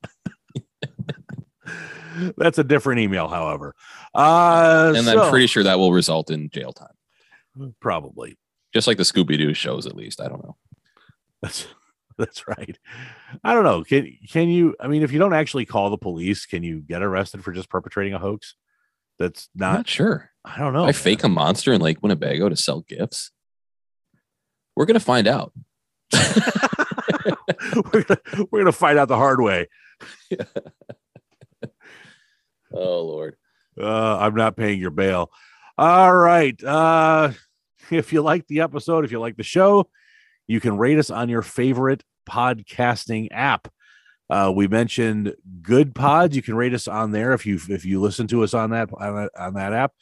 That's 2.36 2.58
a 2.58 2.64
different 2.64 3.00
email, 3.00 3.28
however. 3.28 3.74
Uh, 4.14 4.92
And 4.96 5.04
so- 5.04 5.22
I'm 5.24 5.30
pretty 5.30 5.46
sure 5.46 5.62
that 5.62 5.78
will 5.78 5.92
result 5.92 6.30
in 6.30 6.50
jail 6.50 6.72
time. 6.72 7.74
probably. 7.80 8.38
Just 8.74 8.86
like 8.86 8.96
the 8.96 9.02
Scooby 9.02 9.38
Doo 9.38 9.54
shows, 9.54 9.86
at 9.86 9.96
least. 9.96 10.20
I 10.20 10.28
don't 10.28 10.42
know. 10.44 10.56
That's 11.42 11.66
that's 12.18 12.46
right. 12.48 12.76
I 13.44 13.54
don't 13.54 13.64
know. 13.64 13.82
Can 13.84 14.12
can 14.28 14.48
you? 14.48 14.74
I 14.80 14.88
mean, 14.88 15.02
if 15.02 15.10
you 15.12 15.18
don't 15.18 15.32
actually 15.32 15.64
call 15.64 15.88
the 15.90 15.96
police, 15.96 16.44
can 16.44 16.62
you 16.62 16.80
get 16.80 17.02
arrested 17.02 17.42
for 17.44 17.52
just 17.52 17.70
perpetrating 17.70 18.12
a 18.14 18.18
hoax? 18.18 18.56
That's 19.18 19.48
not. 19.54 19.72
not 19.74 19.88
sure. 19.88 20.30
I 20.44 20.58
don't 20.58 20.72
know. 20.72 20.84
I 20.84 20.92
fake 20.92 21.24
a 21.24 21.28
monster 21.28 21.72
in 21.72 21.80
Lake 21.80 22.02
Winnebago 22.02 22.48
to 22.48 22.56
sell 22.56 22.80
gifts. 22.80 23.30
We're 24.76 24.86
gonna 24.86 25.00
find 25.00 25.26
out. 25.26 25.52
we're, 27.92 28.04
gonna, 28.04 28.20
we're 28.50 28.60
gonna 28.60 28.72
find 28.72 28.98
out 28.98 29.08
the 29.08 29.16
hard 29.16 29.40
way. 29.40 29.68
Oh 32.72 33.02
Lord. 33.02 33.36
Uh, 33.80 34.18
I'm 34.18 34.34
not 34.34 34.56
paying 34.56 34.80
your 34.80 34.90
bail. 34.90 35.30
All 35.76 36.14
right. 36.14 36.62
Uh, 36.62 37.32
if 37.90 38.12
you 38.12 38.22
like 38.22 38.46
the 38.46 38.60
episode, 38.60 39.04
if 39.04 39.12
you 39.12 39.20
like 39.20 39.36
the 39.36 39.42
show, 39.42 39.88
you 40.46 40.60
can 40.60 40.76
rate 40.76 40.98
us 40.98 41.10
on 41.10 41.28
your 41.28 41.42
favorite 41.42 42.02
podcasting 42.28 43.28
app. 43.30 43.68
Uh, 44.30 44.52
we 44.54 44.68
mentioned 44.68 45.34
Goodpods. 45.62 46.34
You 46.34 46.42
can 46.42 46.54
rate 46.54 46.74
us 46.74 46.86
on 46.86 47.12
there 47.12 47.32
if 47.32 47.46
you 47.46 47.58
if 47.68 47.84
you 47.84 48.00
listen 48.00 48.26
to 48.28 48.44
us 48.44 48.54
on 48.54 48.70
that 48.70 48.90
on 48.92 49.14
that, 49.14 49.30
on 49.38 49.54
that 49.54 49.72
app. 49.72 49.92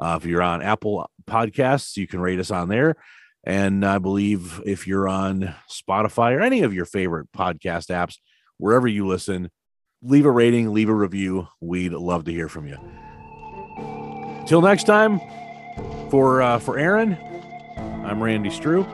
Uh, 0.00 0.18
if 0.20 0.26
you're 0.26 0.42
on 0.42 0.62
Apple 0.62 1.08
Podcasts, 1.28 1.96
you 1.96 2.06
can 2.06 2.20
rate 2.20 2.38
us 2.38 2.50
on 2.50 2.68
there. 2.68 2.96
And 3.44 3.84
I 3.84 3.98
believe 3.98 4.60
if 4.64 4.86
you're 4.86 5.08
on 5.08 5.54
Spotify 5.70 6.36
or 6.36 6.40
any 6.40 6.62
of 6.62 6.72
your 6.72 6.84
favorite 6.84 7.28
podcast 7.36 7.88
apps, 7.90 8.18
wherever 8.58 8.86
you 8.86 9.06
listen, 9.06 9.50
leave 10.00 10.26
a 10.26 10.30
rating, 10.30 10.72
leave 10.72 10.88
a 10.88 10.94
review. 10.94 11.48
We'd 11.60 11.92
love 11.92 12.24
to 12.24 12.32
hear 12.32 12.48
from 12.48 12.68
you. 12.68 12.78
Till 14.46 14.62
next 14.62 14.84
time, 14.84 15.20
for 16.10 16.42
uh, 16.42 16.58
for 16.58 16.78
Aaron, 16.78 17.16
I'm 18.04 18.22
Randy 18.22 18.50
Strew, 18.50 18.84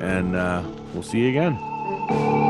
and 0.00 0.36
uh, 0.36 0.62
we'll 0.92 1.02
see 1.02 1.20
you 1.20 1.28
again. 1.30 2.43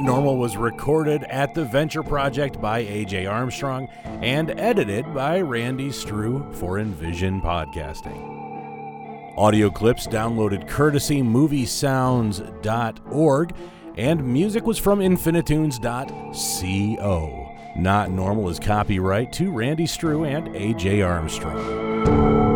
Not 0.00 0.06
Normal 0.06 0.38
was 0.38 0.56
recorded 0.56 1.24
at 1.24 1.52
the 1.54 1.66
Venture 1.66 2.02
Project 2.02 2.58
by 2.58 2.82
AJ 2.82 3.30
Armstrong 3.30 3.86
and 4.04 4.58
edited 4.58 5.12
by 5.12 5.42
Randy 5.42 5.92
Strew 5.92 6.50
for 6.54 6.78
Envision 6.78 7.42
Podcasting. 7.42 9.36
Audio 9.36 9.68
clips 9.68 10.06
downloaded 10.06 10.66
courtesy 10.66 11.22
moviesounds.org, 11.22 13.54
and 13.98 14.24
music 14.24 14.64
was 14.64 14.78
from 14.78 15.00
infinitunes.co. 15.00 17.56
Not 17.76 18.10
Normal 18.10 18.48
is 18.48 18.58
copyright 18.58 19.34
to 19.34 19.52
Randy 19.52 19.86
Strew 19.86 20.24
and 20.24 20.48
AJ 20.48 21.06
Armstrong. 21.06 22.49